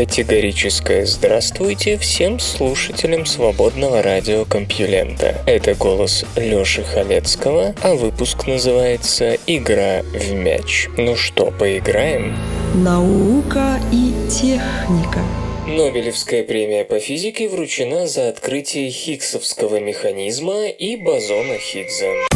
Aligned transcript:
Категорическое 0.00 1.04
здравствуйте 1.04 1.98
всем 1.98 2.38
слушателям 2.40 3.26
свободного 3.26 4.02
радиокомпьюлента. 4.02 5.42
Это 5.44 5.74
голос 5.74 6.24
Лёши 6.36 6.82
Халецкого, 6.82 7.74
а 7.82 7.94
выпуск 7.94 8.46
называется 8.46 9.36
«Игра 9.46 10.00
в 10.14 10.32
мяч». 10.32 10.88
Ну 10.96 11.16
что, 11.16 11.50
поиграем? 11.50 12.34
Наука 12.74 13.78
и 13.92 14.14
техника. 14.30 15.20
Нобелевская 15.66 16.44
премия 16.44 16.86
по 16.86 16.98
физике 16.98 17.50
вручена 17.50 18.06
за 18.06 18.30
открытие 18.30 18.90
Хиггсовского 18.90 19.80
механизма 19.80 20.68
и 20.68 20.96
бозона 20.96 21.58
Хиггса. 21.58 22.29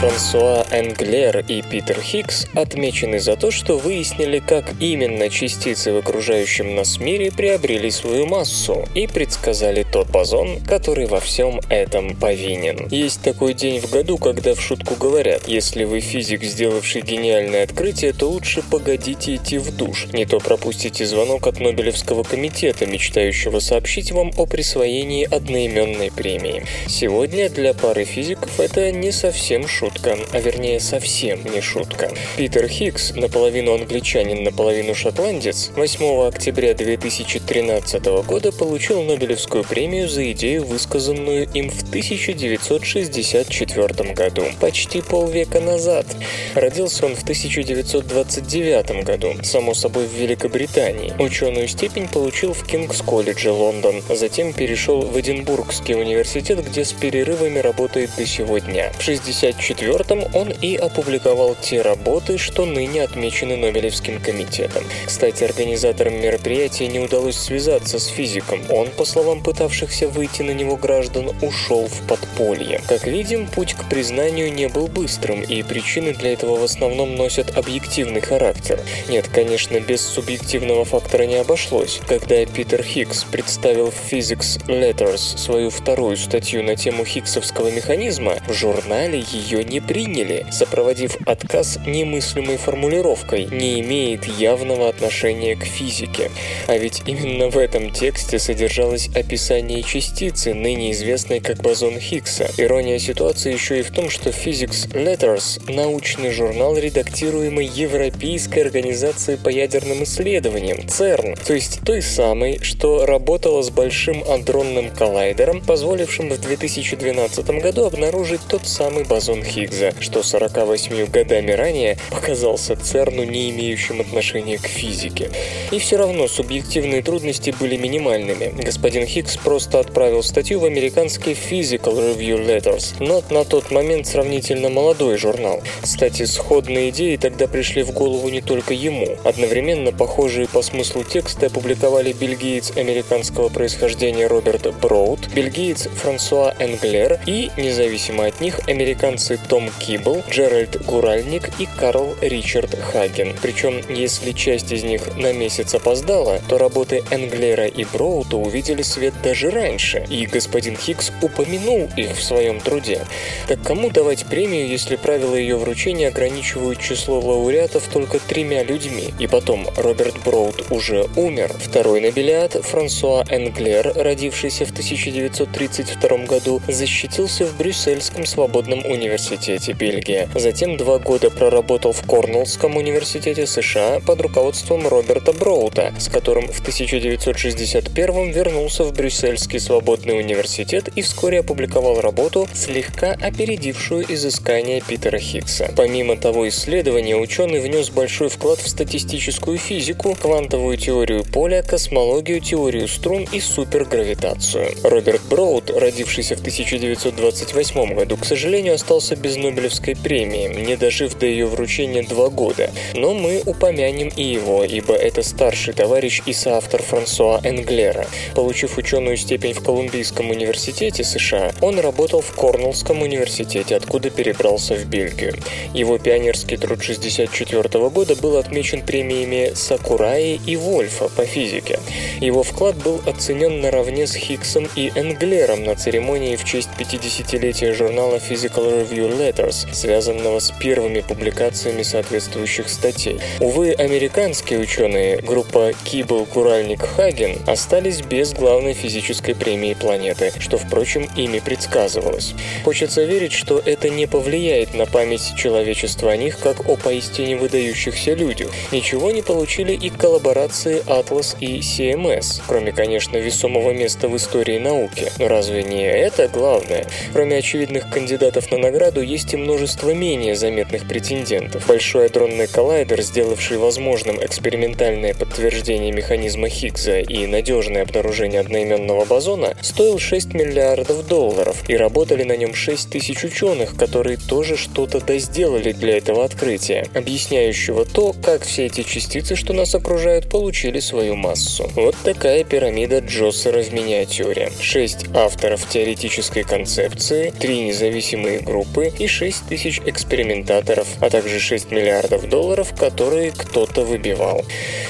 Франсуа 0.00 0.66
Энглер 0.72 1.42
и 1.48 1.62
Питер 1.62 1.98
Хиггс 2.02 2.46
отмечены 2.52 3.18
за 3.18 3.34
то, 3.34 3.50
что 3.50 3.78
выяснили, 3.78 4.40
как 4.40 4.74
именно 4.78 5.30
частицы 5.30 5.90
в 5.90 5.96
окружающем 5.96 6.74
нас 6.74 7.00
мире 7.00 7.32
приобрели 7.32 7.90
свою 7.90 8.26
массу 8.26 8.84
и 8.94 9.06
предсказали 9.06 9.86
тот 9.90 10.10
бозон, 10.10 10.60
который 10.68 11.06
во 11.06 11.18
всем 11.18 11.60
этом 11.70 12.14
повинен. 12.14 12.88
Есть 12.90 13.22
такой 13.22 13.54
день 13.54 13.80
в 13.80 13.90
году, 13.90 14.18
когда 14.18 14.54
в 14.54 14.60
шутку 14.60 14.96
говорят, 14.96 15.48
если 15.48 15.84
вы 15.84 16.00
физик, 16.00 16.42
сделавший 16.42 17.00
гениальное 17.00 17.64
открытие, 17.64 18.12
то 18.12 18.28
лучше 18.28 18.62
погодите 18.70 19.36
идти 19.36 19.56
в 19.56 19.74
душ, 19.74 20.08
не 20.12 20.26
то 20.26 20.40
пропустите 20.40 21.06
звонок 21.06 21.46
от 21.46 21.58
Нобелевского 21.58 22.22
комитета, 22.22 22.84
мечтающего 22.84 23.60
сообщить 23.60 24.12
вам 24.12 24.30
о 24.36 24.44
присвоении 24.44 25.24
одноименной 25.24 26.12
премии. 26.12 26.64
Сегодня 26.86 27.48
для 27.48 27.72
пары 27.72 28.04
физиков 28.04 28.60
это 28.60 28.92
не 28.92 29.10
совсем 29.10 29.66
шутка 29.66 29.85
шутка, 29.86 30.18
а 30.32 30.40
вернее 30.40 30.80
совсем 30.80 31.44
не 31.44 31.60
шутка. 31.60 32.10
Питер 32.36 32.66
Хиггс, 32.66 33.14
наполовину 33.14 33.74
англичанин, 33.74 34.42
наполовину 34.42 34.96
шотландец, 34.96 35.70
8 35.76 36.26
октября 36.26 36.74
2013 36.74 38.04
года 38.26 38.50
получил 38.50 39.02
Нобелевскую 39.02 39.62
премию 39.64 40.08
за 40.08 40.32
идею, 40.32 40.64
высказанную 40.64 41.48
им 41.52 41.70
в 41.70 41.82
1964 41.82 44.12
году, 44.12 44.42
почти 44.60 45.02
полвека 45.02 45.60
назад. 45.60 46.06
Родился 46.54 47.06
он 47.06 47.14
в 47.14 47.22
1929 47.22 49.04
году, 49.04 49.36
само 49.44 49.72
собой 49.74 50.06
в 50.06 50.14
Великобритании. 50.14 51.14
Ученую 51.20 51.68
степень 51.68 52.08
получил 52.08 52.54
в 52.54 52.66
Кингс-колледже 52.66 53.52
Лондон, 53.52 54.02
затем 54.10 54.52
перешел 54.52 55.02
в 55.02 55.20
Эдинбургский 55.20 55.94
университет, 55.94 56.66
где 56.66 56.84
с 56.84 56.92
перерывами 56.92 57.60
работает 57.60 58.10
до 58.16 58.26
сегодня. 58.26 58.92
В 58.98 59.02
64 59.02 59.75
1994 59.76 60.30
он 60.32 60.50
и 60.50 60.76
опубликовал 60.76 61.56
те 61.60 61.82
работы, 61.82 62.38
что 62.38 62.64
ныне 62.64 63.02
отмечены 63.02 63.56
Нобелевским 63.56 64.20
комитетом. 64.20 64.84
Кстати, 65.06 65.44
организаторам 65.44 66.14
мероприятия 66.20 66.86
не 66.88 66.98
удалось 66.98 67.36
связаться 67.36 67.98
с 67.98 68.06
физиком. 68.06 68.60
Он, 68.70 68.88
по 68.88 69.04
словам 69.04 69.42
пытавшихся 69.42 70.08
выйти 70.08 70.42
на 70.42 70.52
него 70.52 70.76
граждан, 70.76 71.30
ушел 71.42 71.86
в 71.86 72.06
подполье. 72.08 72.80
Как 72.88 73.06
видим, 73.06 73.46
путь 73.46 73.74
к 73.74 73.88
признанию 73.88 74.52
не 74.52 74.68
был 74.68 74.88
быстрым, 74.88 75.42
и 75.42 75.62
причины 75.62 76.14
для 76.14 76.32
этого 76.32 76.56
в 76.56 76.64
основном 76.64 77.14
носят 77.14 77.56
объективный 77.56 78.20
характер. 78.20 78.80
Нет, 79.08 79.28
конечно, 79.28 79.78
без 79.80 80.00
субъективного 80.00 80.84
фактора 80.84 81.24
не 81.24 81.36
обошлось. 81.36 82.00
Когда 82.08 82.44
Питер 82.46 82.82
Хиггс 82.82 83.24
представил 83.24 83.90
в 83.90 84.12
Physics 84.12 84.64
Letters 84.66 85.36
свою 85.36 85.70
вторую 85.70 86.16
статью 86.16 86.62
на 86.62 86.76
тему 86.76 87.04
хиггсовского 87.04 87.70
механизма, 87.70 88.38
в 88.46 88.52
журнале 88.52 89.24
ее 89.32 89.65
не 89.66 89.80
приняли, 89.80 90.46
сопроводив 90.50 91.16
отказ 91.26 91.78
немыслимой 91.86 92.56
формулировкой 92.56 93.46
«не 93.46 93.80
имеет 93.80 94.24
явного 94.26 94.88
отношения 94.88 95.56
к 95.56 95.64
физике». 95.64 96.30
А 96.66 96.76
ведь 96.76 97.02
именно 97.06 97.48
в 97.48 97.58
этом 97.58 97.90
тексте 97.90 98.38
содержалось 98.38 99.08
описание 99.14 99.82
частицы, 99.82 100.54
ныне 100.54 100.92
известной 100.92 101.40
как 101.40 101.62
бозон 101.62 101.98
Хиггса. 101.98 102.50
Ирония 102.56 102.98
ситуации 102.98 103.52
еще 103.52 103.80
и 103.80 103.82
в 103.82 103.90
том, 103.90 104.10
что 104.10 104.30
Physics 104.30 104.90
Letters– 104.92 105.62
научный 105.72 106.30
журнал, 106.30 106.76
редактируемый 106.76 107.66
Европейской 107.66 108.60
организацией 108.60 109.36
по 109.36 109.48
ядерным 109.48 110.02
исследованиям, 110.04 110.88
ЦЕРН, 110.88 111.36
то 111.36 111.54
есть 111.54 111.80
той 111.84 112.02
самой, 112.02 112.60
что 112.62 113.06
работала 113.06 113.62
с 113.62 113.70
Большим 113.70 114.24
адронным 114.28 114.90
коллайдером, 114.90 115.60
позволившим 115.60 116.30
в 116.30 116.40
2012 116.40 117.46
году 117.60 117.84
обнаружить 117.84 118.40
тот 118.48 118.66
самый 118.66 119.04
бозон 119.04 119.42
Хиггса. 119.42 119.55
Хиггса, 119.56 119.94
что 120.00 120.22
48 120.22 121.06
годами 121.06 121.52
ранее 121.52 121.96
показался 122.10 122.76
ЦЕРНу 122.76 123.24
не 123.24 123.48
имеющим 123.50 124.02
отношения 124.02 124.58
к 124.58 124.66
физике. 124.66 125.30
И 125.70 125.78
все 125.78 125.96
равно 125.96 126.28
субъективные 126.28 127.02
трудности 127.02 127.54
были 127.58 127.76
минимальными. 127.76 128.52
Господин 128.62 129.06
Хиггс 129.06 129.38
просто 129.38 129.80
отправил 129.80 130.22
статью 130.22 130.60
в 130.60 130.64
американский 130.66 131.32
Physical 131.32 131.94
Review 131.96 132.46
Letters, 132.46 132.96
но 133.00 133.22
на 133.30 133.44
тот 133.44 133.70
момент 133.70 134.06
сравнительно 134.06 134.68
молодой 134.68 135.16
журнал. 135.16 135.62
Кстати, 135.80 136.26
сходные 136.26 136.90
идеи 136.90 137.16
тогда 137.16 137.46
пришли 137.46 137.82
в 137.82 137.92
голову 137.92 138.28
не 138.28 138.42
только 138.42 138.74
ему. 138.74 139.16
Одновременно 139.24 139.90
похожие 139.90 140.48
по 140.48 140.60
смыслу 140.60 141.02
тексты 141.02 141.46
опубликовали 141.46 142.12
бельгиец 142.12 142.76
американского 142.76 143.48
происхождения 143.48 144.26
Роберт 144.26 144.74
Броуд, 144.82 145.28
бельгиец 145.34 145.88
Франсуа 146.02 146.54
Энглер 146.58 147.20
и, 147.26 147.50
независимо 147.56 148.26
от 148.26 148.40
них, 148.42 148.60
американцы 148.68 149.38
том 149.48 149.70
Кибл, 149.78 150.22
Джеральд 150.28 150.84
Гуральник 150.84 151.50
и 151.58 151.66
Карл 151.66 152.14
Ричард 152.20 152.74
Хаген. 152.78 153.34
Причем, 153.40 153.80
если 153.88 154.32
часть 154.32 154.72
из 154.72 154.82
них 154.82 155.16
на 155.16 155.32
месяц 155.32 155.74
опоздала, 155.74 156.40
то 156.48 156.58
работы 156.58 157.02
Энглера 157.10 157.66
и 157.66 157.84
Броута 157.84 158.36
увидели 158.36 158.82
свет 158.82 159.14
даже 159.22 159.50
раньше, 159.50 160.04
и 160.10 160.26
господин 160.26 160.76
Хиггс 160.76 161.12
упомянул 161.22 161.88
их 161.96 162.16
в 162.16 162.22
своем 162.22 162.60
труде. 162.60 163.06
Так 163.48 163.62
кому 163.62 163.90
давать 163.90 164.26
премию, 164.26 164.68
если 164.68 164.96
правила 164.96 165.34
ее 165.34 165.56
вручения 165.56 166.08
ограничивают 166.08 166.80
число 166.80 167.20
лауреатов 167.20 167.88
только 167.92 168.18
тремя 168.18 168.64
людьми? 168.64 169.14
И 169.18 169.26
потом, 169.26 169.66
Роберт 169.76 170.22
Броуд 170.24 170.70
уже 170.70 171.06
умер. 171.16 171.52
Второй 171.58 172.00
нобелиат, 172.00 172.52
Франсуа 172.52 173.24
Энглер, 173.28 173.92
родившийся 173.94 174.66
в 174.66 174.70
1932 174.70 176.18
году, 176.26 176.60
защитился 176.68 177.46
в 177.46 177.56
Брюссельском 177.56 178.26
свободном 178.26 178.84
университете 178.84 179.35
университете 179.36 179.72
Бельгия. 179.72 180.28
Затем 180.34 180.76
два 180.76 180.98
года 180.98 181.30
проработал 181.30 181.92
в 181.92 182.02
Корнеллском 182.02 182.76
университете 182.76 183.46
США 183.46 184.00
под 184.00 184.20
руководством 184.20 184.88
Роберта 184.88 185.32
Броута, 185.32 185.94
с 185.98 186.08
которым 186.08 186.48
в 186.48 186.60
1961 186.60 188.30
вернулся 188.30 188.84
в 188.84 188.92
Брюссельский 188.92 189.60
свободный 189.60 190.18
университет 190.18 190.88
и 190.94 191.02
вскоре 191.02 191.40
опубликовал 191.40 192.00
работу, 192.00 192.48
слегка 192.54 193.12
опередившую 193.12 194.06
изыскания 194.08 194.80
Питера 194.80 195.18
Хиггса. 195.18 195.70
Помимо 195.76 196.16
того 196.16 196.48
исследования, 196.48 197.16
ученый 197.16 197.60
внес 197.60 197.90
большой 197.90 198.28
вклад 198.28 198.58
в 198.58 198.68
статистическую 198.68 199.58
физику, 199.58 200.16
квантовую 200.20 200.76
теорию 200.78 201.24
поля, 201.24 201.62
космологию, 201.62 202.40
теорию 202.40 202.88
струн 202.88 203.26
и 203.32 203.40
супергравитацию. 203.40 204.70
Роберт 204.82 205.22
Броуд, 205.28 205.70
родившийся 205.70 206.36
в 206.36 206.40
1928 206.40 207.94
году, 207.94 208.16
к 208.16 208.24
сожалению, 208.24 208.74
остался 208.74 209.16
без 209.26 209.36
Нобелевской 209.36 209.96
премии, 209.96 210.46
не 210.46 210.76
дожив 210.76 211.18
до 211.18 211.26
ее 211.26 211.46
вручения 211.46 212.04
два 212.04 212.28
года. 212.28 212.70
Но 212.94 213.12
мы 213.12 213.42
упомянем 213.44 214.12
и 214.14 214.22
его, 214.22 214.62
ибо 214.62 214.94
это 214.94 215.24
старший 215.24 215.74
товарищ 215.74 216.22
и 216.26 216.32
соавтор 216.32 216.80
Франсуа 216.80 217.40
Энглера. 217.42 218.06
Получив 218.36 218.78
ученую 218.78 219.16
степень 219.16 219.52
в 219.52 219.64
Колумбийском 219.64 220.30
университете 220.30 221.02
США, 221.02 221.50
он 221.60 221.80
работал 221.80 222.20
в 222.20 222.30
Корнеллском 222.36 223.02
университете, 223.02 223.74
откуда 223.74 224.10
перебрался 224.10 224.76
в 224.76 224.84
Бельгию. 224.84 225.34
Его 225.74 225.98
пионерский 225.98 226.56
труд 226.56 226.78
1964 226.82 227.88
года 227.88 228.14
был 228.14 228.36
отмечен 228.36 228.82
премиями 228.82 229.54
Сакураи 229.56 230.40
и 230.46 230.54
Вольфа 230.54 231.08
по 231.08 231.24
физике. 231.24 231.80
Его 232.20 232.44
вклад 232.44 232.76
был 232.76 233.00
оценен 233.06 233.60
наравне 233.60 234.06
с 234.06 234.14
Хиггсом 234.14 234.68
и 234.76 234.92
Энглером 234.94 235.64
на 235.64 235.74
церемонии 235.74 236.36
в 236.36 236.44
честь 236.44 236.68
50-летия 236.78 237.72
журнала 237.74 238.16
Physical 238.18 238.76
Review 238.76 239.15
Letters, 239.16 239.72
связанного 239.72 240.38
с 240.40 240.50
первыми 240.50 241.00
публикациями 241.00 241.82
соответствующих 241.82 242.68
статей. 242.68 243.20
Увы, 243.40 243.72
американские 243.72 244.60
ученые, 244.60 245.18
группа 245.18 245.72
Кибл 245.84 246.26
Куральник 246.26 246.82
Хаген, 246.82 247.38
остались 247.46 248.02
без 248.02 248.32
главной 248.32 248.74
физической 248.74 249.34
премии 249.34 249.74
планеты, 249.74 250.32
что, 250.38 250.58
впрочем, 250.58 251.08
ими 251.16 251.38
предсказывалось. 251.38 252.34
Хочется 252.64 253.04
верить, 253.04 253.32
что 253.32 253.60
это 253.64 253.88
не 253.88 254.06
повлияет 254.06 254.74
на 254.74 254.86
память 254.86 255.34
человечества 255.36 256.12
о 256.12 256.16
них, 256.16 256.38
как 256.38 256.68
о 256.68 256.76
поистине 256.76 257.36
выдающихся 257.36 258.14
людях. 258.14 258.50
Ничего 258.72 259.10
не 259.10 259.22
получили 259.22 259.72
и 259.72 259.90
коллаборации 259.90 260.82
Atlas 260.86 261.36
и 261.40 261.60
CMS, 261.60 262.42
кроме, 262.46 262.72
конечно, 262.72 263.16
весомого 263.16 263.72
места 263.72 264.08
в 264.08 264.16
истории 264.16 264.58
науки. 264.58 265.10
Но 265.18 265.28
разве 265.28 265.62
не 265.62 265.84
это 265.84 266.28
главное? 266.28 266.86
Кроме 267.12 267.36
очевидных 267.36 267.90
кандидатов 267.90 268.50
на 268.50 268.58
награду, 268.58 269.00
есть 269.06 269.32
и 269.32 269.36
множество 269.36 269.90
менее 269.94 270.34
заметных 270.34 270.88
претендентов. 270.88 271.66
Большой 271.66 272.06
адронный 272.06 272.48
коллайдер, 272.48 273.00
сделавший 273.02 273.58
возможным 273.58 274.22
экспериментальное 274.24 275.14
подтверждение 275.14 275.92
механизма 275.92 276.48
Хиггса 276.48 277.00
и 277.00 277.26
надежное 277.26 277.82
обнаружение 277.82 278.40
одноименного 278.40 279.04
бозона, 279.04 279.56
стоил 279.62 279.98
6 279.98 280.34
миллиардов 280.34 281.06
долларов, 281.06 281.62
и 281.68 281.76
работали 281.76 282.24
на 282.24 282.36
нем 282.36 282.54
6 282.54 282.90
тысяч 282.90 283.24
ученых, 283.24 283.76
которые 283.76 284.16
тоже 284.16 284.56
что-то 284.56 285.00
досделали 285.00 285.72
для 285.72 285.98
этого 285.98 286.24
открытия, 286.24 286.86
объясняющего 286.94 287.84
то, 287.84 288.14
как 288.24 288.42
все 288.42 288.66
эти 288.66 288.82
частицы, 288.82 289.36
что 289.36 289.52
нас 289.52 289.74
окружают, 289.74 290.28
получили 290.28 290.80
свою 290.80 291.14
массу. 291.14 291.70
Вот 291.76 291.94
такая 292.02 292.44
пирамида 292.44 292.98
Джоссера 292.98 293.62
в 293.62 293.72
миниатюре. 293.72 294.50
Шесть 294.60 295.06
авторов 295.14 295.68
теоретической 295.68 296.42
концепции, 296.42 297.32
три 297.38 297.60
независимые 297.60 298.40
группы 298.40 298.85
и 298.88 299.06
6 299.06 299.48
тысяч 299.48 299.80
экспериментаторов, 299.84 300.86
а 301.00 301.10
также 301.10 301.40
6 301.40 301.70
миллиардов 301.70 302.28
долларов, 302.28 302.74
которые 302.78 303.32
кто-то 303.32 303.82
выбивал. 303.82 304.44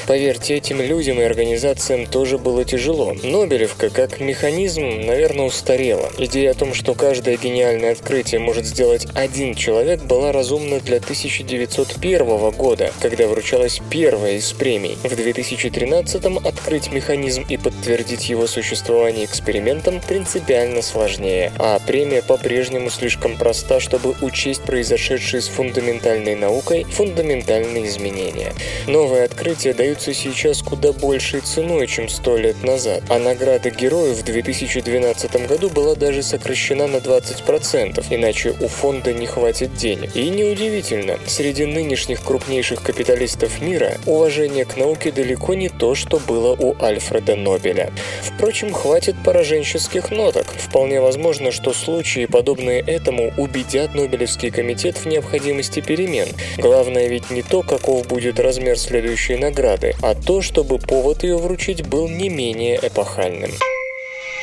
Поверьте, 0.06 0.54
этим 0.54 0.80
людям 0.80 1.20
и 1.20 1.24
организациям 1.24 2.06
тоже 2.06 2.38
было 2.38 2.64
тяжело. 2.64 3.14
Нобелевка 3.22 3.90
как 3.90 4.20
механизм, 4.20 4.82
наверное, 5.06 5.46
устарела. 5.46 6.10
Идея 6.18 6.52
о 6.52 6.54
том, 6.54 6.74
что 6.74 6.94
каждое 6.94 7.36
гениальное 7.36 7.92
открытие 7.92 8.40
может 8.40 8.66
сделать 8.66 9.06
один 9.14 9.54
человек, 9.54 10.02
была 10.02 10.32
разумна 10.32 10.80
для 10.80 10.98
1901 10.98 12.50
года, 12.50 12.92
когда 13.00 13.26
вручалась 13.26 13.80
первая 13.90 14.34
из 14.34 14.52
премий. 14.52 14.96
В 15.02 15.12
2013-м 15.12 16.38
открыть 16.38 16.92
механизм 16.92 17.44
и 17.48 17.56
подтвердить 17.56 18.28
его 18.28 18.46
существование 18.46 19.24
экспериментом 19.24 20.00
принципиально 20.00 20.82
сложнее, 20.82 21.52
а 21.58 21.78
премия 21.86 22.22
по-прежнему 22.22 22.90
слишком 22.90 23.36
проста, 23.36 23.80
чтобы 23.86 24.16
учесть 24.20 24.62
произошедшие 24.62 25.40
с 25.40 25.46
фундаментальной 25.46 26.34
наукой 26.34 26.82
фундаментальные 26.82 27.86
изменения. 27.86 28.52
Новые 28.88 29.22
открытия 29.22 29.74
даются 29.74 30.12
сейчас 30.12 30.60
куда 30.60 30.92
большей 30.92 31.40
ценой, 31.40 31.86
чем 31.86 32.08
сто 32.08 32.36
лет 32.36 32.64
назад, 32.64 33.04
а 33.08 33.20
награда 33.20 33.70
героев 33.70 34.16
в 34.16 34.24
2012 34.24 35.46
году 35.46 35.70
была 35.70 35.94
даже 35.94 36.24
сокращена 36.24 36.88
на 36.88 36.96
20%, 36.96 38.04
иначе 38.10 38.56
у 38.60 38.66
фонда 38.66 39.12
не 39.12 39.26
хватит 39.26 39.76
денег. 39.76 40.16
И 40.16 40.30
неудивительно, 40.30 41.20
среди 41.28 41.64
нынешних 41.64 42.24
крупнейших 42.24 42.82
капиталистов 42.82 43.60
мира 43.60 43.92
уважение 44.04 44.64
к 44.64 44.76
науке 44.76 45.12
далеко 45.12 45.54
не 45.54 45.68
то, 45.68 45.94
что 45.94 46.18
было 46.18 46.56
у 46.58 46.74
Альфреда 46.82 47.36
Нобеля. 47.36 47.92
Впрочем, 48.22 48.72
хватит 48.72 49.14
пораженческих 49.24 50.10
ноток. 50.10 50.46
Вполне 50.48 51.00
возможно, 51.00 51.52
что 51.52 51.72
случаи, 51.72 52.26
подобные 52.26 52.80
этому, 52.80 53.32
убедят 53.36 53.75
Нобелевский 53.94 54.50
комитет 54.50 54.96
в 54.96 55.06
необходимости 55.06 55.80
перемен. 55.80 56.28
Главное 56.56 57.08
ведь 57.08 57.30
не 57.30 57.42
то, 57.42 57.62
каков 57.62 58.08
будет 58.08 58.40
размер 58.40 58.78
следующей 58.78 59.36
награды, 59.36 59.94
а 60.02 60.14
то, 60.14 60.42
чтобы 60.42 60.78
повод 60.78 61.22
ее 61.22 61.36
вручить 61.36 61.86
был 61.86 62.08
не 62.08 62.28
менее 62.28 62.78
эпохальным. 62.82 63.50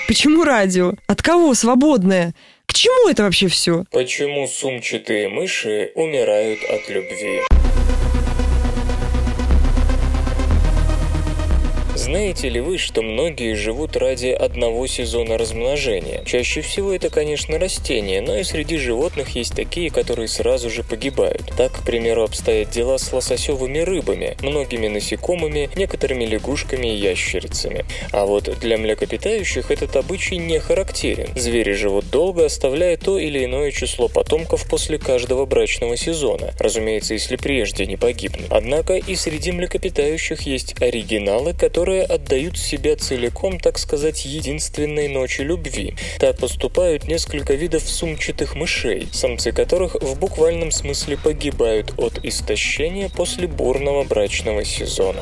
Почему 0.07 0.43
радио? 0.43 0.93
От 1.07 1.21
кого 1.21 1.53
свободное? 1.53 2.33
К 2.65 2.73
чему 2.73 3.09
это 3.09 3.23
вообще 3.23 3.47
все? 3.47 3.85
Почему 3.91 4.47
сумчатые 4.47 5.29
мыши 5.29 5.91
умирают 5.95 6.59
от 6.69 6.89
любви? 6.89 7.41
Знаете 12.03 12.49
ли 12.49 12.59
вы, 12.59 12.77
что 12.77 13.01
многие 13.01 13.53
живут 13.53 13.95
ради 13.95 14.27
одного 14.27 14.87
сезона 14.87 15.37
размножения? 15.37 16.21
Чаще 16.25 16.59
всего 16.59 16.91
это, 16.91 17.09
конечно, 17.09 17.57
растения, 17.57 18.19
но 18.19 18.37
и 18.37 18.43
среди 18.43 18.75
животных 18.75 19.37
есть 19.37 19.55
такие, 19.55 19.89
которые 19.89 20.27
сразу 20.27 20.69
же 20.69 20.83
погибают. 20.83 21.53
Так, 21.55 21.71
к 21.71 21.85
примеру, 21.85 22.23
обстоят 22.23 22.71
дела 22.71 22.97
с 22.97 23.13
лососевыми 23.13 23.79
рыбами, 23.79 24.35
многими 24.41 24.89
насекомыми, 24.89 25.69
некоторыми 25.77 26.25
лягушками 26.25 26.87
и 26.87 26.97
ящерицами. 26.97 27.85
А 28.11 28.25
вот 28.25 28.53
для 28.59 28.77
млекопитающих 28.77 29.71
этот 29.71 29.95
обычай 29.95 30.35
не 30.35 30.59
характерен. 30.59 31.29
Звери 31.37 31.71
живут 31.71 32.09
долго, 32.09 32.47
оставляя 32.47 32.97
то 32.97 33.17
или 33.17 33.45
иное 33.45 33.71
число 33.71 34.09
потомков 34.09 34.67
после 34.67 34.97
каждого 34.97 35.45
брачного 35.45 35.95
сезона. 35.95 36.53
Разумеется, 36.59 37.13
если 37.13 37.37
прежде 37.37 37.85
не 37.85 37.95
погибнут. 37.95 38.47
Однако 38.49 38.95
и 38.95 39.15
среди 39.15 39.53
млекопитающих 39.53 40.41
есть 40.41 40.75
оригиналы, 40.81 41.53
которые 41.53 41.92
которые 41.93 42.05
отдают 42.05 42.57
себя 42.57 42.95
целиком, 42.95 43.59
так 43.59 43.77
сказать, 43.77 44.25
единственной 44.25 45.07
ночи 45.07 45.41
любви. 45.41 45.95
Так 46.19 46.37
поступают 46.37 47.07
несколько 47.07 47.53
видов 47.53 47.87
сумчатых 47.87 48.55
мышей, 48.55 49.07
самцы 49.11 49.51
которых 49.51 49.95
в 49.95 50.17
буквальном 50.17 50.71
смысле 50.71 51.17
погибают 51.17 51.93
от 51.97 52.25
истощения 52.25 53.09
после 53.09 53.47
бурного 53.47 54.03
брачного 54.05 54.65
сезона. 54.65 55.21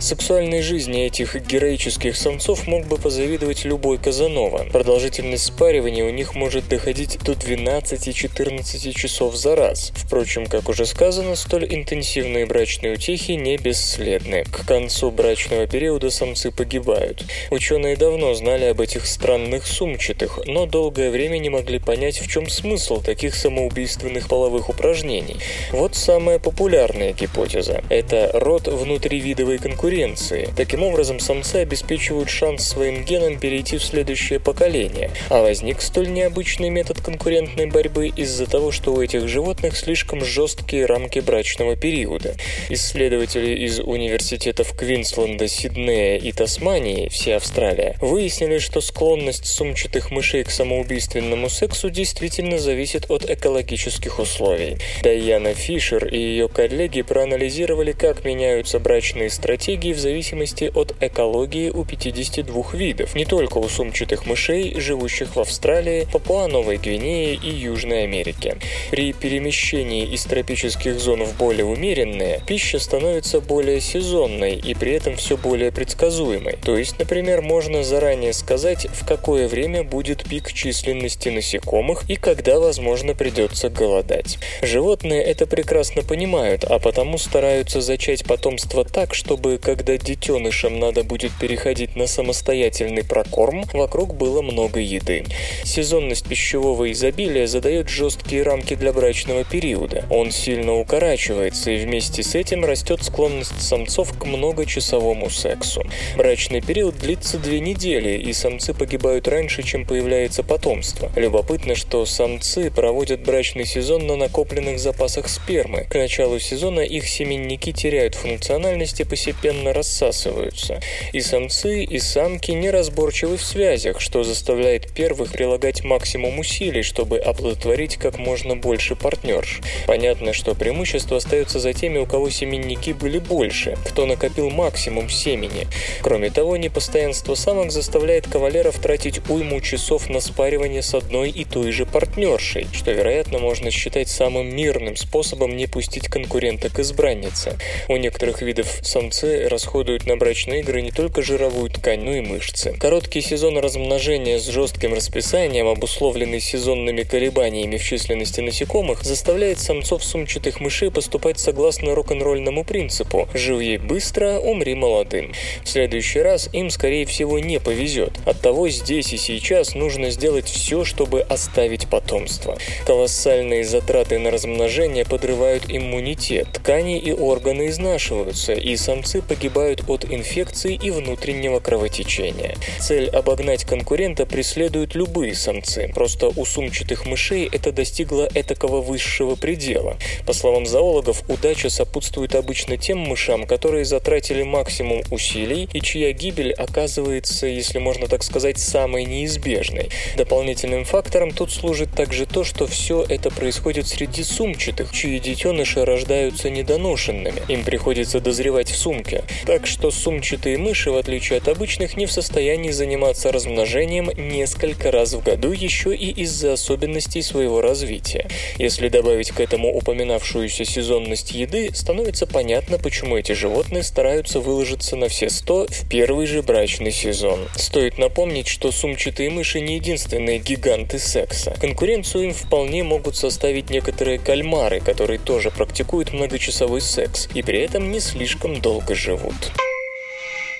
Сексуальной 0.00 0.60
жизни 0.60 1.06
этих 1.06 1.34
героических 1.46 2.16
самцов 2.16 2.66
мог 2.66 2.86
бы 2.86 2.98
позавидовать 2.98 3.64
любой 3.64 3.96
Казанова. 3.98 4.66
Продолжительность 4.70 5.44
спаривания 5.44 6.04
у 6.04 6.10
них 6.10 6.34
может 6.34 6.68
доходить 6.68 7.18
до 7.24 7.32
12-14 7.32 8.92
часов 8.92 9.34
за 9.36 9.56
раз. 9.56 9.92
Впрочем, 9.94 10.46
как 10.46 10.68
уже 10.68 10.84
сказано, 10.84 11.36
столь 11.36 11.72
интенсивные 11.74 12.44
брачные 12.44 12.94
утехи 12.94 13.32
не 13.32 13.56
бесследны. 13.56 14.44
К 14.44 14.66
концу 14.66 15.10
брачного 15.10 15.66
периода 15.66 16.01
года 16.02 16.10
самцы 16.10 16.50
погибают. 16.50 17.24
Ученые 17.50 17.96
давно 17.96 18.34
знали 18.34 18.64
об 18.64 18.80
этих 18.80 19.06
странных 19.06 19.68
сумчатых, 19.68 20.40
но 20.46 20.66
долгое 20.66 21.10
время 21.10 21.38
не 21.38 21.48
могли 21.48 21.78
понять, 21.78 22.20
в 22.20 22.28
чем 22.28 22.48
смысл 22.48 23.00
таких 23.00 23.36
самоубийственных 23.36 24.26
половых 24.26 24.68
упражнений. 24.68 25.36
Вот 25.70 25.94
самая 25.94 26.40
популярная 26.40 27.12
гипотеза. 27.12 27.84
Это 27.88 28.30
род 28.34 28.66
внутривидовой 28.66 29.58
конкуренции. 29.58 30.48
Таким 30.56 30.82
образом, 30.82 31.20
самцы 31.20 31.56
обеспечивают 31.56 32.28
шанс 32.28 32.66
своим 32.66 33.04
генам 33.04 33.38
перейти 33.38 33.78
в 33.78 33.84
следующее 33.84 34.40
поколение. 34.40 35.12
А 35.28 35.42
возник 35.42 35.80
столь 35.80 36.12
необычный 36.12 36.70
метод 36.70 37.00
конкурентной 37.00 37.66
борьбы 37.66 38.08
из-за 38.08 38.46
того, 38.46 38.72
что 38.72 38.92
у 38.92 39.00
этих 39.00 39.28
животных 39.28 39.76
слишком 39.76 40.24
жесткие 40.24 40.86
рамки 40.86 41.20
брачного 41.20 41.76
периода. 41.76 42.34
Исследователи 42.70 43.64
из 43.64 43.78
университетов 43.78 44.76
Квинсленда, 44.76 45.46
Сиднея 45.52 45.91
Брунея 45.92 46.16
и 46.16 46.32
Тасмании, 46.32 47.08
вся 47.10 47.36
Австралия, 47.36 47.96
выяснили, 48.00 48.56
что 48.58 48.80
склонность 48.80 49.44
сумчатых 49.44 50.10
мышей 50.10 50.42
к 50.42 50.50
самоубийственному 50.50 51.50
сексу 51.50 51.90
действительно 51.90 52.56
зависит 52.56 53.10
от 53.10 53.28
экологических 53.28 54.18
условий. 54.18 54.78
Дайана 55.02 55.52
Фишер 55.52 56.06
и 56.06 56.16
ее 56.16 56.48
коллеги 56.48 57.02
проанализировали, 57.02 57.92
как 57.92 58.24
меняются 58.24 58.78
брачные 58.78 59.28
стратегии 59.28 59.92
в 59.92 59.98
зависимости 59.98 60.72
от 60.74 60.94
экологии 61.00 61.68
у 61.68 61.84
52 61.84 62.64
видов, 62.72 63.14
не 63.14 63.26
только 63.26 63.58
у 63.58 63.68
сумчатых 63.68 64.24
мышей, 64.24 64.80
живущих 64.80 65.36
в 65.36 65.40
Австралии, 65.40 66.08
Папуа-Новой 66.10 66.78
Гвинее 66.78 67.34
и 67.34 67.50
Южной 67.50 68.04
Америке. 68.04 68.56
При 68.90 69.12
перемещении 69.12 70.06
из 70.06 70.24
тропических 70.24 70.98
зон 70.98 71.24
в 71.24 71.36
более 71.36 71.66
умеренные, 71.66 72.40
пища 72.46 72.78
становится 72.78 73.42
более 73.42 73.82
сезонной 73.82 74.54
и 74.54 74.74
при 74.74 74.92
этом 74.92 75.16
все 75.16 75.36
более 75.36 75.70
предсказуемой. 75.82 76.58
То 76.64 76.76
есть, 76.78 77.00
например, 77.00 77.42
можно 77.42 77.82
заранее 77.82 78.32
сказать, 78.32 78.86
в 78.86 79.04
какое 79.04 79.48
время 79.48 79.82
будет 79.82 80.22
пик 80.22 80.52
численности 80.52 81.28
насекомых 81.28 82.08
и 82.08 82.14
когда, 82.14 82.60
возможно, 82.60 83.16
придется 83.16 83.68
голодать. 83.68 84.38
Животные 84.62 85.24
это 85.24 85.44
прекрасно 85.48 86.02
понимают, 86.02 86.62
а 86.62 86.78
потому 86.78 87.18
стараются 87.18 87.80
зачать 87.80 88.24
потомство 88.24 88.84
так, 88.84 89.12
чтобы, 89.12 89.58
когда 89.58 89.98
детенышам 89.98 90.78
надо 90.78 91.02
будет 91.02 91.32
переходить 91.40 91.96
на 91.96 92.06
самостоятельный 92.06 93.02
прокорм, 93.02 93.64
вокруг 93.72 94.14
было 94.14 94.40
много 94.40 94.78
еды. 94.78 95.24
Сезонность 95.64 96.28
пищевого 96.28 96.92
изобилия 96.92 97.48
задает 97.48 97.88
жесткие 97.88 98.44
рамки 98.44 98.76
для 98.76 98.92
брачного 98.92 99.42
периода. 99.42 100.04
Он 100.10 100.30
сильно 100.30 100.74
укорачивается, 100.78 101.72
и 101.72 101.78
вместе 101.78 102.22
с 102.22 102.36
этим 102.36 102.64
растет 102.64 103.02
склонность 103.02 103.60
самцов 103.60 104.16
к 104.16 104.24
многочасовому 104.24 105.28
сексу. 105.28 105.71
Массу. 105.72 105.86
Брачный 106.16 106.60
период 106.60 106.98
длится 106.98 107.38
две 107.38 107.60
недели, 107.60 108.18
и 108.18 108.32
самцы 108.32 108.74
погибают 108.74 109.28
раньше, 109.28 109.62
чем 109.62 109.84
появляется 109.84 110.42
потомство. 110.42 111.10
Любопытно, 111.16 111.74
что 111.74 112.04
самцы 112.06 112.70
проводят 112.70 113.22
брачный 113.22 113.64
сезон 113.64 114.06
на 114.06 114.16
накопленных 114.16 114.78
запасах 114.78 115.28
спермы. 115.28 115.86
К 115.90 115.94
началу 115.94 116.38
сезона 116.38 116.80
их 116.80 117.08
семенники 117.08 117.72
теряют 117.72 118.14
функциональность 118.14 119.00
и 119.00 119.04
постепенно 119.04 119.72
рассасываются. 119.72 120.80
И 121.12 121.20
самцы, 121.20 121.84
и 121.84 121.98
самки 121.98 122.50
неразборчивы 122.50 123.36
в 123.36 123.42
связях, 123.42 124.00
что 124.00 124.24
заставляет 124.24 124.92
первых 124.92 125.32
прилагать 125.32 125.84
максимум 125.84 126.38
усилий, 126.38 126.82
чтобы 126.82 127.18
оплодотворить 127.18 127.96
как 127.96 128.18
можно 128.18 128.56
больше 128.56 128.96
партнерш. 128.96 129.60
Понятно, 129.86 130.32
что 130.32 130.54
преимущество 130.54 131.16
остается 131.16 131.58
за 131.58 131.72
теми, 131.72 131.98
у 131.98 132.06
кого 132.06 132.30
семенники 132.30 132.90
были 132.90 133.18
больше, 133.18 133.76
кто 133.86 134.06
накопил 134.06 134.50
максимум 134.50 135.08
семени. 135.08 135.61
Кроме 136.02 136.30
того, 136.30 136.56
непостоянство 136.56 137.34
самок 137.34 137.70
заставляет 137.70 138.28
кавалеров 138.28 138.78
тратить 138.78 139.20
уйму 139.28 139.60
часов 139.60 140.08
на 140.08 140.20
спаривание 140.20 140.82
с 140.82 140.94
одной 140.94 141.30
и 141.30 141.44
той 141.44 141.72
же 141.72 141.86
партнершей, 141.86 142.66
что, 142.72 142.92
вероятно, 142.92 143.38
можно 143.38 143.70
считать 143.70 144.08
самым 144.08 144.54
мирным 144.54 144.96
способом 144.96 145.56
не 145.56 145.66
пустить 145.66 146.08
конкурента 146.08 146.68
к 146.68 146.78
избраннице. 146.80 147.58
У 147.88 147.96
некоторых 147.96 148.42
видов 148.42 148.68
самцы 148.82 149.48
расходуют 149.48 150.06
на 150.06 150.16
брачные 150.16 150.60
игры 150.60 150.82
не 150.82 150.90
только 150.90 151.22
жировую 151.22 151.70
ткань, 151.70 152.00
но 152.00 152.14
и 152.14 152.20
мышцы. 152.20 152.74
Короткий 152.78 153.20
сезон 153.20 153.58
размножения 153.58 154.38
с 154.38 154.46
жестким 154.46 154.94
расписанием, 154.94 155.68
обусловленный 155.68 156.40
сезонными 156.40 157.02
колебаниями 157.02 157.76
в 157.76 157.84
численности 157.84 158.40
насекомых, 158.40 159.02
заставляет 159.02 159.60
самцов 159.60 160.04
сумчатых 160.04 160.60
мышей 160.60 160.90
поступать 160.90 161.38
согласно 161.38 161.94
рок-н-ролльному 161.94 162.64
принципу 162.64 163.28
«живи 163.34 163.78
быстро, 163.78 164.38
умри 164.38 164.74
молодым». 164.74 165.32
В 165.64 165.68
следующий 165.68 166.20
раз 166.20 166.48
им, 166.52 166.70
скорее 166.70 167.06
всего, 167.06 167.38
не 167.38 167.60
повезет. 167.60 168.12
Оттого 168.24 168.68
здесь 168.68 169.12
и 169.12 169.16
сейчас 169.16 169.74
нужно 169.74 170.10
сделать 170.10 170.48
все, 170.48 170.84
чтобы 170.84 171.20
оставить 171.20 171.88
потомство. 171.88 172.56
Колоссальные 172.86 173.64
затраты 173.64 174.18
на 174.18 174.30
размножение 174.30 175.04
подрывают 175.04 175.64
иммунитет, 175.68 176.48
ткани 176.52 176.98
и 176.98 177.12
органы 177.12 177.68
изнашиваются, 177.68 178.52
и 178.52 178.76
самцы 178.76 179.22
погибают 179.22 179.88
от 179.88 180.04
инфекций 180.04 180.78
и 180.80 180.90
внутреннего 180.90 181.60
кровотечения. 181.60 182.54
Цель 182.80 183.08
обогнать 183.08 183.64
конкурента 183.64 184.26
преследуют 184.26 184.94
любые 184.94 185.34
самцы, 185.34 185.90
просто 185.94 186.28
у 186.34 186.44
сумчатых 186.44 187.06
мышей 187.06 187.48
это 187.50 187.72
достигло 187.72 188.28
этакого 188.34 188.80
высшего 188.80 189.34
предела. 189.34 189.96
По 190.26 190.32
словам 190.32 190.66
зоологов, 190.66 191.22
удача 191.28 191.68
сопутствует 191.68 192.34
обычно 192.34 192.76
тем 192.76 192.98
мышам, 192.98 193.46
которые 193.46 193.84
затратили 193.84 194.42
максимум 194.42 195.02
усилий 195.10 195.31
и 195.38 195.80
чья 195.80 196.12
гибель 196.12 196.52
оказывается, 196.52 197.46
если 197.46 197.78
можно 197.78 198.06
так 198.06 198.22
сказать, 198.22 198.58
самой 198.58 199.04
неизбежной. 199.04 199.88
Дополнительным 200.16 200.84
фактором 200.84 201.30
тут 201.30 201.50
служит 201.50 201.92
также 201.92 202.26
то, 202.26 202.44
что 202.44 202.66
все 202.66 203.04
это 203.08 203.30
происходит 203.30 203.86
среди 203.86 204.22
сумчатых, 204.22 204.92
чьи 204.92 205.18
детеныши 205.18 205.84
рождаются 205.84 206.50
недоношенными. 206.50 207.42
Им 207.48 207.64
приходится 207.64 208.20
дозревать 208.20 208.70
в 208.70 208.76
сумке. 208.76 209.24
Так 209.46 209.66
что 209.66 209.90
сумчатые 209.90 210.58
мыши, 210.58 210.90
в 210.90 210.96
отличие 210.96 211.38
от 211.38 211.48
обычных, 211.48 211.96
не 211.96 212.06
в 212.06 212.12
состоянии 212.12 212.70
заниматься 212.70 213.32
размножением 213.32 214.10
несколько 214.16 214.90
раз 214.90 215.14
в 215.14 215.22
году 215.22 215.52
еще 215.52 215.94
и 215.96 216.10
из-за 216.22 216.52
особенностей 216.52 217.22
своего 217.22 217.60
развития. 217.60 218.28
Если 218.58 218.88
добавить 218.88 219.30
к 219.30 219.40
этому 219.40 219.74
упоминавшуюся 219.74 220.64
сезонность 220.64 221.32
еды, 221.32 221.70
становится 221.74 222.26
понятно, 222.26 222.78
почему 222.78 223.16
эти 223.16 223.32
животные 223.32 223.82
стараются 223.82 224.40
выложиться 224.40 224.96
на 224.96 225.08
все 225.08 225.21
сто 225.30 225.66
в 225.68 225.88
первый 225.88 226.26
же 226.26 226.42
брачный 226.42 226.92
сезон. 226.92 227.48
Стоит 227.56 227.98
напомнить, 227.98 228.48
что 228.48 228.72
сумчатые 228.72 229.30
мыши 229.30 229.60
не 229.60 229.76
единственные 229.76 230.38
гиганты 230.38 230.98
секса. 230.98 231.54
Конкуренцию 231.60 232.24
им 232.24 232.34
вполне 232.34 232.82
могут 232.82 233.16
составить 233.16 233.70
некоторые 233.70 234.18
кальмары, 234.18 234.80
которые 234.80 235.18
тоже 235.18 235.50
практикуют 235.50 236.12
многочасовой 236.12 236.80
секс 236.80 237.28
и 237.34 237.42
при 237.42 237.60
этом 237.60 237.90
не 237.90 238.00
слишком 238.00 238.60
долго 238.60 238.94
живут. 238.94 239.52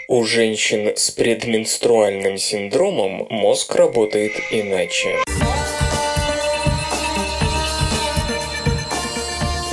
У 0.09 0.25
женщин 0.25 0.93
с 0.97 1.11
предменструальным 1.11 2.37
синдромом 2.37 3.27
мозг 3.31 3.75
работает 3.75 4.33
иначе. 4.51 5.17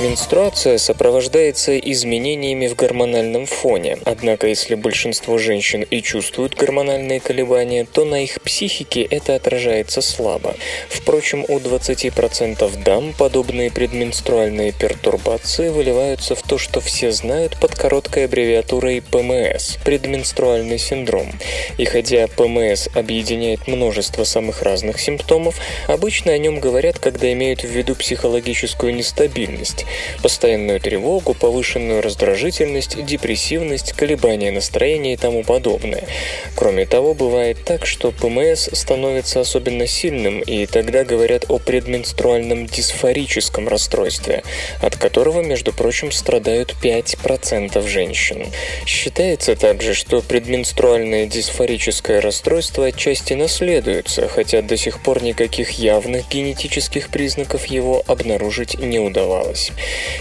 Менструация 0.00 0.78
сопровождается 0.78 1.78
изменениями 1.78 2.68
в 2.68 2.74
гормональном 2.74 3.44
фоне. 3.44 3.98
Однако, 4.06 4.46
если 4.46 4.74
большинство 4.74 5.36
женщин 5.36 5.82
и 5.82 6.00
чувствуют 6.00 6.54
гормональные 6.54 7.20
колебания, 7.20 7.84
то 7.84 8.06
на 8.06 8.24
их 8.24 8.40
психике 8.40 9.02
это 9.02 9.34
отражается 9.34 10.00
слабо. 10.00 10.56
Впрочем, 10.88 11.44
у 11.46 11.58
20% 11.58 12.82
дам 12.82 13.12
подобные 13.12 13.70
предменструальные 13.70 14.72
пертурбации 14.72 15.68
выливаются 15.68 16.34
в 16.34 16.40
то, 16.44 16.56
что 16.56 16.80
все 16.80 17.12
знают 17.12 17.60
под 17.60 17.74
короткой 17.74 18.24
аббревиатурой 18.24 19.02
ПМС– 19.02 19.76
предменструальный 19.84 20.78
синдром. 20.78 21.30
И 21.76 21.84
хотя 21.84 22.26
ПМС 22.26 22.88
объединяет 22.94 23.68
множество 23.68 24.24
самых 24.24 24.62
разных 24.62 24.98
симптомов, 24.98 25.56
обычно 25.88 26.32
о 26.32 26.38
нем 26.38 26.58
говорят, 26.58 26.98
когда 26.98 27.30
имеют 27.34 27.64
в 27.64 27.68
виду 27.68 27.94
психологическую 27.94 28.94
нестабильность, 28.94 29.84
постоянную 30.22 30.80
тревогу, 30.80 31.34
повышенную 31.34 32.02
раздражительность, 32.02 33.04
депрессивность, 33.04 33.92
колебания 33.92 34.50
настроения 34.50 35.14
и 35.14 35.16
тому 35.16 35.44
подобное. 35.44 36.04
Кроме 36.56 36.86
того, 36.86 37.14
бывает 37.14 37.58
так, 37.64 37.86
что 37.86 38.10
ПМС 38.12 38.68
становится 38.72 39.40
особенно 39.40 39.86
сильным, 39.86 40.40
и 40.40 40.66
тогда 40.66 41.04
говорят 41.04 41.46
о 41.48 41.58
предменструальном 41.58 42.66
дисфорическом 42.66 43.68
расстройстве, 43.68 44.42
от 44.80 44.96
которого, 44.96 45.42
между 45.42 45.72
прочим, 45.72 46.12
страдают 46.12 46.74
5% 46.82 47.86
женщин. 47.86 48.46
Считается 48.86 49.56
также, 49.56 49.94
что 49.94 50.22
предменструальное 50.22 51.26
дисфорическое 51.26 52.20
расстройство 52.20 52.86
отчасти 52.86 53.34
наследуется, 53.34 54.28
хотя 54.28 54.62
до 54.62 54.76
сих 54.76 55.02
пор 55.02 55.22
никаких 55.22 55.72
явных 55.72 56.28
генетических 56.28 57.08
признаков 57.08 57.66
его 57.66 58.02
обнаружить 58.06 58.78
не 58.78 58.98
удавалось. 58.98 59.72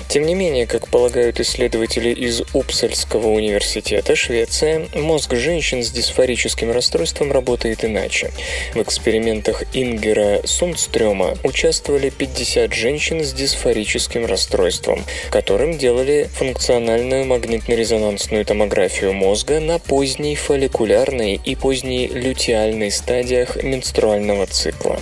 Тем 0.07 0.25
не 0.25 0.35
менее, 0.35 0.65
как 0.65 0.87
полагают 0.87 1.39
исследователи 1.39 2.09
из 2.09 2.41
Упсальского 2.53 3.27
университета, 3.27 4.15
Швеция, 4.15 4.87
мозг 4.95 5.35
женщин 5.35 5.83
с 5.83 5.91
дисфорическим 5.91 6.71
расстройством 6.71 7.31
работает 7.31 7.85
иначе. 7.85 8.31
В 8.73 8.81
экспериментах 8.81 9.63
Ингера 9.73 10.41
Сундстрёма 10.45 11.37
участвовали 11.43 12.09
50 12.09 12.73
женщин 12.73 13.23
с 13.23 13.33
дисфорическим 13.33 14.25
расстройством, 14.25 15.03
которым 15.29 15.77
делали 15.77 16.29
функциональную 16.33 17.25
магнитно-резонансную 17.25 18.45
томографию 18.45 19.13
мозга 19.13 19.59
на 19.59 19.79
поздней 19.79 20.35
фолликулярной 20.35 21.39
и 21.43 21.55
поздней 21.55 22.07
лютеальной 22.07 22.91
стадиях 22.91 23.61
менструального 23.61 24.47
цикла. 24.47 24.99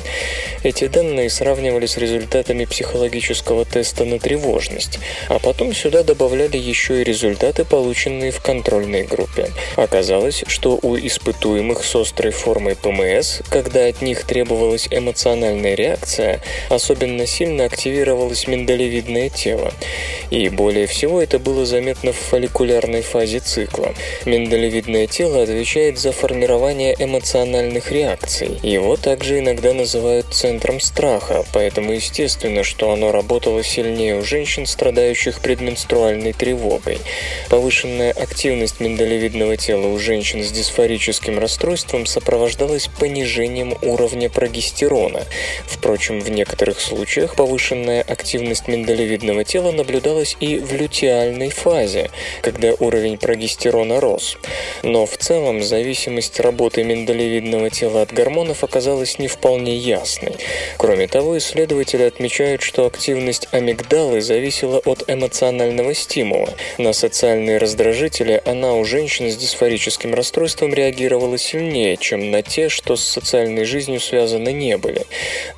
Эти 0.63 0.87
данные 0.87 1.29
сравнивали 1.29 1.85
с 1.85 1.97
результатами 1.97 2.65
психологического 2.65 3.63
теста 3.63 4.05
на 4.05 4.19
тревожность, 4.47 4.99
а 5.27 5.39
потом 5.39 5.73
сюда 5.73 6.03
добавляли 6.03 6.57
еще 6.57 7.01
и 7.01 7.03
результаты, 7.03 7.65
полученные 7.65 8.31
в 8.31 8.41
контрольной 8.41 9.03
группе. 9.03 9.51
Оказалось, 9.75 10.43
что 10.47 10.79
у 10.81 10.97
испытуемых 10.97 11.83
с 11.83 11.95
острой 11.95 12.31
формой 12.31 12.75
ПМС, 12.75 13.41
когда 13.49 13.85
от 13.85 14.01
них 14.01 14.23
требовалась 14.23 14.87
эмоциональная 14.89 15.75
реакция, 15.75 16.41
особенно 16.69 17.25
сильно 17.27 17.65
активировалось 17.65 18.47
миндалевидное 18.47 19.29
тело. 19.29 19.73
И 20.31 20.49
более 20.49 20.87
всего 20.87 21.21
это 21.21 21.39
было 21.39 21.65
заметно 21.65 22.13
в 22.13 22.17
фолликулярной 22.17 23.01
фазе 23.01 23.39
цикла. 23.39 23.93
Миндалевидное 24.25 25.07
тело 25.07 25.43
отвечает 25.43 25.99
за 25.99 26.11
формирование 26.11 26.95
эмоциональных 26.97 27.91
реакций. 27.91 28.57
Его 28.63 28.95
также 28.95 29.39
иногда 29.39 29.73
называют 29.73 30.27
центром 30.31 30.79
страха, 30.79 31.43
поэтому 31.53 31.91
естественно, 31.91 32.63
что 32.63 32.91
оно 32.91 33.11
работало 33.11 33.63
сильнее 33.63 34.19
у 34.19 34.23
женщин, 34.37 34.67
страдающих 34.67 35.41
предменструальной 35.41 36.31
тревогой. 36.31 36.99
Повышенная 37.49 38.11
активность 38.11 38.79
миндалевидного 38.79 39.57
тела 39.57 39.87
у 39.87 39.97
женщин 39.97 40.43
с 40.43 40.51
дисфорическим 40.51 41.39
расстройством 41.39 42.05
сопровождалась 42.05 42.87
понижением 42.99 43.75
уровня 43.81 44.29
прогестерона. 44.29 45.23
Впрочем, 45.65 46.19
в 46.19 46.29
некоторых 46.29 46.79
случаях 46.79 47.35
повышенная 47.35 48.03
активность 48.03 48.67
миндалевидного 48.67 49.43
тела 49.43 49.71
наблюдалась 49.71 50.37
и 50.39 50.59
в 50.59 50.71
лютеальной 50.71 51.49
фазе, 51.49 52.11
когда 52.43 52.73
уровень 52.73 53.17
прогестерона 53.17 53.99
рос. 53.99 54.37
Но 54.83 55.07
в 55.07 55.17
целом 55.17 55.63
зависимость 55.63 56.39
работы 56.39 56.83
миндалевидного 56.83 57.71
тела 57.71 58.03
от 58.03 58.13
гормонов 58.13 58.63
оказалась 58.63 59.17
не 59.17 59.27
вполне 59.27 59.75
ясной. 59.77 60.35
Кроме 60.77 61.07
того, 61.07 61.39
исследователи 61.39 62.03
отмечают, 62.03 62.61
что 62.61 62.85
активность 62.85 63.47
амигдалы 63.51 64.21
зависела 64.27 64.79
от 64.79 65.09
эмоционального 65.09 65.93
стимула. 65.93 66.53
На 66.77 66.93
социальные 66.93 67.57
раздражители 67.57 68.41
она 68.45 68.73
у 68.73 68.83
женщин 68.83 69.31
с 69.31 69.37
дисфорическим 69.37 70.13
расстройством 70.13 70.73
реагировала 70.73 71.37
сильнее, 71.37 71.97
чем 71.97 72.29
на 72.29 72.41
те, 72.43 72.69
что 72.69 72.97
с 72.97 73.03
социальной 73.03 73.63
жизнью 73.63 73.99
связаны 73.99 74.51
не 74.51 74.77
были. 74.77 75.03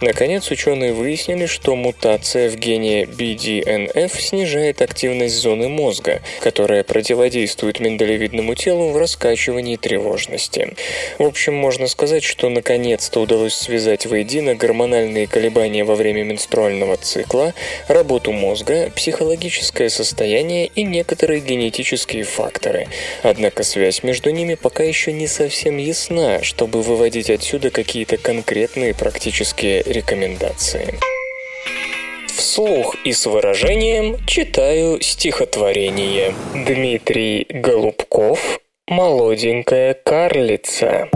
Наконец, 0.02 0.52
ученые 0.52 0.94
выяснили, 0.94 1.48
что 1.48 1.76
мутация 1.76 2.50
в 2.50 2.56
гене 2.56 3.04
BDNF 3.04 4.20
снижает 4.22 4.82
активность 4.82 5.36
зоны 5.36 5.68
мозга, 5.68 6.22
которая 6.42 6.84
противодействует 6.84 7.80
миндалевидному 7.80 8.54
телу 8.54 8.90
в 8.90 8.98
раскачивании 8.98 9.78
тревожности. 9.78 10.76
В 11.18 11.24
общем, 11.24 11.56
можно 11.56 11.88
сказать, 11.88 12.24
что 12.24 12.50
наконец-то 12.50 13.20
удалось 13.20 13.56
связать 13.56 14.06
воедино 14.06 14.54
гормональные 14.54 15.26
колебания 15.26 15.84
во 15.84 15.96
время 15.96 16.24
менструального 16.24 16.98
цикла, 16.98 17.54
работу 17.88 18.32
мозга, 18.32 18.49
психологическое 18.90 19.90
состояние 19.90 20.68
и 20.68 20.84
некоторые 20.84 21.40
генетические 21.40 22.24
факторы. 22.24 22.88
Однако 23.24 23.64
связь 23.64 24.04
между 24.04 24.30
ними 24.30 24.56
пока 24.56 24.84
еще 24.84 25.12
не 25.12 25.28
совсем 25.28 25.78
ясна, 25.78 26.44
чтобы 26.44 26.82
выводить 26.82 27.30
отсюда 27.30 27.70
какие-то 27.70 28.18
конкретные 28.18 28.94
практические 28.94 29.84
рекомендации. 29.84 31.00
Вслух 32.28 32.96
и 33.04 33.12
с 33.12 33.26
выражением 33.26 34.18
читаю 34.26 35.02
стихотворение. 35.02 36.34
Дмитрий 36.54 37.46
Голубков 37.50 38.60
«Молоденькая 38.88 39.94
карлица». 39.94 41.10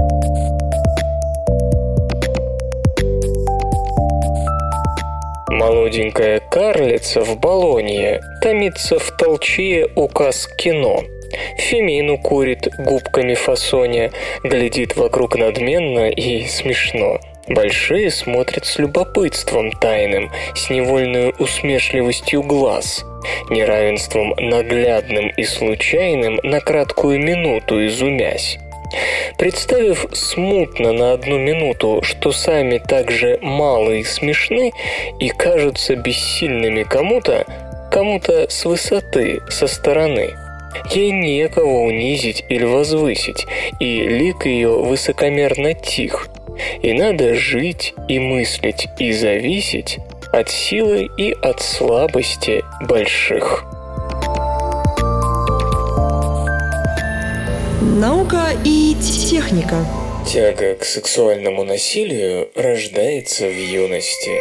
Молоденькая 5.53 6.39
карлица 6.39 7.21
в 7.21 7.39
Болонье 7.39 8.21
томится 8.41 8.97
в 8.97 9.11
толчье 9.11 9.87
указ 9.95 10.47
кино. 10.57 11.03
Фемину 11.59 12.17
курит 12.17 12.69
губками 12.79 13.35
фасоня, 13.35 14.09
глядит 14.43 14.95
вокруг 14.95 15.35
надменно 15.35 16.09
и 16.09 16.47
смешно. 16.47 17.19
Большие 17.47 18.09
смотрят 18.09 18.65
с 18.65 18.79
любопытством 18.79 19.71
тайным, 19.73 20.31
с 20.55 20.71
невольной 20.71 21.35
усмешливостью 21.37 22.41
глаз, 22.41 23.05
неравенством 23.51 24.33
наглядным 24.37 25.29
и 25.37 25.43
случайным 25.43 26.39
на 26.41 26.61
краткую 26.61 27.19
минуту 27.19 27.85
изумясь. 27.85 28.57
Представив 29.37 30.05
смутно 30.13 30.93
на 30.93 31.13
одну 31.13 31.37
минуту, 31.37 32.01
что 32.03 32.31
сами 32.31 32.77
также 32.77 33.39
малы 33.41 33.99
и 33.99 34.03
смешны 34.03 34.71
и 35.19 35.29
кажутся 35.29 35.95
бессильными 35.95 36.83
кому-то, 36.83 37.45
кому-то 37.91 38.49
с 38.49 38.65
высоты, 38.65 39.41
со 39.49 39.67
стороны. 39.67 40.31
Ей 40.91 41.11
некого 41.11 41.83
унизить 41.83 42.43
или 42.49 42.65
возвысить, 42.65 43.45
и 43.79 44.01
лик 44.01 44.45
ее 44.45 44.69
высокомерно 44.69 45.73
тих. 45.73 46.27
И 46.81 46.93
надо 46.93 47.35
жить 47.35 47.93
и 48.07 48.19
мыслить 48.19 48.87
и 48.99 49.11
зависеть 49.11 49.99
от 50.31 50.49
силы 50.49 51.09
и 51.17 51.31
от 51.31 51.61
слабости 51.61 52.63
больших. 52.81 53.65
Наука 57.83 58.51
и 58.63 58.95
техника. 58.95 59.85
Тяга 60.25 60.75
к 60.75 60.85
сексуальному 60.85 61.65
насилию 61.65 62.47
рождается 62.55 63.45
в 63.45 63.57
юности. 63.57 64.39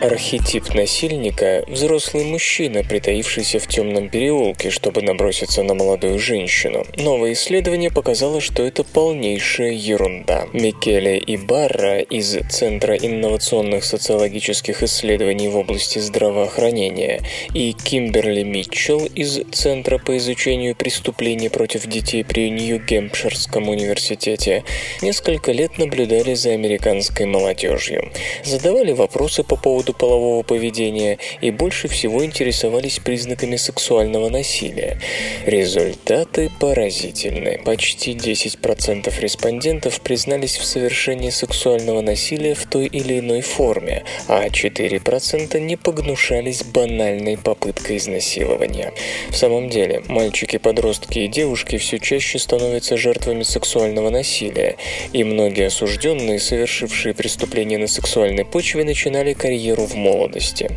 Архетип 0.00 0.72
насильника– 0.72 1.62
взрослый 1.68 2.24
мужчина, 2.24 2.82
притаившийся 2.82 3.58
в 3.58 3.66
темном 3.66 4.08
переулке, 4.08 4.70
чтобы 4.70 5.02
наброситься 5.02 5.62
на 5.62 5.74
молодую 5.74 6.18
женщину. 6.18 6.86
Новое 6.96 7.34
исследование 7.34 7.90
показало, 7.90 8.40
что 8.40 8.62
это 8.62 8.82
полнейшая 8.82 9.72
ерунда. 9.72 10.46
Микеле 10.54 11.18
и 11.18 11.36
Барра 11.36 12.00
из 12.00 12.38
Центра 12.48 12.96
инновационных 12.96 13.84
социологических 13.84 14.82
исследований 14.82 15.48
в 15.48 15.56
области 15.58 15.98
здравоохранения 15.98 17.20
и 17.52 17.72
Кимберли 17.72 18.42
Митчелл 18.42 19.04
из 19.04 19.40
Центра 19.52 19.98
по 19.98 20.16
изучению 20.16 20.76
преступлений 20.76 21.50
против 21.50 21.86
детей 21.86 22.24
при 22.24 22.48
Нью-Гемпширском 22.48 23.68
университете 23.68 24.64
несколько 25.02 25.52
лет 25.52 25.76
наблюдали 25.76 26.32
за 26.32 26.52
американской 26.52 27.26
молодежью. 27.26 28.10
Задавали 28.44 28.92
вопросы 28.92 29.44
по 29.44 29.56
поводу 29.56 29.89
поводу 29.92 30.10
полового 30.10 30.42
поведения 30.42 31.18
и 31.40 31.50
больше 31.50 31.88
всего 31.88 32.24
интересовались 32.24 32.98
признаками 32.98 33.56
сексуального 33.56 34.28
насилия. 34.28 34.98
Результаты 35.46 36.50
поразительны. 36.60 37.60
Почти 37.64 38.12
10% 38.12 39.20
респондентов 39.20 40.00
признались 40.00 40.56
в 40.56 40.64
совершении 40.64 41.30
сексуального 41.30 42.00
насилия 42.00 42.54
в 42.54 42.66
той 42.66 42.86
или 42.86 43.20
иной 43.20 43.40
форме, 43.40 44.04
а 44.28 44.46
4% 44.48 45.60
не 45.60 45.76
погнушались 45.76 46.64
банальной 46.64 47.36
попыткой 47.36 47.98
изнасилования. 47.98 48.92
В 49.30 49.36
самом 49.36 49.68
деле, 49.68 50.02
мальчики-подростки 50.08 51.20
и 51.20 51.28
девушки 51.28 51.78
все 51.78 51.98
чаще 51.98 52.38
становятся 52.38 52.96
жертвами 52.96 53.42
сексуального 53.42 54.10
насилия, 54.10 54.76
и 55.12 55.24
многие 55.24 55.66
осужденные, 55.66 56.40
совершившие 56.40 57.14
преступления 57.14 57.78
на 57.78 57.86
сексуальной 57.86 58.44
почве, 58.44 58.84
начинали 58.84 59.34
карьеру 59.34 59.79
карьеру 59.80 59.86
в 59.86 59.94
молодости. 59.94 60.68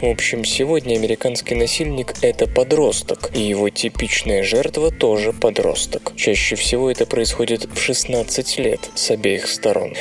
В 0.00 0.06
общем, 0.06 0.44
сегодня 0.44 0.96
американский 0.96 1.54
насильник– 1.54 2.14
это 2.22 2.46
подросток, 2.46 3.30
и 3.34 3.40
его 3.40 3.68
типичная 3.70 4.42
жертва 4.42 4.90
тоже 4.90 5.32
подросток. 5.32 6.12
Чаще 6.16 6.56
всего 6.56 6.90
это 6.90 7.06
происходит 7.06 7.64
в 7.64 7.78
16 7.78 8.58
лет 8.58 8.80
с 8.94 9.10
обеих 9.10 9.48
сторон. 9.48 9.94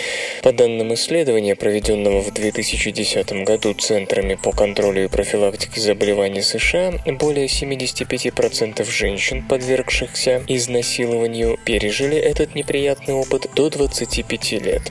По 0.44 0.52
данным 0.52 0.94
исследования, 0.94 1.56
проведенного 1.56 2.22
в 2.22 2.34
2010 2.34 3.46
году 3.46 3.74
Центрами 3.74 4.36
по 4.36 4.52
контролю 4.52 5.06
и 5.06 5.08
профилактике 5.08 5.82
заболеваний 5.82 6.42
США, 6.42 6.94
более 7.20 7.48
75% 7.48 8.90
женщин, 8.90 9.44
подвергшихся 9.48 10.44
изнасилованию, 10.48 11.58
пережили 11.66 12.18
этот 12.18 12.56
неприятный 12.56 13.14
опыт 13.14 13.48
до 13.56 13.70
25 13.70 14.52
лет. 14.54 14.82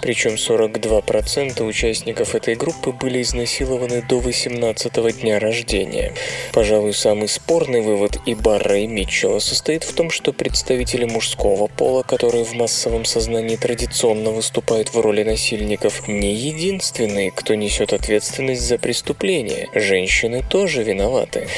Причем 0.00 0.34
42% 0.34 1.62
участников 1.62 2.34
этой 2.34 2.54
группы 2.54 2.92
были 2.92 3.11
изнасилованы 3.20 4.02
до 4.08 4.20
18 4.20 5.20
дня 5.20 5.38
рождения. 5.38 6.14
Пожалуй, 6.52 6.94
самый 6.94 7.28
спорный 7.28 7.82
вывод 7.82 8.18
и 8.24 8.34
Барра, 8.34 8.78
и 8.78 8.86
Митчелла 8.86 9.40
состоит 9.40 9.84
в 9.84 9.92
том, 9.92 10.10
что 10.10 10.32
представители 10.32 11.04
мужского 11.04 11.66
пола, 11.66 12.02
которые 12.02 12.44
в 12.44 12.54
массовом 12.54 13.04
сознании 13.04 13.56
традиционно 13.56 14.30
выступают 14.30 14.94
в 14.94 15.00
роли 15.00 15.22
насильников, 15.24 16.08
не 16.08 16.32
единственные, 16.32 17.30
кто 17.30 17.54
несет 17.54 17.92
ответственность 17.92 18.62
за 18.62 18.78
преступление. 18.78 19.68
Женщины 19.74 20.42
тоже 20.48 20.82
виноваты. 20.82 21.48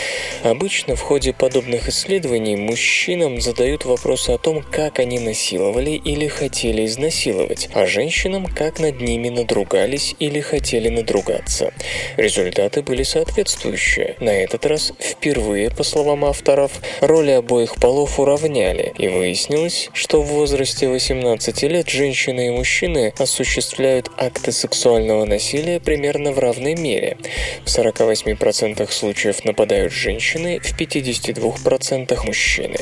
Обычно 0.43 0.97
в 0.97 1.03
ходе 1.03 1.33
подобных 1.33 1.89
исследований 1.89 2.57
мужчинам 2.57 3.41
задают 3.41 3.85
вопросы 3.85 4.31
о 4.31 4.39
том, 4.39 4.63
как 4.63 4.99
они 4.99 5.19
насиловали 5.19 5.93
или 5.93 6.27
хотели 6.27 6.87
изнасиловать, 6.87 7.69
а 7.75 7.87
женщинам, 7.87 8.47
как 8.47 8.81
над 8.81 9.01
ними 9.01 9.29
надругались 9.29 10.15
или 10.19 10.41
хотели 10.41 10.89
надругаться 10.89 11.44
продвигаться. 11.45 11.73
Результаты 12.17 12.83
были 12.83 13.03
соответствующие. 13.03 14.17
На 14.21 14.31
этот 14.31 14.67
раз 14.67 14.93
впервые, 14.99 15.71
по 15.71 15.83
словам 15.83 16.25
авторов, 16.25 16.73
роли 17.01 17.33
обоих 17.33 17.77
полов 17.77 18.19
уравняли, 18.19 18.93
и 18.99 19.09
выяснилось, 19.09 19.91
что 19.93 20.23
в 20.23 20.27
возрасте 20.27 20.89
18 20.89 21.63
лет 21.65 21.89
женщины 21.89 22.49
и 22.49 22.51
мужчины 22.51 23.13
осуществляют 23.19 24.11
акты 24.17 24.53
сексуального 24.53 25.25
насилия 25.25 25.81
примерно 25.81 26.33
в 26.33 26.39
равной 26.39 26.75
мере. 26.75 27.17
В 27.65 27.67
48% 27.67 28.91
случаев 28.91 29.45
нападают 29.45 29.93
женщины, 29.93 30.61
в 30.61 30.79
52% 30.79 32.27
мужчины. 32.27 32.79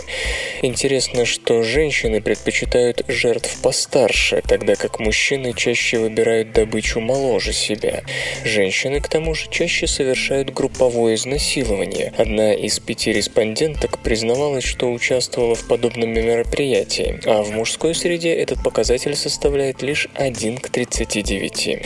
Интересно, 0.63 1.25
что 1.25 1.63
женщины 1.63 2.21
предпочитают 2.21 3.05
жертв 3.09 3.57
постарше, 3.63 4.43
тогда 4.47 4.75
как 4.77 5.01
мужчины 5.01 5.53
чаще 5.55 5.99
выбирают 5.99 6.53
добычу 6.53 7.01
моложе 7.01 7.53
себя. 7.53 8.03
Женщины, 8.53 9.01
к 9.01 9.09
тому 9.09 9.35
же, 9.35 9.49
чаще 9.49 9.87
совершают 9.87 10.53
групповое 10.53 11.15
изнасилование. 11.15 12.13
Одна 12.19 12.53
из 12.53 12.79
пяти 12.81 13.11
респонденток 13.11 13.99
признавалась, 14.01 14.65
что 14.65 14.93
участвовала 14.93 15.55
в 15.55 15.67
подобном 15.67 16.11
мероприятии, 16.11 17.19
а 17.25 17.43
в 17.45 17.51
мужской 17.53 17.95
среде 17.95 18.35
этот 18.35 18.63
показатель 18.63 19.17
составляет 19.17 19.81
лишь 19.81 20.07
1 20.13 20.59
к 20.59 20.69
39. 20.69 21.79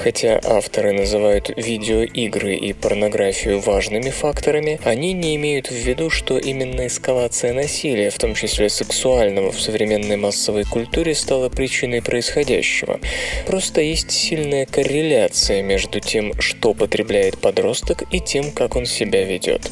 Хотя 0.00 0.38
авторы 0.44 0.92
называют 0.92 1.50
видеоигры 1.56 2.54
и 2.54 2.74
порнографию 2.74 3.58
важными 3.58 4.10
факторами, 4.10 4.78
они 4.84 5.14
не 5.14 5.36
имеют 5.36 5.70
в 5.70 5.74
виду, 5.74 6.10
что 6.10 6.36
именно 6.36 6.86
эскалация 6.86 7.54
насилия, 7.54 8.10
в 8.10 8.18
том 8.18 8.34
числе 8.34 8.68
сексуального, 8.68 9.52
в 9.52 9.60
современной 9.60 10.18
массовой 10.18 10.64
культуре 10.64 11.14
стала 11.14 11.48
причиной 11.48 12.02
происходящего. 12.02 13.00
Просто 13.46 13.80
есть 13.80 14.10
сильная 14.10 14.66
корреляция 14.66 15.62
между 15.62 15.98
тем, 16.10 16.32
что 16.40 16.74
потребляет 16.74 17.38
подросток, 17.38 18.02
и 18.10 18.18
тем, 18.18 18.50
как 18.50 18.74
он 18.74 18.84
себя 18.84 19.22
ведет. 19.24 19.70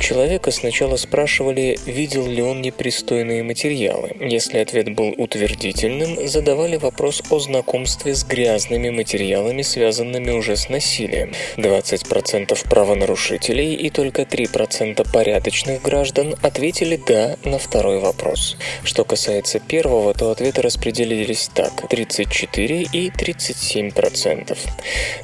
Человека 0.00 0.50
сначала 0.50 0.96
спрашивали, 0.96 1.78
видел 1.84 2.26
ли 2.26 2.40
он 2.40 2.62
непристойные 2.62 3.42
материалы. 3.42 4.16
Если 4.18 4.58
ответ 4.58 4.94
был 4.94 5.14
утвердительным, 5.18 6.26
задавали 6.26 6.76
вопрос 6.76 7.22
о 7.28 7.38
знакомстве 7.38 8.14
с 8.14 8.24
грязными 8.24 8.88
материалами, 8.88 9.60
связанными 9.60 10.30
уже 10.30 10.56
с 10.56 10.70
насилием. 10.70 11.32
20% 11.56 12.68
правонарушителей 12.70 13.74
и 13.74 13.90
только 13.90 14.22
3% 14.22 15.06
порядочных 15.12 15.82
граждан 15.82 16.34
ответили 16.40 16.98
«да» 17.06 17.36
на 17.44 17.58
второй 17.58 17.98
вопрос. 17.98 18.56
Что 18.84 19.04
касается 19.04 19.60
первого, 19.60 20.14
то 20.14 20.30
ответы 20.30 20.62
распределились 20.62 21.50
так– 21.54 21.86
34 21.90 22.82
и 22.90 23.10
37%. 23.10 24.56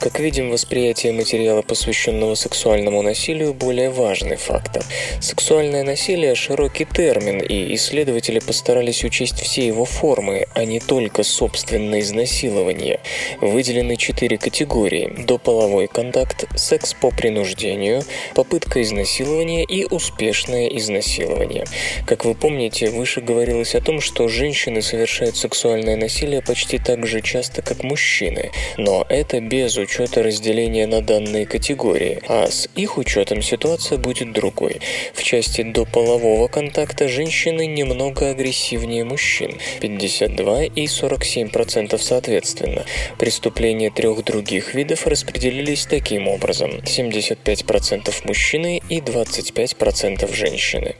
Как 0.00 0.20
видим, 0.20 0.39
восприятие 0.48 1.12
материала, 1.12 1.60
посвященного 1.60 2.34
сексуальному 2.34 3.02
насилию, 3.02 3.52
более 3.52 3.90
важный 3.90 4.36
фактор. 4.36 4.82
Сексуальное 5.20 5.84
насилие– 5.84 6.34
широкий 6.36 6.86
термин, 6.86 7.40
и 7.40 7.74
исследователи 7.74 8.38
постарались 8.38 9.04
учесть 9.04 9.40
все 9.40 9.66
его 9.66 9.84
формы, 9.84 10.46
а 10.54 10.64
не 10.64 10.80
только 10.80 11.22
собственное 11.22 12.00
изнасилование. 12.00 13.00
Выделены 13.42 13.96
четыре 13.96 14.38
категории– 14.38 15.12
дополовой 15.26 15.88
контакт, 15.88 16.46
секс 16.56 16.94
по 16.94 17.10
принуждению, 17.10 18.02
попытка 18.34 18.80
изнасилования 18.80 19.64
и 19.64 19.84
успешное 19.84 20.68
изнасилование. 20.68 21.64
Как 22.06 22.24
вы 22.24 22.34
помните, 22.34 22.88
выше 22.88 23.20
говорилось 23.20 23.74
о 23.74 23.80
том, 23.80 24.00
что 24.00 24.28
женщины 24.28 24.80
совершают 24.80 25.36
сексуальное 25.36 25.96
насилие 25.96 26.40
почти 26.40 26.78
так 26.78 27.06
же 27.06 27.20
часто, 27.20 27.62
как 27.62 27.82
мужчины. 27.82 28.52
Но 28.76 29.04
это 29.08 29.40
без 29.40 29.76
учета 29.76 30.22
разделения 30.30 30.86
на 30.86 31.02
данные 31.02 31.44
категории, 31.44 32.22
а 32.28 32.48
с 32.48 32.68
их 32.76 32.98
учетом 32.98 33.42
ситуация 33.42 33.98
будет 33.98 34.32
другой. 34.32 34.80
В 35.12 35.24
части 35.24 35.62
до 35.62 35.84
полового 35.84 36.46
контакта 36.46 37.08
женщины 37.08 37.66
немного 37.66 38.30
агрессивнее 38.30 39.04
мужчин– 39.04 39.58
52 39.80 40.64
и 40.64 40.84
47% 40.86 41.98
соответственно. 41.98 42.84
Преступления 43.18 43.90
трех 43.90 44.24
других 44.24 44.74
видов 44.74 45.08
распределились 45.08 45.86
таким 45.86 46.28
образом– 46.28 46.70
75% 46.84 48.14
мужчины 48.24 48.80
и 48.88 49.00
25% 49.00 50.32
женщины. 50.32 50.94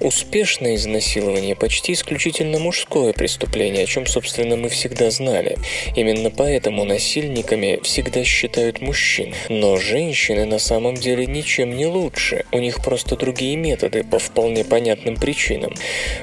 Успешное 0.00 0.76
изнасилование 0.76 1.54
почти 1.54 1.92
исключительно 1.92 2.58
мужское 2.58 3.12
преступление, 3.12 3.82
о 3.82 3.86
чем, 3.86 4.06
собственно, 4.06 4.56
мы 4.56 4.70
всегда 4.70 5.10
знали. 5.10 5.58
Именно 5.96 6.30
поэтому 6.30 6.84
насильниками 6.84 7.78
всегда 7.82 8.24
считают 8.24 8.69
мужчин. 8.80 9.34
Но 9.48 9.76
женщины 9.76 10.44
на 10.44 10.58
самом 10.60 10.94
деле 10.94 11.26
ничем 11.26 11.76
не 11.76 11.86
лучше, 11.86 12.44
у 12.52 12.58
них 12.58 12.82
просто 12.84 13.16
другие 13.16 13.56
методы 13.56 14.04
по 14.04 14.18
вполне 14.18 14.64
понятным 14.64 15.16
причинам. 15.16 15.74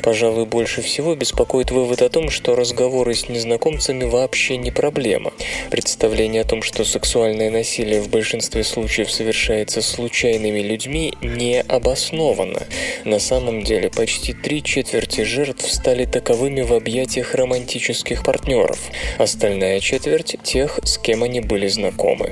Пожалуй, 0.02 0.46
больше 0.46 0.82
всего 0.82 1.16
беспокоит 1.16 1.72
вывод 1.72 2.02
о 2.02 2.10
том, 2.10 2.30
что 2.30 2.56
разговоры 2.56 3.14
с 3.14 3.28
незнакомцами 3.28 4.06
вообще 4.06 4.56
не 4.58 4.72
проблема. 4.72 5.34
Представление 5.70 6.44
о 6.44 6.46
том, 6.46 6.62
что 6.62 6.86
сексуальное 6.86 7.50
насилие 7.50 8.02
в 8.02 8.10
большинстве 8.10 8.64
случаев 8.64 9.12
совершается 9.12 9.82
случайными 9.82 10.62
людьми, 10.62 11.14
не 11.22 11.62
обосновано. 11.62 12.62
На 13.04 13.20
самом 13.20 13.64
деле, 13.64 13.90
почти 13.90 14.34
три 14.34 14.64
четверти 14.64 15.22
жертв 15.22 15.70
стали 15.72 16.06
таковыми 16.06 16.62
в 16.62 16.74
объятиях 16.74 17.36
романтических 17.36 18.24
партнеров. 18.24 18.80
Остальная 19.18 19.80
четверть– 19.80 20.38
тех, 20.44 20.80
с 20.84 20.98
кем 20.98 21.24
они 21.24 21.42
были 21.42 21.68
знакомы. 21.68 22.32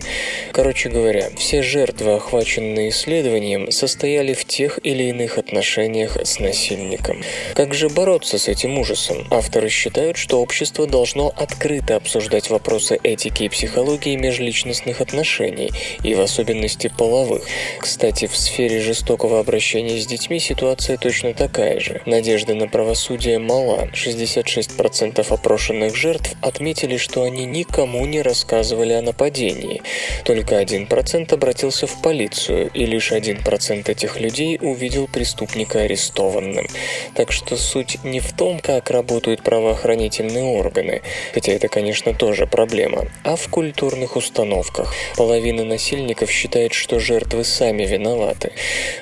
Короче 0.52 0.90
говоря, 0.90 1.30
все 1.38 1.62
жертвы, 1.62 2.14
охваченные 2.14 2.90
исследованием, 2.90 3.72
состояли 3.72 4.34
в 4.34 4.46
тех 4.46 4.80
или 4.84 5.04
иных 5.04 5.38
отношениях 5.38 6.18
с 6.24 6.40
насильником. 6.40 7.24
Как 7.56 7.74
же 7.74 7.90
бороться 7.90 8.38
с 8.38 8.48
этим 8.48 8.78
ужасом? 8.78 9.28
Авторы 9.32 9.70
считают, 9.70 10.18
что 10.18 10.42
общество 10.42 10.88
должно 10.88 11.34
открыто 11.36 11.98
обсуждать 11.98 12.50
вопросы 12.50 12.98
этики 13.04 13.44
и 13.44 13.50
психологии 13.50 14.16
межличностных 14.16 15.02
отношений, 15.02 15.72
и 16.04 16.14
в 16.14 16.22
особенности 16.22 16.92
половых. 16.98 17.44
Кстати, 17.80 18.28
в 18.28 18.38
сфере 18.38 18.80
жестокого 18.80 19.40
обращения 19.40 20.00
с 20.00 20.08
детьми 20.08 20.40
ситуация 20.40 20.98
точно 20.98 21.34
такая 21.34 21.80
же. 21.80 22.02
Надежда 22.06 22.54
на 22.54 22.68
правосудие 22.68 23.40
мала. 23.40 23.90
66% 23.94 25.26
опрошенных 25.30 25.96
жертв 25.96 26.34
отметили, 26.42 26.98
что 26.98 27.24
они 27.24 27.46
никому 27.46 28.06
не 28.06 28.22
рассказывали 28.22 28.94
о 28.94 29.02
нападении. 29.02 29.82
Только 30.24 30.62
1% 30.62 31.34
обратился 31.34 31.88
в 31.88 32.02
полицию, 32.02 32.70
и 32.74 32.86
лишь 32.86 33.12
1% 33.12 33.90
этих 33.90 34.20
людей 34.20 34.58
увидел 34.62 35.08
преступника 35.08 35.82
арестованным. 35.82 36.68
Так 37.16 37.32
что 37.32 37.56
суть 37.58 38.04
не 38.04 38.20
в 38.20 38.34
том, 38.34 38.60
как 38.60 38.90
работают 38.90 39.44
правоохранительные 39.44 40.44
органы, 40.44 41.02
хотя 41.34 41.54
это, 41.54 41.68
конечно, 41.68 42.14
тоже 42.14 42.48
проблема, 42.48 43.08
а 43.24 43.36
в 43.36 43.48
культурных 43.50 44.16
установках. 44.16 44.94
Половина 45.16 45.64
насильников 45.64 46.32
считает, 46.32 46.74
что 46.74 47.00
жертвы 47.00 47.44
сами 47.44 47.84
виноваты. 47.86 48.52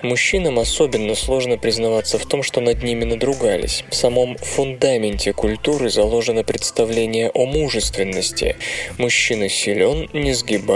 Мужчинам 0.01 0.59
особенно 0.59 1.15
сложно 1.15 1.57
признаваться 1.57 2.17
в 2.17 2.25
том, 2.25 2.43
что 2.43 2.61
над 2.61 2.83
ними 2.83 3.05
надругались. 3.05 3.83
В 3.89 3.95
самом 3.95 4.37
фундаменте 4.37 5.33
культуры 5.33 5.89
заложено 5.89 6.43
представление 6.43 7.29
о 7.33 7.45
мужественности. 7.45 8.55
Мужчина 8.97 9.49
силен, 9.49 10.09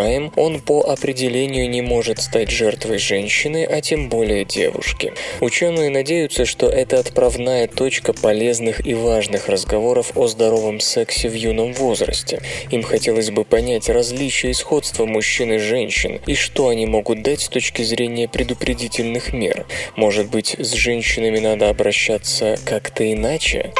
несгибаем, 0.07 0.31
он 0.35 0.59
по 0.59 0.81
определению 0.81 1.69
не 1.69 1.81
может 1.81 2.19
стать 2.19 2.49
жертвой 2.49 2.97
женщины, 2.97 3.65
а 3.65 3.81
тем 3.81 4.09
более 4.09 4.45
девушки. 4.45 5.13
Ученые 5.41 5.89
надеются, 5.89 6.45
что 6.45 6.67
это 6.67 6.99
отправная 6.99 7.67
точка 7.67 8.13
полезных 8.13 8.85
и 8.85 8.93
важных 8.93 9.49
разговоров 9.49 10.11
о 10.15 10.27
здоровом 10.27 10.79
сексе 10.79 11.29
в 11.29 11.33
юном 11.33 11.73
возрасте. 11.73 12.41
Им 12.71 12.83
хотелось 12.83 13.31
бы 13.31 13.43
понять 13.43 13.89
различия 13.89 14.51
и 14.51 14.53
сходства 14.53 15.05
мужчин 15.05 15.53
и 15.53 15.57
женщин, 15.57 16.19
и 16.25 16.35
что 16.35 16.69
они 16.69 16.85
могут 16.85 17.21
дать 17.21 17.41
с 17.41 17.49
точки 17.49 17.83
зрения 17.83 18.27
предупредительных 18.27 19.33
мер. 19.33 19.65
Может 19.95 20.29
быть, 20.29 20.55
с 20.57 20.73
женщинами 20.73 21.39
надо 21.39 21.69
обращаться 21.69 22.57
как-то 22.65 23.11
иначе? 23.11 23.73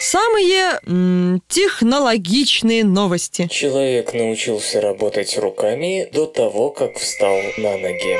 Самые 0.00 0.80
м, 0.86 1.42
технологичные 1.46 2.84
новости. 2.84 3.48
Человек 3.50 4.14
научился 4.14 4.80
работать 4.80 5.36
руками 5.36 6.08
до 6.10 6.24
того, 6.24 6.70
как 6.70 6.96
встал 6.98 7.36
на 7.58 7.76
ноги. 7.76 8.16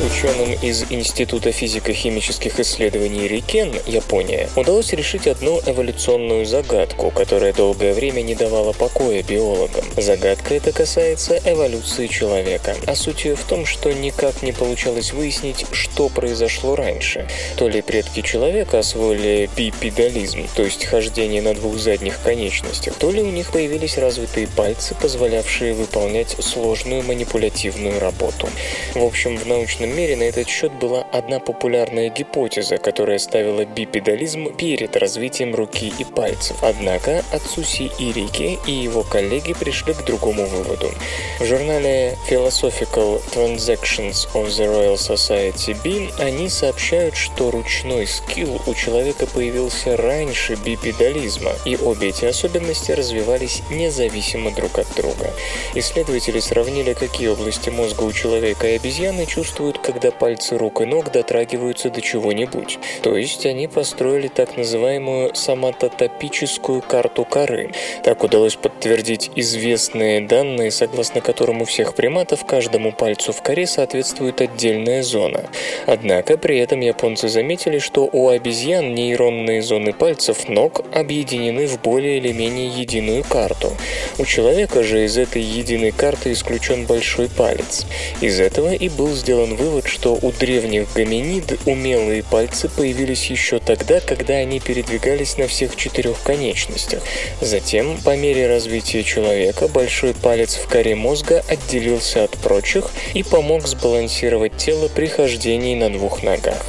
Ученым 0.00 0.52
из 0.62 0.84
Института 0.90 1.50
физико-химических 1.50 2.60
исследований 2.60 3.26
Рикен, 3.26 3.74
Япония, 3.84 4.48
удалось 4.54 4.92
решить 4.92 5.26
одну 5.26 5.60
эволюционную 5.66 6.46
загадку, 6.46 7.10
которая 7.10 7.52
долгое 7.52 7.92
время 7.94 8.22
не 8.22 8.36
давала 8.36 8.72
покоя 8.72 9.24
биологам. 9.24 9.84
Загадка 9.96 10.54
эта 10.54 10.70
касается 10.70 11.40
эволюции 11.44 12.06
человека, 12.06 12.76
а 12.86 12.94
суть 12.94 13.24
ее 13.24 13.34
в 13.34 13.42
том, 13.42 13.66
что 13.66 13.92
никак 13.92 14.40
не 14.44 14.52
получалось 14.52 15.12
выяснить, 15.12 15.66
что 15.72 16.08
произошло 16.08 16.76
раньше. 16.76 17.26
То 17.56 17.68
ли 17.68 17.82
предки 17.82 18.20
человека 18.20 18.78
освоили 18.78 19.50
бипедализм, 19.56 20.46
то 20.54 20.62
есть 20.62 20.84
хождение 20.84 21.42
на 21.42 21.54
двух 21.54 21.76
задних 21.76 22.22
конечностях, 22.22 22.94
то 22.94 23.10
ли 23.10 23.20
у 23.20 23.30
них 23.30 23.50
появились 23.50 23.98
развитые 23.98 24.46
пальцы, 24.46 24.94
позволявшие 24.94 25.74
выполнять 25.74 26.36
сложную 26.38 27.02
манипулятивную 27.02 27.98
работу. 27.98 28.48
В 28.94 29.02
общем, 29.02 29.36
в 29.36 29.44
научном 29.44 29.87
мире 29.96 30.16
на 30.16 30.24
этот 30.24 30.48
счет 30.48 30.72
была 30.72 31.02
одна 31.12 31.38
популярная 31.38 32.10
гипотеза, 32.10 32.78
которая 32.78 33.18
ставила 33.18 33.64
бипедализм 33.64 34.54
перед 34.56 34.96
развитием 34.96 35.54
руки 35.54 35.92
и 35.98 36.04
пальцев. 36.04 36.56
Однако 36.62 37.24
Ацуси 37.32 37.90
Ирике 37.98 38.58
и 38.66 38.72
его 38.72 39.02
коллеги 39.02 39.52
пришли 39.52 39.94
к 39.94 40.04
другому 40.04 40.46
выводу. 40.46 40.90
В 41.38 41.44
журнале 41.44 42.16
Philosophical 42.28 43.22
Transactions 43.32 44.28
of 44.34 44.48
the 44.48 44.66
Royal 44.66 44.96
Society 44.96 45.76
B, 45.82 46.12
они 46.22 46.48
сообщают, 46.48 47.16
что 47.16 47.50
ручной 47.50 48.06
скилл 48.06 48.60
у 48.66 48.74
человека 48.74 49.26
появился 49.26 49.96
раньше 49.96 50.56
бипедализма, 50.56 51.52
и 51.64 51.76
обе 51.76 52.08
эти 52.08 52.24
особенности 52.24 52.92
развивались 52.92 53.62
независимо 53.70 54.50
друг 54.50 54.78
от 54.78 54.86
друга. 54.96 55.32
Исследователи 55.74 56.40
сравнили, 56.40 56.94
какие 56.94 57.28
области 57.28 57.70
мозга 57.70 58.02
у 58.02 58.12
человека 58.12 58.68
и 58.68 58.76
обезьяны 58.76 59.26
чувствуют, 59.26 59.77
когда 59.82 60.10
пальцы 60.10 60.58
рук 60.58 60.80
и 60.80 60.84
ног 60.84 61.12
дотрагиваются 61.12 61.90
до 61.90 62.00
чего-нибудь. 62.00 62.78
То 63.02 63.16
есть 63.16 63.46
они 63.46 63.68
построили 63.68 64.28
так 64.28 64.56
называемую 64.56 65.34
соматотопическую 65.34 66.82
карту 66.82 67.24
коры. 67.24 67.72
Так 68.02 68.24
удалось 68.24 68.56
подтвердить 68.56 69.30
известные 69.36 70.20
данные, 70.20 70.70
согласно 70.70 71.20
которым 71.20 71.62
у 71.62 71.64
всех 71.64 71.94
приматов 71.94 72.44
каждому 72.44 72.92
пальцу 72.92 73.32
в 73.32 73.42
коре 73.42 73.66
соответствует 73.66 74.40
отдельная 74.40 75.02
зона. 75.02 75.44
Однако 75.86 76.36
при 76.36 76.58
этом 76.58 76.80
японцы 76.80 77.28
заметили, 77.28 77.78
что 77.78 78.08
у 78.10 78.28
обезьян 78.28 78.94
нейронные 78.94 79.62
зоны 79.62 79.92
пальцев 79.92 80.48
ног 80.48 80.82
объединены 80.92 81.66
в 81.66 81.80
более 81.80 82.18
или 82.18 82.32
менее 82.32 82.68
единую 82.68 83.24
карту. 83.24 83.72
У 84.18 84.24
человека 84.24 84.82
же 84.82 85.04
из 85.04 85.16
этой 85.16 85.42
единой 85.42 85.92
карты 85.92 86.32
исключен 86.32 86.86
большой 86.86 87.28
палец. 87.28 87.86
Из 88.20 88.40
этого 88.40 88.72
и 88.72 88.88
был 88.88 89.08
сделан 89.14 89.54
вывод, 89.54 89.67
что 89.86 90.18
у 90.20 90.32
древних 90.32 90.92
гоминид 90.94 91.58
умелые 91.66 92.22
пальцы 92.22 92.68
появились 92.68 93.26
еще 93.26 93.58
тогда, 93.58 94.00
когда 94.00 94.34
они 94.34 94.60
передвигались 94.60 95.36
на 95.36 95.46
всех 95.46 95.76
четырех 95.76 96.22
конечностях. 96.22 97.02
Затем, 97.40 97.98
по 97.98 98.16
мере 98.16 98.48
развития 98.48 99.02
человека, 99.02 99.68
большой 99.68 100.14
палец 100.14 100.56
в 100.56 100.66
коре 100.68 100.94
мозга 100.94 101.44
отделился 101.48 102.24
от 102.24 102.32
прочих 102.38 102.90
и 103.14 103.22
помог 103.22 103.66
сбалансировать 103.66 104.56
тело 104.56 104.88
при 104.88 105.06
хождении 105.06 105.74
на 105.74 105.90
двух 105.90 106.22
ногах. 106.22 106.64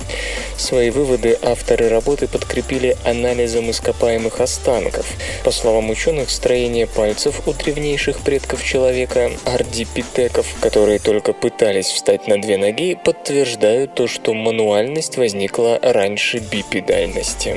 Свои 0.60 0.90
выводы 0.90 1.38
авторы 1.42 1.88
работы 1.88 2.28
подкрепили 2.28 2.98
анализом 3.06 3.72
ископаемых 3.72 4.42
останков. 4.42 5.06
По 5.46 5.52
словам 5.52 5.90
ученых, 5.90 6.30
строение 6.30 6.86
пальцев 6.86 7.48
у 7.48 7.54
древнейших 7.54 8.20
предков 8.20 8.62
человека, 8.62 9.32
ардипитеков, 9.46 10.46
которые 10.60 11.00
только 11.00 11.32
пытались 11.32 11.88
встать 11.88 12.28
на 12.28 12.42
две 12.42 12.58
ноги, 12.58 12.89
подтверждают 12.96 13.96
то, 13.96 14.08
что 14.08 14.34
мануальность 14.34 15.18
возникла 15.18 15.80
раньше 15.82 16.40
бипедальности. 16.40 17.56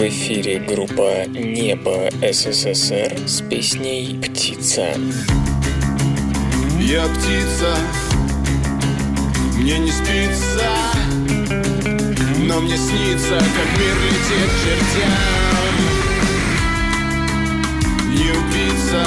В 0.00 0.08
эфире 0.08 0.58
группа 0.60 1.24
«Небо 1.26 2.08
СССР» 2.22 3.18
с 3.26 3.42
песней 3.42 4.18
«Птица». 4.22 4.94
Я 6.80 7.04
птица, 7.04 7.76
мне 9.58 9.78
не 9.78 9.90
спится, 9.90 10.70
но 12.46 12.60
мне 12.60 12.76
снится, 12.76 13.38
как 13.38 13.78
мир 13.78 13.94
летит 14.06 14.48
к 14.48 14.64
чертям. 14.64 15.59
Не 18.10 18.30
убиться, 18.30 19.04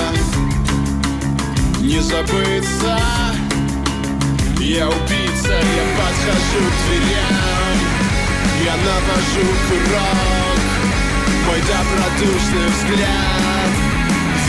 не 1.81 1.99
забыться, 1.99 2.97
я 4.59 4.87
убийца, 4.87 5.53
я 5.53 5.85
подхожу 5.97 6.63
к 6.65 6.77
дверям, 6.87 7.77
я 8.65 8.75
навожу 8.77 9.47
курок, 9.67 10.61
мой 11.45 11.59
добродушный 11.61 12.67
взгляд, 12.69 13.71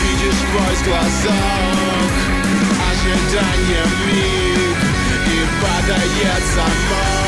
видишь 0.01 0.39
сквозь 0.39 0.83
глазок. 0.87 1.95
Ожидание 3.05 3.85
миг 4.07 4.77
И 5.27 5.45
падает 5.61 6.43
замок 6.55 7.24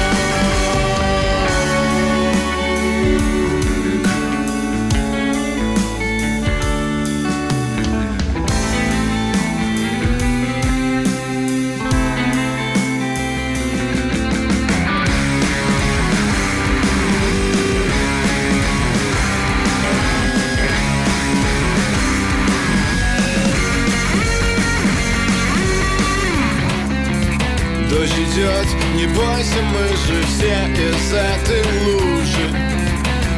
идет, 28.38 28.68
не 28.96 29.08
бойся, 29.08 29.62
мы 29.74 29.88
же 29.88 30.24
все 30.28 30.54
из 30.74 31.14
этой 31.14 31.64
лужи. 31.86 32.50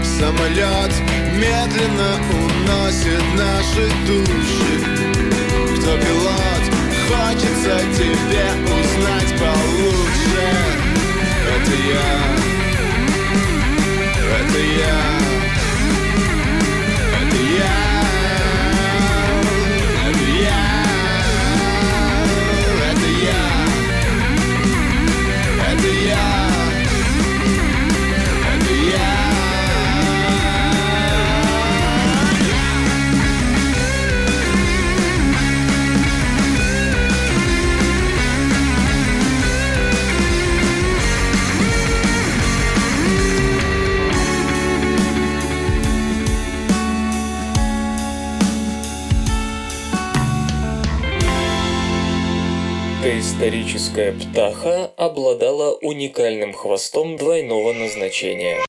Самолет 0.04 0.94
медленно 1.36 2.20
уносит 2.34 3.24
наши 3.36 3.90
души. 4.06 4.76
Кто 5.78 5.98
пилот, 5.98 6.64
хочется 7.08 7.80
тебе 7.98 8.46
узнать 8.66 9.40
получше? 9.40 10.44
Это 11.48 11.72
я, 11.72 12.29
Доисторическая 53.50 54.14
птаха 54.14 54.92
обладала 54.96 55.74
уникальным 55.82 56.54
хвостом 56.54 57.18
двойного 57.18 57.74
назначения. 57.74 58.60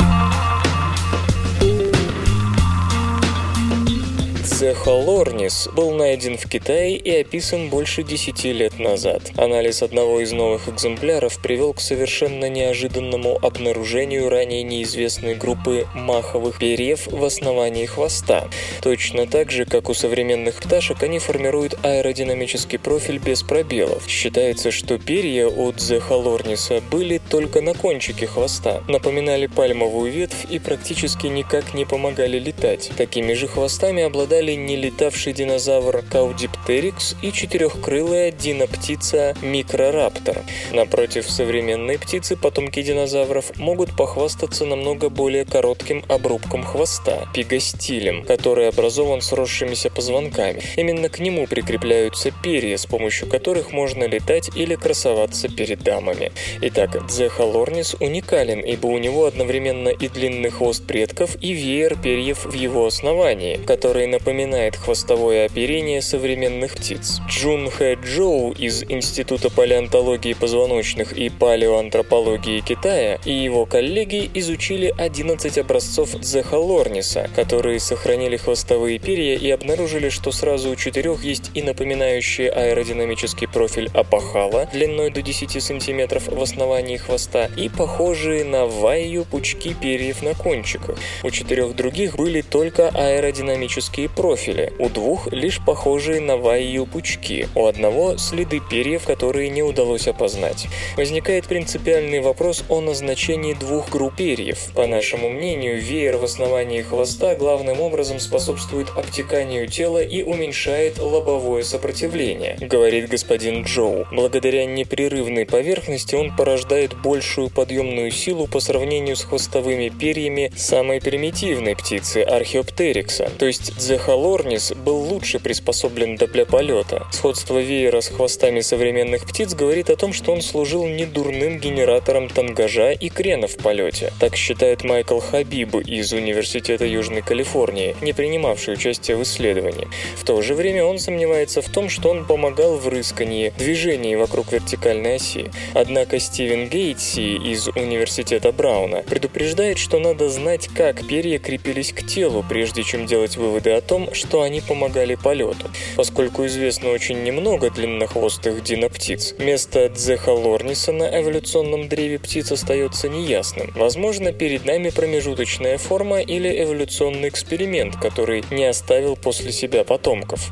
Цехолорнис 4.60 5.70
был 5.74 5.92
найден 5.92 6.36
в 6.36 6.46
Китае 6.46 6.94
и 6.94 7.22
описан 7.22 7.70
больше 7.70 8.02
10 8.02 8.44
лет 8.44 8.78
назад. 8.78 9.22
Анализ 9.38 9.82
одного 9.82 10.20
из 10.20 10.32
новых 10.32 10.68
экземпляров 10.68 11.40
привел 11.40 11.72
к 11.72 11.80
совершенно 11.80 12.46
неожиданному 12.50 13.38
обнаружению 13.40 14.28
ранее 14.28 14.62
неизвестной 14.62 15.34
группы 15.34 15.86
маховых 15.94 16.58
перьев 16.58 17.06
в 17.06 17.24
основании 17.24 17.86
хвоста. 17.86 18.48
Точно 18.82 19.26
так 19.26 19.50
же, 19.50 19.64
как 19.64 19.88
у 19.88 19.94
современных 19.94 20.56
пташек, 20.56 21.02
они 21.02 21.20
формируют 21.20 21.78
аэродинамический 21.82 22.78
профиль 22.78 23.16
без 23.16 23.42
пробелов. 23.42 24.06
Считается, 24.06 24.70
что 24.70 24.98
перья 24.98 25.48
у 25.48 25.72
Цехолорниса 25.72 26.82
были 26.90 27.16
только 27.30 27.62
на 27.62 27.72
кончике 27.72 28.26
хвоста, 28.26 28.82
напоминали 28.88 29.46
пальмовую 29.46 30.12
ветвь 30.12 30.44
и 30.50 30.58
практически 30.58 31.28
никак 31.28 31.72
не 31.72 31.86
помогали 31.86 32.38
летать. 32.38 32.90
Такими 32.98 33.32
же 33.32 33.48
хвостами 33.48 34.02
обладали 34.02 34.49
нелетавший 34.56 35.32
динозавр 35.32 36.02
Каудиптерикс 36.10 37.16
и 37.22 37.32
четырехкрылая 37.32 38.32
диноптица 38.32 39.34
Микрораптор. 39.42 40.42
Напротив, 40.72 41.30
современные 41.30 41.98
птицы, 41.98 42.36
потомки 42.36 42.82
динозавров 42.82 43.56
могут 43.56 43.96
похвастаться 43.96 44.64
намного 44.64 45.08
более 45.08 45.44
коротким 45.44 46.04
обрубком 46.08 46.64
хвоста– 46.64 47.28
пигостилем, 47.34 48.24
который 48.24 48.68
образован 48.68 49.22
сросшимися 49.22 49.90
позвонками. 49.90 50.62
Именно 50.76 51.08
к 51.08 51.20
нему 51.20 51.46
прикрепляются 51.46 52.32
перья, 52.42 52.76
с 52.76 52.86
помощью 52.86 53.28
которых 53.28 53.72
можно 53.72 54.04
летать 54.04 54.50
или 54.56 54.74
красоваться 54.74 55.48
перед 55.48 55.82
дамами. 55.82 56.32
Итак, 56.62 57.06
Джехолорнис 57.06 57.96
уникален, 58.00 58.60
ибо 58.60 58.86
у 58.86 58.98
него 58.98 59.26
одновременно 59.26 59.88
и 59.88 60.08
длинный 60.08 60.50
хвост 60.50 60.86
предков, 60.86 61.36
и 61.40 61.52
веер 61.52 61.96
перьев 62.00 62.44
в 62.44 62.54
его 62.54 62.86
основании, 62.86 63.56
которые 63.56 64.06
напоминают 64.06 64.39
напоминает 64.40 64.76
хвостовое 64.76 65.44
оперение 65.44 66.00
современных 66.00 66.72
птиц. 66.72 67.20
Джун 67.28 67.70
Хэ 67.70 67.96
Джоу 68.02 68.52
из 68.52 68.82
Института 68.84 69.50
палеонтологии 69.50 70.32
позвоночных 70.32 71.12
и 71.12 71.28
палеоантропологии 71.28 72.60
Китая 72.60 73.18
и 73.26 73.32
его 73.32 73.66
коллеги 73.66 74.30
изучили 74.32 74.94
11 74.96 75.58
образцов 75.58 76.18
дзехолорниса, 76.18 77.28
которые 77.36 77.80
сохранили 77.80 78.38
хвостовые 78.38 78.98
перья 78.98 79.36
и 79.36 79.50
обнаружили, 79.50 80.08
что 80.08 80.32
сразу 80.32 80.70
у 80.70 80.76
четырех 80.76 81.22
есть 81.22 81.50
и 81.52 81.62
напоминающие 81.62 82.50
аэродинамический 82.50 83.46
профиль 83.46 83.90
апохала 83.92 84.68
длиной 84.72 85.10
до 85.10 85.20
10 85.20 85.62
см 85.62 86.20
в 86.34 86.42
основании 86.42 86.96
хвоста 86.96 87.50
и 87.58 87.68
похожие 87.68 88.44
на 88.44 88.64
вайю 88.64 89.26
пучки 89.26 89.74
перьев 89.74 90.22
на 90.22 90.34
кончиках. 90.34 90.96
У 91.22 91.30
четырех 91.30 91.76
других 91.76 92.16
были 92.16 92.40
только 92.40 92.88
аэродинамические 92.88 94.08
профили, 94.08 94.29
у 94.78 94.88
двух 94.88 95.32
лишь 95.32 95.60
похожие 95.64 96.20
на 96.20 96.36
вайю 96.36 96.86
пучки, 96.86 97.48
у 97.54 97.66
одного 97.66 98.16
следы 98.16 98.60
перьев, 98.60 99.04
которые 99.04 99.48
не 99.48 99.62
удалось 99.62 100.08
опознать. 100.08 100.68
Возникает 100.96 101.46
принципиальный 101.46 102.20
вопрос 102.20 102.64
о 102.68 102.80
назначении 102.80 103.54
двух 103.54 103.90
групп 103.90 104.16
перьев. 104.16 104.72
По 104.74 104.86
нашему 104.86 105.30
мнению, 105.30 105.80
веер 105.80 106.18
в 106.18 106.24
основании 106.24 106.82
хвоста 106.82 107.34
главным 107.34 107.80
образом 107.80 108.20
способствует 108.20 108.88
обтеканию 108.96 109.66
тела 109.66 110.02
и 110.02 110.22
уменьшает 110.22 110.98
лобовое 110.98 111.62
сопротивление, 111.62 112.56
говорит 112.60 113.08
господин 113.08 113.64
Джоу. 113.64 114.06
Благодаря 114.12 114.66
непрерывной 114.66 115.46
поверхности 115.46 116.14
он 116.14 116.36
порождает 116.36 116.94
большую 117.00 117.50
подъемную 117.50 118.10
силу 118.10 118.46
по 118.46 118.60
сравнению 118.60 119.16
с 119.16 119.24
хвостовыми 119.24 119.88
перьями 119.88 120.52
самой 120.56 121.00
примитивной 121.00 121.76
птицы 121.76 122.18
археоптерикса. 122.22 123.30
То 123.38 123.46
есть 123.46 123.80
Дзехалорнис 124.20 124.74
был 124.74 124.98
лучше 124.98 125.38
приспособлен 125.40 126.16
для 126.16 126.44
полета. 126.44 127.06
Сходство 127.10 127.58
веера 127.58 128.02
с 128.02 128.08
хвостами 128.08 128.60
современных 128.60 129.24
птиц 129.26 129.54
говорит 129.54 129.88
о 129.88 129.96
том, 129.96 130.12
что 130.12 130.32
он 130.32 130.42
служил 130.42 130.86
недурным 130.86 131.58
генератором 131.58 132.28
тангажа 132.28 132.90
и 132.90 133.08
крена 133.08 133.46
в 133.46 133.56
полете. 133.56 134.12
Так 134.20 134.36
считает 134.36 134.84
Майкл 134.84 135.20
Хабиб 135.20 135.74
из 135.74 136.12
Университета 136.12 136.84
Южной 136.84 137.22
Калифорнии, 137.22 137.96
не 138.02 138.12
принимавший 138.12 138.74
участие 138.74 139.16
в 139.16 139.22
исследовании. 139.22 139.88
В 140.16 140.24
то 140.24 140.42
же 140.42 140.54
время 140.54 140.84
он 140.84 140.98
сомневается 140.98 141.62
в 141.62 141.70
том, 141.70 141.88
что 141.88 142.10
он 142.10 142.26
помогал 142.26 142.76
в 142.76 142.88
рыскании, 142.88 143.54
движении 143.56 144.16
вокруг 144.16 144.52
вертикальной 144.52 145.16
оси. 145.16 145.50
Однако 145.72 146.20
Стивен 146.20 146.68
Гейтси 146.68 147.52
из 147.52 147.68
Университета 147.68 148.52
Брауна 148.52 149.02
предупреждает, 149.02 149.78
что 149.78 149.98
надо 149.98 150.28
знать, 150.28 150.68
как 150.68 151.06
перья 151.06 151.38
крепились 151.38 151.94
к 151.94 152.06
телу, 152.06 152.44
прежде 152.46 152.82
чем 152.82 153.06
делать 153.06 153.38
выводы 153.38 153.70
о 153.70 153.80
том, 153.80 154.09
что 154.14 154.42
они 154.42 154.60
помогали 154.60 155.14
полету. 155.14 155.68
Поскольку 155.96 156.46
известно 156.46 156.90
очень 156.90 157.22
немного 157.22 157.70
длиннохвостых 157.70 158.62
диноптиц, 158.62 159.34
место 159.38 159.88
Дзехалорниса 159.88 160.92
на 160.92 161.20
эволюционном 161.20 161.88
древе 161.88 162.18
птиц 162.18 162.52
остается 162.52 163.08
неясным. 163.08 163.70
Возможно, 163.74 164.32
перед 164.32 164.64
нами 164.64 164.90
промежуточная 164.90 165.78
форма 165.78 166.20
или 166.20 166.62
эволюционный 166.62 167.28
эксперимент, 167.28 167.96
который 167.96 168.44
не 168.50 168.64
оставил 168.64 169.16
после 169.16 169.52
себя 169.52 169.84
потомков. 169.84 170.50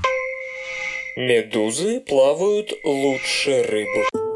Медузы 1.16 2.00
плавают 2.00 2.72
лучше 2.84 3.62
рыбы. 3.64 4.27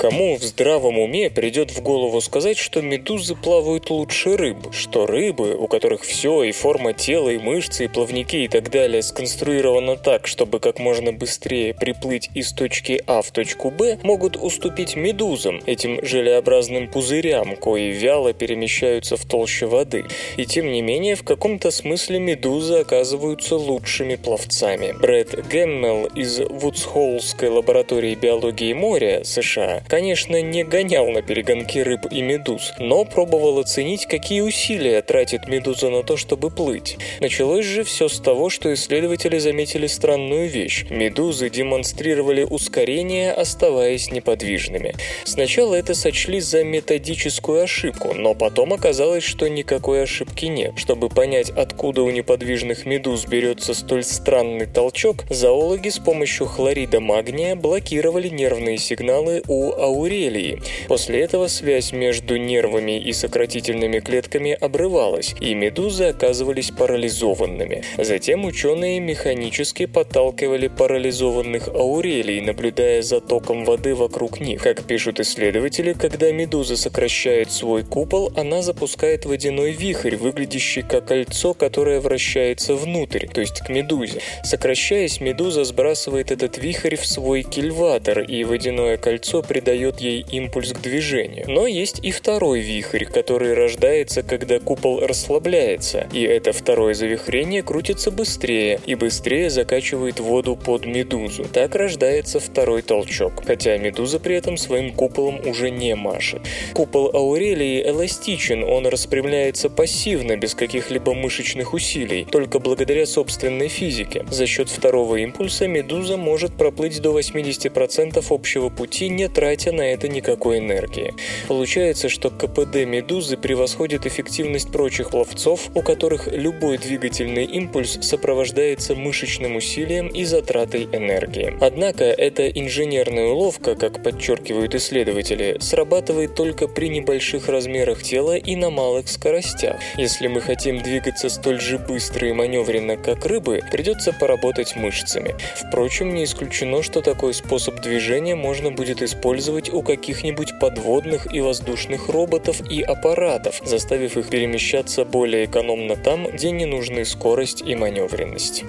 Кому 0.00 0.38
в 0.38 0.42
здравом 0.42 0.98
уме 0.98 1.28
придет 1.28 1.70
в 1.72 1.82
голову 1.82 2.22
сказать, 2.22 2.56
что 2.56 2.80
медузы 2.80 3.34
плавают 3.34 3.90
лучше 3.90 4.34
рыб, 4.34 4.72
что 4.72 5.06
рыбы, 5.06 5.54
у 5.54 5.66
которых 5.66 6.04
все, 6.04 6.42
и 6.42 6.52
форма 6.52 6.94
тела, 6.94 7.28
и 7.28 7.36
мышцы, 7.36 7.84
и 7.84 7.88
плавники 7.88 8.36
и 8.36 8.48
так 8.48 8.70
далее 8.70 9.02
сконструировано 9.02 9.98
так, 9.98 10.26
чтобы 10.26 10.58
как 10.58 10.78
можно 10.78 11.12
быстрее 11.12 11.74
приплыть 11.74 12.30
из 12.34 12.54
точки 12.54 13.02
А 13.06 13.20
в 13.20 13.30
точку 13.30 13.70
Б, 13.70 13.98
могут 14.02 14.38
уступить 14.38 14.96
медузам, 14.96 15.60
этим 15.66 16.02
желеобразным 16.02 16.88
пузырям, 16.88 17.54
кои 17.56 17.90
вяло 17.90 18.32
перемещаются 18.32 19.18
в 19.18 19.26
толще 19.26 19.66
воды. 19.66 20.06
И 20.38 20.46
тем 20.46 20.72
не 20.72 20.80
менее, 20.80 21.14
в 21.14 21.24
каком-то 21.24 21.70
смысле 21.70 22.20
медузы 22.20 22.76
оказываются 22.76 23.56
лучшими 23.56 24.16
пловцами. 24.16 24.92
Брэд 24.98 25.46
Гэммел 25.46 26.06
из 26.06 26.38
Вудсхоллской 26.38 27.50
лаборатории 27.50 28.14
биологии 28.14 28.72
моря, 28.72 29.24
США, 29.24 29.82
конечно, 29.90 30.40
не 30.40 30.62
гонял 30.62 31.08
на 31.08 31.20
перегонки 31.20 31.78
рыб 31.80 32.06
и 32.10 32.22
медуз, 32.22 32.72
но 32.78 33.04
пробовал 33.04 33.58
оценить, 33.58 34.06
какие 34.06 34.40
усилия 34.40 35.02
тратит 35.02 35.48
медуза 35.48 35.90
на 35.90 36.04
то, 36.04 36.16
чтобы 36.16 36.50
плыть. 36.50 36.96
Началось 37.20 37.64
же 37.66 37.82
все 37.82 38.08
с 38.08 38.20
того, 38.20 38.50
что 38.50 38.72
исследователи 38.72 39.38
заметили 39.38 39.88
странную 39.88 40.48
вещь. 40.48 40.86
Медузы 40.90 41.50
демонстрировали 41.50 42.44
ускорение, 42.44 43.32
оставаясь 43.32 44.12
неподвижными. 44.12 44.94
Сначала 45.24 45.74
это 45.74 45.94
сочли 45.94 46.40
за 46.40 46.62
методическую 46.62 47.64
ошибку, 47.64 48.14
но 48.14 48.34
потом 48.34 48.72
оказалось, 48.72 49.24
что 49.24 49.48
никакой 49.48 50.04
ошибки 50.04 50.46
нет. 50.46 50.74
Чтобы 50.76 51.08
понять, 51.08 51.50
откуда 51.50 52.02
у 52.02 52.10
неподвижных 52.10 52.86
медуз 52.86 53.26
берется 53.26 53.74
столь 53.74 54.04
странный 54.04 54.66
толчок, 54.66 55.24
зоологи 55.28 55.88
с 55.88 55.98
помощью 55.98 56.46
хлорида 56.46 57.00
магния 57.00 57.56
блокировали 57.56 58.28
нервные 58.28 58.78
сигналы 58.78 59.42
у 59.48 59.79
аурелии. 59.80 60.60
После 60.88 61.20
этого 61.20 61.48
связь 61.48 61.92
между 61.92 62.36
нервами 62.36 63.00
и 63.00 63.12
сократительными 63.12 64.00
клетками 64.00 64.52
обрывалась, 64.52 65.34
и 65.40 65.54
медузы 65.54 66.04
оказывались 66.04 66.70
парализованными. 66.70 67.82
Затем 67.98 68.44
ученые 68.44 69.00
механически 69.00 69.86
подталкивали 69.86 70.68
парализованных 70.68 71.68
аурелий, 71.68 72.40
наблюдая 72.40 73.02
за 73.02 73.20
током 73.20 73.64
воды 73.64 73.94
вокруг 73.94 74.40
них. 74.40 74.62
Как 74.62 74.84
пишут 74.84 75.20
исследователи, 75.20 75.94
когда 75.94 76.30
медуза 76.30 76.76
сокращает 76.76 77.50
свой 77.50 77.82
купол, 77.82 78.32
она 78.36 78.62
запускает 78.62 79.24
водяной 79.24 79.72
вихрь, 79.72 80.16
выглядящий 80.16 80.82
как 80.82 81.06
кольцо, 81.06 81.54
которое 81.54 82.00
вращается 82.00 82.74
внутрь, 82.74 83.26
то 83.26 83.40
есть 83.40 83.60
к 83.60 83.68
медузе. 83.70 84.20
Сокращаясь, 84.44 85.20
медуза 85.20 85.64
сбрасывает 85.64 86.30
этот 86.30 86.58
вихрь 86.58 86.96
в 86.96 87.06
свой 87.06 87.42
кильватор, 87.42 88.20
и 88.20 88.44
водяное 88.44 88.96
кольцо 88.96 89.42
придает 89.42 89.69
ей 90.00 90.24
импульс 90.30 90.72
к 90.72 90.80
движению. 90.80 91.44
Но 91.48 91.66
есть 91.66 92.00
и 92.02 92.10
второй 92.10 92.60
вихрь, 92.60 93.04
который 93.04 93.54
рождается, 93.54 94.22
когда 94.22 94.58
купол 94.58 95.00
расслабляется, 95.00 96.08
и 96.12 96.22
это 96.22 96.52
второе 96.52 96.94
завихрение 96.94 97.62
крутится 97.62 98.10
быстрее 98.10 98.80
и 98.86 98.94
быстрее 98.94 99.50
закачивает 99.50 100.20
воду 100.20 100.56
под 100.56 100.86
медузу. 100.86 101.44
Так 101.44 101.74
рождается 101.74 102.40
второй 102.40 102.82
толчок, 102.82 103.44
хотя 103.44 103.76
медуза 103.76 104.18
при 104.18 104.36
этом 104.36 104.56
своим 104.56 104.92
куполом 104.92 105.46
уже 105.46 105.70
не 105.70 105.94
машет. 105.94 106.40
Купол 106.72 107.10
Аурелии 107.12 107.86
эластичен, 107.86 108.64
он 108.64 108.86
распрямляется 108.86 109.68
пассивно, 109.68 110.36
без 110.36 110.54
каких-либо 110.54 111.14
мышечных 111.14 111.74
усилий, 111.74 112.24
только 112.24 112.58
благодаря 112.58 113.04
собственной 113.04 113.68
физике. 113.68 114.24
За 114.30 114.46
счет 114.46 114.70
второго 114.70 115.16
импульса 115.16 115.68
медуза 115.68 116.16
может 116.16 116.54
проплыть 116.54 117.02
до 117.02 117.18
80% 117.18 118.24
общего 118.30 118.70
пути, 118.70 119.08
не 119.10 119.28
тратя 119.28 119.59
на 119.68 119.82
это 119.82 120.08
никакой 120.08 120.58
энергии. 120.58 121.14
Получается, 121.46 122.08
что 122.08 122.30
КПД 122.30 122.86
медузы 122.86 123.36
превосходит 123.36 124.06
эффективность 124.06 124.72
прочих 124.72 125.10
пловцов, 125.10 125.68
у 125.74 125.82
которых 125.82 126.28
любой 126.32 126.78
двигательный 126.78 127.44
импульс 127.44 127.98
сопровождается 128.00 128.94
мышечным 128.94 129.56
усилием 129.56 130.08
и 130.08 130.24
затратой 130.24 130.84
энергии. 130.84 131.56
Однако 131.60 132.04
эта 132.04 132.48
инженерная 132.48 133.26
уловка, 133.26 133.74
как 133.74 134.02
подчеркивают 134.02 134.74
исследователи, 134.74 135.58
срабатывает 135.60 136.34
только 136.34 136.66
при 136.66 136.88
небольших 136.88 137.48
размерах 137.48 138.02
тела 138.02 138.36
и 138.36 138.56
на 138.56 138.70
малых 138.70 139.08
скоростях. 139.08 139.80
Если 139.96 140.26
мы 140.26 140.40
хотим 140.40 140.82
двигаться 140.82 141.28
столь 141.28 141.60
же 141.60 141.78
быстро 141.78 142.28
и 142.28 142.32
маневренно, 142.32 142.96
как 142.96 143.26
рыбы, 143.26 143.60
придется 143.70 144.12
поработать 144.12 144.76
мышцами. 144.76 145.34
Впрочем, 145.56 146.14
не 146.14 146.24
исключено, 146.24 146.82
что 146.82 147.00
такой 147.02 147.34
способ 147.34 147.80
движения 147.80 148.34
можно 148.34 148.70
будет 148.70 149.02
использовать 149.02 149.49
у 149.52 149.82
каких-нибудь 149.82 150.58
подводных 150.60 151.34
и 151.34 151.40
воздушных 151.40 152.08
роботов 152.08 152.62
и 152.70 152.82
аппаратов, 152.82 153.60
заставив 153.64 154.16
их 154.16 154.28
перемещаться 154.28 155.04
более 155.04 155.46
экономно 155.46 155.96
там, 155.96 156.26
где 156.26 156.50
не 156.50 156.66
нужны 156.66 157.04
скорость 157.04 157.62
и 157.62 157.74
маневренность. 157.74 158.64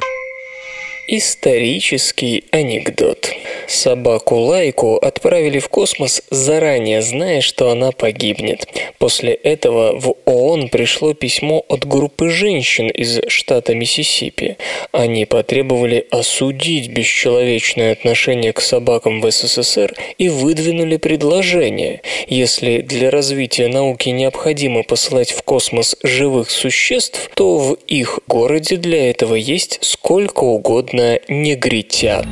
Исторический 1.07 2.45
анекдот. 2.51 3.31
Собаку 3.71 4.35
Лайку 4.35 4.97
отправили 4.97 5.59
в 5.59 5.69
космос, 5.69 6.21
заранее 6.29 7.01
зная, 7.01 7.39
что 7.39 7.69
она 7.71 7.91
погибнет. 7.91 8.67
После 8.99 9.33
этого 9.33 9.97
в 9.97 10.15
ООН 10.25 10.67
пришло 10.67 11.13
письмо 11.13 11.63
от 11.69 11.87
группы 11.87 12.29
женщин 12.29 12.89
из 12.89 13.21
штата 13.27 13.73
Миссисипи. 13.73 14.57
Они 14.91 15.25
потребовали 15.25 16.05
осудить 16.11 16.89
бесчеловечное 16.89 17.93
отношение 17.93 18.51
к 18.51 18.59
собакам 18.59 19.21
в 19.21 19.31
СССР 19.31 19.95
и 20.17 20.27
выдвинули 20.27 20.97
предложение. 20.97 22.01
Если 22.27 22.81
для 22.81 23.09
развития 23.09 23.69
науки 23.69 24.09
необходимо 24.09 24.83
посылать 24.83 25.31
в 25.31 25.43
космос 25.43 25.95
живых 26.03 26.49
существ, 26.49 27.31
то 27.35 27.57
в 27.57 27.77
их 27.87 28.19
городе 28.27 28.75
для 28.75 29.09
этого 29.09 29.35
есть 29.35 29.79
сколько 29.81 30.43
угодно 30.43 31.19
негритят. 31.29 32.27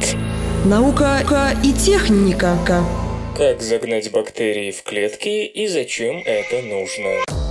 Наука 0.65 1.21
и 1.63 1.71
техника. 1.71 2.57
Как 3.37 3.61
загнать 3.61 4.11
бактерии 4.11 4.71
в 4.71 4.83
клетки 4.83 5.45
и 5.45 5.67
зачем 5.67 6.21
это 6.25 6.61
нужно? 6.61 7.48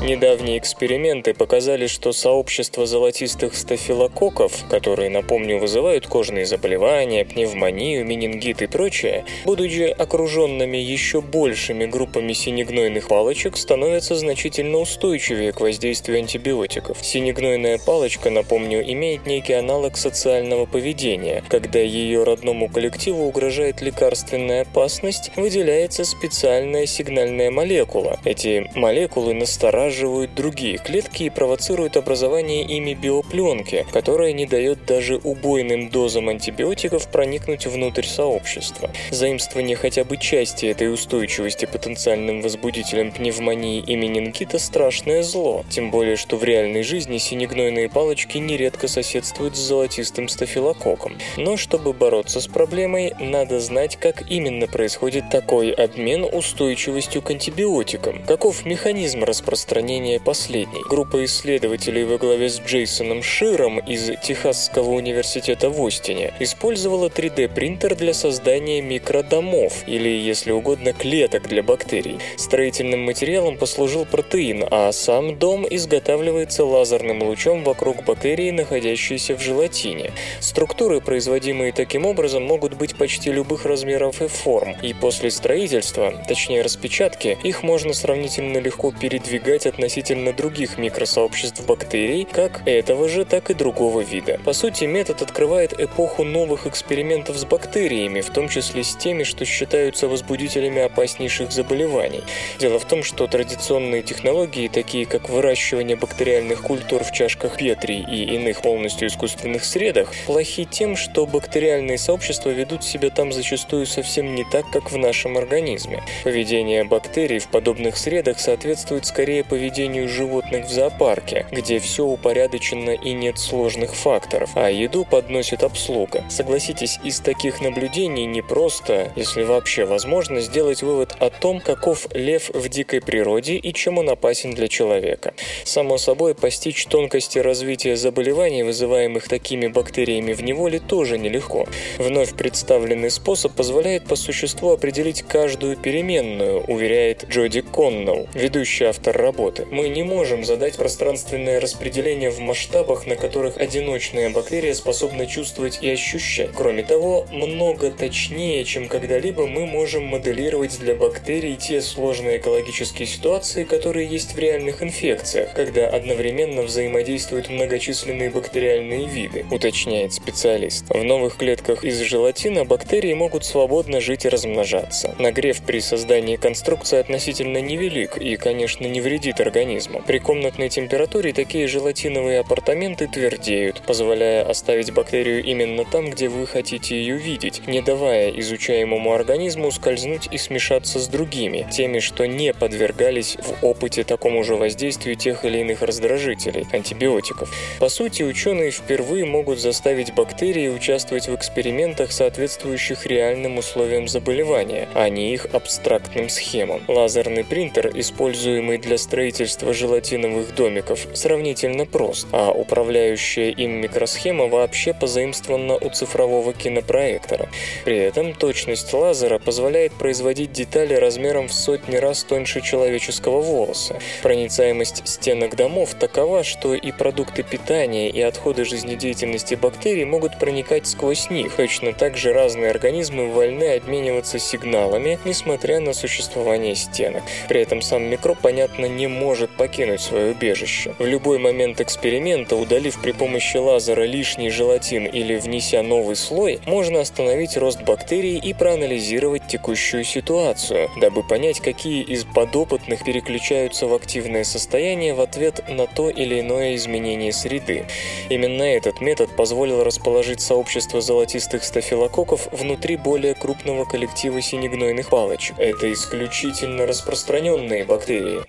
Недавние 0.00 0.58
эксперименты 0.58 1.34
показали, 1.34 1.88
что 1.88 2.12
сообщество 2.12 2.86
золотистых 2.86 3.56
стафилококков, 3.56 4.68
которые, 4.70 5.10
напомню, 5.10 5.58
вызывают 5.58 6.06
кожные 6.06 6.46
заболевания, 6.46 7.24
пневмонию, 7.24 8.06
менингит 8.06 8.62
и 8.62 8.68
прочее, 8.68 9.24
будучи 9.44 9.82
окруженными 9.82 10.76
еще 10.76 11.20
большими 11.20 11.84
группами 11.86 12.32
синегнойных 12.32 13.08
палочек, 13.08 13.56
становятся 13.56 14.14
значительно 14.14 14.78
устойчивее 14.78 15.52
к 15.52 15.60
воздействию 15.60 16.18
антибиотиков. 16.18 16.98
Синегнойная 17.04 17.80
палочка, 17.84 18.30
напомню, 18.30 18.88
имеет 18.92 19.26
некий 19.26 19.54
аналог 19.54 19.96
социального 19.96 20.66
поведения. 20.66 21.42
Когда 21.48 21.80
ее 21.80 22.22
родному 22.22 22.68
коллективу 22.68 23.24
угрожает 23.24 23.82
лекарственная 23.82 24.62
опасность, 24.62 25.32
выделяется 25.34 26.04
специальная 26.04 26.86
сигнальная 26.86 27.50
молекула. 27.50 28.20
Эти 28.24 28.70
молекулы 28.76 29.34
настораживают 29.34 29.87
зараживают 29.88 30.34
другие 30.34 30.76
клетки 30.76 31.24
и 31.24 31.30
провоцируют 31.30 31.96
образование 31.96 32.62
ими 32.62 32.94
биопленки, 32.94 33.86
которая 33.90 34.32
не 34.32 34.46
дает 34.46 34.84
даже 34.84 35.16
убойным 35.16 35.88
дозам 35.88 36.28
антибиотиков 36.28 37.08
проникнуть 37.08 37.66
внутрь 37.66 38.04
сообщества. 38.04 38.90
Заимствование 39.10 39.76
хотя 39.76 40.04
бы 40.04 40.18
части 40.18 40.66
этой 40.66 40.92
устойчивости 40.92 41.64
потенциальным 41.64 42.42
возбудителем 42.42 43.12
пневмонии 43.12 43.80
и 43.80 43.96
менингита– 43.96 44.58
страшное 44.58 45.22
зло, 45.22 45.64
тем 45.70 45.90
более, 45.90 46.16
что 46.16 46.36
в 46.36 46.44
реальной 46.44 46.82
жизни 46.82 47.16
синегнойные 47.16 47.88
палочки 47.88 48.36
нередко 48.38 48.88
соседствуют 48.88 49.56
с 49.56 49.60
золотистым 49.60 50.28
стафилококком. 50.28 51.16
Но 51.38 51.56
чтобы 51.56 51.94
бороться 51.94 52.40
с 52.40 52.46
проблемой, 52.46 53.14
надо 53.18 53.58
знать, 53.58 53.96
как 53.96 54.30
именно 54.30 54.66
происходит 54.66 55.30
такой 55.30 55.70
обмен 55.70 56.26
устойчивостью 56.30 57.22
к 57.22 57.30
антибиотикам, 57.30 58.22
каков 58.24 58.66
механизм 58.66 59.24
распространения 59.24 59.77
распространения 59.78 60.18
последней. 60.18 60.82
Группа 60.88 61.24
исследователей 61.24 62.04
во 62.04 62.18
главе 62.18 62.48
с 62.48 62.60
Джейсоном 62.60 63.22
Широм 63.22 63.78
из 63.78 64.10
Техасского 64.22 64.90
университета 64.90 65.70
в 65.70 65.84
Остине 65.86 66.32
использовала 66.40 67.08
3D-принтер 67.08 67.94
для 67.94 68.12
создания 68.12 68.82
микродомов, 68.82 69.86
или, 69.86 70.08
если 70.08 70.50
угодно, 70.50 70.92
клеток 70.92 71.46
для 71.48 71.62
бактерий. 71.62 72.18
Строительным 72.36 73.04
материалом 73.04 73.56
послужил 73.56 74.04
протеин, 74.04 74.64
а 74.68 74.90
сам 74.90 75.38
дом 75.38 75.64
изготавливается 75.70 76.64
лазерным 76.64 77.22
лучом 77.22 77.62
вокруг 77.62 78.04
бактерии, 78.04 78.50
находящейся 78.50 79.36
в 79.36 79.40
желатине. 79.40 80.10
Структуры, 80.40 81.00
производимые 81.00 81.72
таким 81.72 82.04
образом, 82.04 82.42
могут 82.42 82.74
быть 82.74 82.96
почти 82.96 83.30
любых 83.30 83.64
размеров 83.64 84.22
и 84.22 84.26
форм, 84.26 84.74
и 84.82 84.92
после 84.92 85.30
строительства, 85.30 86.12
точнее 86.26 86.62
распечатки, 86.62 87.38
их 87.44 87.62
можно 87.62 87.92
сравнительно 87.92 88.58
легко 88.58 88.90
передвигать 88.90 89.67
относительно 89.68 90.32
других 90.32 90.78
микросообществ 90.78 91.64
бактерий, 91.66 92.24
как 92.24 92.62
этого 92.66 93.08
же, 93.08 93.24
так 93.24 93.50
и 93.50 93.54
другого 93.54 94.00
вида. 94.00 94.40
По 94.44 94.52
сути, 94.52 94.84
метод 94.84 95.22
открывает 95.22 95.78
эпоху 95.78 96.24
новых 96.24 96.66
экспериментов 96.66 97.36
с 97.36 97.44
бактериями, 97.44 98.20
в 98.20 98.30
том 98.30 98.48
числе 98.48 98.82
с 98.82 98.96
теми, 98.96 99.22
что 99.22 99.44
считаются 99.44 100.08
возбудителями 100.08 100.82
опаснейших 100.82 101.52
заболеваний. 101.52 102.22
Дело 102.58 102.78
в 102.78 102.84
том, 102.86 103.02
что 103.02 103.26
традиционные 103.26 104.02
технологии, 104.02 104.68
такие 104.68 105.06
как 105.06 105.28
выращивание 105.28 105.96
бактериальных 105.96 106.62
культур 106.62 107.04
в 107.04 107.12
чашках 107.12 107.58
Петри 107.58 108.04
и 108.10 108.34
иных 108.34 108.62
полностью 108.62 109.08
искусственных 109.08 109.64
средах, 109.64 110.12
плохи 110.26 110.64
тем, 110.64 110.96
что 110.96 111.26
бактериальные 111.26 111.98
сообщества 111.98 112.50
ведут 112.50 112.84
себя 112.84 113.10
там 113.10 113.32
зачастую 113.32 113.84
совсем 113.86 114.34
не 114.34 114.44
так, 114.44 114.70
как 114.70 114.90
в 114.90 114.96
нашем 114.96 115.36
организме. 115.36 116.02
Поведение 116.24 116.84
бактерий 116.84 117.38
в 117.38 117.48
подобных 117.48 117.96
средах 117.98 118.40
соответствует 118.40 119.04
скорее 119.04 119.44
поведению 119.44 119.57
поведению 119.58 120.08
животных 120.08 120.66
в 120.66 120.70
зоопарке, 120.70 121.44
где 121.50 121.80
все 121.80 122.04
упорядочено 122.04 122.90
и 122.90 123.12
нет 123.12 123.40
сложных 123.40 123.92
факторов, 123.92 124.50
а 124.54 124.70
еду 124.70 125.04
подносит 125.04 125.64
обслуга. 125.64 126.22
Согласитесь, 126.30 127.00
из 127.02 127.18
таких 127.18 127.60
наблюдений 127.60 128.24
не 128.24 128.40
просто, 128.40 129.12
если 129.16 129.42
вообще 129.42 129.84
возможно, 129.84 130.40
сделать 130.40 130.84
вывод 130.84 131.16
о 131.18 131.30
том, 131.30 131.58
каков 131.58 132.06
лев 132.14 132.50
в 132.50 132.68
дикой 132.68 133.00
природе 133.00 133.56
и 133.56 133.72
чем 133.72 133.98
он 133.98 134.10
опасен 134.10 134.52
для 134.52 134.68
человека. 134.68 135.34
Само 135.64 135.98
собой, 135.98 136.36
постичь 136.36 136.86
тонкости 136.86 137.40
развития 137.40 137.96
заболеваний, 137.96 138.62
вызываемых 138.62 139.26
такими 139.26 139.66
бактериями 139.66 140.34
в 140.34 140.42
неволе, 140.44 140.78
тоже 140.78 141.18
нелегко. 141.18 141.66
Вновь 141.98 142.34
представленный 142.34 143.10
способ 143.10 143.54
позволяет 143.54 144.04
по 144.04 144.14
существу 144.14 144.70
определить 144.70 145.22
каждую 145.22 145.76
переменную, 145.76 146.60
уверяет 146.60 147.24
Джоди 147.28 147.62
Коннелл, 147.62 148.28
ведущий 148.34 148.84
автор 148.84 149.16
работы 149.16 149.47
работы. 149.48 149.66
Мы 149.70 149.88
не 149.88 150.02
можем 150.02 150.44
задать 150.44 150.76
пространственное 150.76 151.60
распределение 151.60 152.30
в 152.30 152.38
масштабах, 152.40 153.06
на 153.06 153.16
которых 153.16 153.56
одиночная 153.56 154.30
бактерия 154.30 154.74
способна 154.74 155.26
чувствовать 155.26 155.78
и 155.82 155.90
ощущать. 155.90 156.50
Кроме 156.54 156.82
того, 156.82 157.26
много 157.30 157.90
точнее, 157.90 158.64
чем 158.64 158.88
когда-либо 158.88 159.46
мы 159.46 159.66
можем 159.66 160.04
моделировать 160.04 160.78
для 160.78 160.94
бактерий 160.94 161.56
те 161.56 161.80
сложные 161.80 162.38
экологические 162.38 163.06
ситуации, 163.06 163.64
которые 163.64 164.06
есть 164.06 164.34
в 164.34 164.38
реальных 164.38 164.82
инфекциях, 164.82 165.54
когда 165.54 165.88
одновременно 165.88 166.62
взаимодействуют 166.62 167.48
многочисленные 167.48 168.30
бактериальные 168.30 169.06
виды, 169.06 169.46
уточняет 169.50 170.12
специалист. 170.12 170.84
В 170.88 171.02
новых 171.02 171.36
клетках 171.36 171.84
из 171.84 171.98
желатина 172.00 172.64
бактерии 172.64 173.14
могут 173.14 173.44
свободно 173.44 174.00
жить 174.00 174.24
и 174.24 174.28
размножаться. 174.28 175.14
Нагрев 175.18 175.62
при 175.62 175.80
создании 175.80 176.36
конструкции 176.36 176.98
относительно 176.98 177.58
невелик 177.58 178.16
и, 178.18 178.36
конечно, 178.36 178.86
не 178.86 179.00
вредит 179.00 179.37
вредит 179.38 179.40
организму. 179.40 180.02
При 180.06 180.18
комнатной 180.18 180.68
температуре 180.68 181.32
такие 181.32 181.66
желатиновые 181.66 182.40
апартаменты 182.40 183.06
твердеют, 183.06 183.82
позволяя 183.86 184.44
оставить 184.48 184.92
бактерию 184.92 185.42
именно 185.42 185.84
там, 185.84 186.10
где 186.10 186.28
вы 186.28 186.46
хотите 186.46 186.96
ее 186.96 187.16
видеть, 187.16 187.66
не 187.66 187.80
давая 187.80 188.30
изучаемому 188.30 189.12
организму 189.12 189.70
скользнуть 189.70 190.28
и 190.30 190.38
смешаться 190.38 190.98
с 190.98 191.08
другими, 191.08 191.66
теми, 191.70 192.00
что 192.00 192.26
не 192.26 192.52
подвергались 192.52 193.36
в 193.36 193.64
опыте 193.64 194.04
такому 194.04 194.44
же 194.44 194.54
воздействию 194.54 195.16
тех 195.16 195.44
или 195.44 195.58
иных 195.58 195.82
раздражителей, 195.82 196.66
антибиотиков. 196.72 197.50
По 197.80 197.88
сути, 197.88 198.22
ученые 198.22 198.70
впервые 198.70 199.24
могут 199.24 199.58
заставить 199.58 200.14
бактерии 200.14 200.68
участвовать 200.68 201.28
в 201.28 201.34
экспериментах, 201.34 202.12
соответствующих 202.12 203.06
реальным 203.06 203.58
условиям 203.58 204.08
заболевания, 204.08 204.88
а 204.94 205.08
не 205.08 205.32
их 205.32 205.46
абстрактным 205.52 206.28
схемам. 206.28 206.82
Лазерный 206.88 207.44
принтер, 207.44 207.90
используемый 207.94 208.78
для 208.78 208.98
строительства 208.98 209.17
строительство 209.18 209.74
желатиновых 209.74 210.54
домиков 210.54 211.08
сравнительно 211.12 211.86
прост, 211.86 212.28
а 212.30 212.52
управляющая 212.52 213.50
им 213.50 213.80
микросхема 213.80 214.46
вообще 214.46 214.94
позаимствована 214.94 215.74
у 215.74 215.90
цифрового 215.90 216.52
кинопроектора. 216.52 217.48
При 217.84 217.96
этом 217.96 218.32
точность 218.32 218.92
лазера 218.92 219.40
позволяет 219.40 219.92
производить 219.94 220.52
детали 220.52 220.94
размером 220.94 221.48
в 221.48 221.52
сотни 221.52 221.96
раз 221.96 222.22
тоньше 222.22 222.60
человеческого 222.60 223.40
волоса. 223.40 223.98
Проницаемость 224.22 225.02
стенок 225.04 225.56
домов 225.56 225.94
такова, 225.94 226.44
что 226.44 226.74
и 226.74 226.92
продукты 226.92 227.42
питания, 227.42 228.10
и 228.10 228.20
отходы 228.20 228.64
жизнедеятельности 228.64 229.56
бактерий 229.56 230.04
могут 230.04 230.38
проникать 230.38 230.86
сквозь 230.86 231.28
них. 231.28 231.56
Точно 231.56 231.92
так 231.92 232.16
же 232.16 232.32
разные 232.32 232.70
организмы 232.70 233.32
вольны 233.32 233.74
обмениваться 233.74 234.38
сигналами, 234.38 235.18
несмотря 235.24 235.80
на 235.80 235.92
существование 235.92 236.76
стенок. 236.76 237.24
При 237.48 237.60
этом 237.60 237.82
сам 237.82 238.04
микроб, 238.04 238.38
понятно, 238.40 238.86
не 238.86 239.07
может 239.08 239.50
покинуть 239.50 240.00
свое 240.00 240.32
убежище. 240.32 240.94
В 240.98 241.06
любой 241.06 241.38
момент 241.38 241.80
эксперимента, 241.80 242.56
удалив 242.56 243.00
при 243.00 243.12
помощи 243.12 243.56
лазера 243.56 244.02
лишний 244.02 244.50
желатин 244.50 245.06
или 245.06 245.36
внеся 245.36 245.82
новый 245.82 246.16
слой, 246.16 246.60
можно 246.66 247.00
остановить 247.00 247.56
рост 247.56 247.82
бактерий 247.82 248.38
и 248.38 248.54
проанализировать 248.54 249.46
текущую 249.46 250.04
ситуацию, 250.04 250.90
дабы 250.96 251.22
понять, 251.22 251.60
какие 251.60 252.02
из 252.02 252.24
подопытных 252.24 253.04
переключаются 253.04 253.86
в 253.86 253.94
активное 253.94 254.44
состояние 254.44 255.14
в 255.14 255.20
ответ 255.20 255.64
на 255.68 255.86
то 255.86 256.10
или 256.10 256.40
иное 256.40 256.74
изменение 256.76 257.32
среды. 257.32 257.86
Именно 258.28 258.62
этот 258.62 259.00
метод 259.00 259.34
позволил 259.36 259.84
расположить 259.84 260.40
сообщество 260.40 261.00
золотистых 261.00 261.64
стафилококков 261.64 262.48
внутри 262.52 262.96
более 262.96 263.34
крупного 263.34 263.84
коллектива 263.84 264.40
синегнойных 264.40 265.10
палочек. 265.10 265.58
Это 265.58 265.92
исключительно 265.92 266.86
распространенные 266.86 267.84
бактерии, 267.84 268.40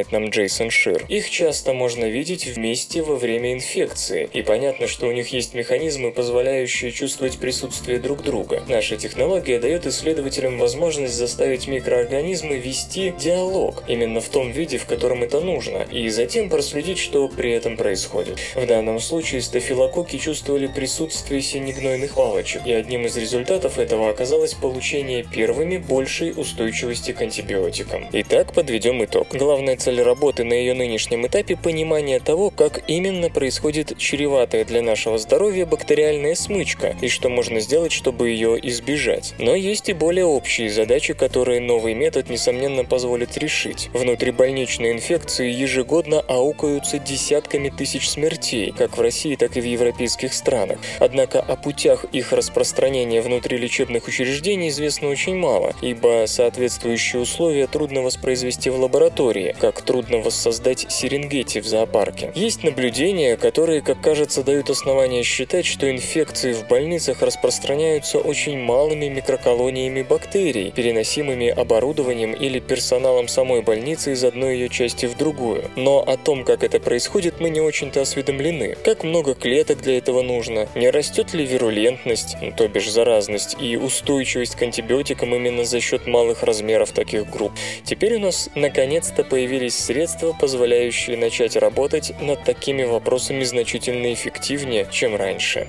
напоминает 0.00 0.12
нам 0.12 0.30
Джейсон 0.30 0.70
Шир. 0.70 1.04
Их 1.08 1.30
часто 1.30 1.72
можно 1.72 2.04
видеть 2.06 2.46
вместе 2.46 3.02
во 3.02 3.16
время 3.16 3.52
инфекции, 3.52 4.28
и 4.32 4.42
понятно, 4.42 4.86
что 4.86 5.06
у 5.06 5.12
них 5.12 5.28
есть 5.28 5.54
механизмы, 5.54 6.12
позволяющие 6.12 6.90
чувствовать 6.90 7.38
присутствие 7.38 7.98
друг 7.98 8.22
друга. 8.22 8.62
Наша 8.68 8.96
технология 8.96 9.58
дает 9.58 9.86
исследователям 9.86 10.58
возможность 10.58 11.14
заставить 11.14 11.68
микроорганизмы 11.68 12.56
вести 12.56 13.12
диалог 13.18 13.84
именно 13.88 14.20
в 14.20 14.28
том 14.28 14.50
виде, 14.50 14.78
в 14.78 14.86
котором 14.86 15.22
это 15.22 15.40
нужно, 15.40 15.86
и 15.90 16.08
затем 16.08 16.48
проследить, 16.48 16.98
что 16.98 17.28
при 17.28 17.52
этом 17.52 17.76
происходит. 17.76 18.38
В 18.54 18.66
данном 18.66 19.00
случае 19.00 19.42
стафилококки 19.42 20.18
чувствовали 20.18 20.66
присутствие 20.66 21.42
синегнойных 21.42 22.14
палочек, 22.14 22.66
и 22.66 22.72
одним 22.72 23.06
из 23.06 23.16
результатов 23.16 23.78
этого 23.78 24.10
оказалось 24.10 24.54
получение 24.54 25.24
первыми 25.24 25.76
большей 25.78 26.32
устойчивости 26.36 27.12
к 27.12 27.20
антибиотикам. 27.20 28.08
Итак, 28.12 28.52
подведем 28.52 29.04
итог. 29.04 29.28
Главная 29.32 29.76
цель 29.76 29.89
работы 29.98 30.44
на 30.44 30.52
ее 30.52 30.74
нынешнем 30.74 31.26
этапе– 31.26 31.56
понимание 31.62 32.20
того, 32.20 32.50
как 32.50 32.84
именно 32.86 33.30
происходит 33.30 33.98
чреватая 33.98 34.64
для 34.64 34.82
нашего 34.82 35.18
здоровья 35.18 35.66
бактериальная 35.66 36.36
смычка, 36.36 36.96
и 37.00 37.08
что 37.08 37.28
можно 37.28 37.58
сделать, 37.58 37.90
чтобы 37.90 38.28
ее 38.28 38.58
избежать. 38.68 39.34
Но 39.38 39.54
есть 39.54 39.88
и 39.88 39.92
более 39.92 40.24
общие 40.24 40.70
задачи, 40.70 41.14
которые 41.14 41.60
новый 41.60 41.94
метод, 41.94 42.30
несомненно, 42.30 42.84
позволит 42.84 43.36
решить. 43.36 43.90
Внутрибольничные 43.92 44.92
инфекции 44.92 45.50
ежегодно 45.50 46.20
аукаются 46.20 46.98
десятками 46.98 47.70
тысяч 47.70 48.08
смертей, 48.08 48.72
как 48.76 48.96
в 48.96 49.00
России, 49.00 49.34
так 49.34 49.56
и 49.56 49.60
в 49.60 49.64
европейских 49.64 50.32
странах. 50.32 50.78
Однако 50.98 51.40
о 51.40 51.56
путях 51.56 52.04
их 52.12 52.32
распространения 52.32 53.22
внутри 53.22 53.58
лечебных 53.58 54.06
учреждений 54.06 54.68
известно 54.68 55.08
очень 55.08 55.36
мало, 55.36 55.74
ибо 55.80 56.24
соответствующие 56.26 57.22
условия 57.22 57.66
трудно 57.66 58.02
воспроизвести 58.02 58.70
в 58.70 58.78
лаборатории, 58.78 59.54
как 59.58 59.79
трудно 59.80 60.18
воссоздать 60.18 60.86
серенгети 60.90 61.60
в 61.60 61.66
зоопарке. 61.66 62.32
Есть 62.34 62.62
наблюдения, 62.64 63.36
которые, 63.36 63.82
как 63.82 64.00
кажется, 64.00 64.42
дают 64.42 64.70
основания 64.70 65.22
считать, 65.22 65.66
что 65.66 65.90
инфекции 65.90 66.52
в 66.52 66.66
больницах 66.68 67.22
распространяются 67.22 68.18
очень 68.18 68.58
малыми 68.58 69.06
микроколониями 69.06 70.02
бактерий, 70.02 70.70
переносимыми 70.70 71.48
оборудованием 71.48 72.32
или 72.32 72.58
персоналом 72.58 73.28
самой 73.28 73.62
больницы 73.62 74.12
из 74.12 74.24
одной 74.24 74.54
ее 74.54 74.68
части 74.68 75.06
в 75.06 75.16
другую. 75.16 75.70
Но 75.76 76.00
о 76.00 76.16
том, 76.16 76.44
как 76.44 76.64
это 76.64 76.80
происходит, 76.80 77.40
мы 77.40 77.50
не 77.50 77.60
очень-то 77.60 78.00
осведомлены. 78.00 78.76
Как 78.84 79.04
много 79.04 79.34
клеток 79.34 79.80
для 79.82 79.98
этого 79.98 80.22
нужно? 80.22 80.68
Не 80.74 80.90
растет 80.90 81.34
ли 81.34 81.44
вирулентность, 81.44 82.36
ну, 82.40 82.52
то 82.52 82.68
бишь 82.68 82.90
заразность, 82.90 83.56
и 83.60 83.76
устойчивость 83.76 84.56
к 84.56 84.62
антибиотикам 84.62 85.34
именно 85.34 85.64
за 85.64 85.80
счет 85.80 86.06
малых 86.06 86.42
размеров 86.42 86.92
таких 86.92 87.28
групп? 87.30 87.52
Теперь 87.84 88.14
у 88.14 88.18
нас 88.18 88.50
наконец-то 88.54 89.24
появились 89.24 89.69
средства, 89.78 90.36
позволяющие 90.38 91.16
начать 91.16 91.56
работать 91.56 92.12
над 92.20 92.44
такими 92.44 92.84
вопросами 92.84 93.44
значительно 93.44 94.12
эффективнее, 94.12 94.86
чем 94.90 95.16
раньше. 95.16 95.68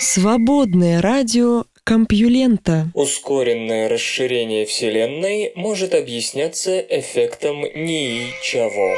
Свободное 0.00 1.00
радио 1.00 1.64
Компьюлента. 1.84 2.88
Ускоренное 2.94 3.90
расширение 3.90 4.64
Вселенной 4.64 5.52
может 5.54 5.94
объясняться 5.94 6.78
эффектом 6.80 7.60
ничего. 7.60 8.96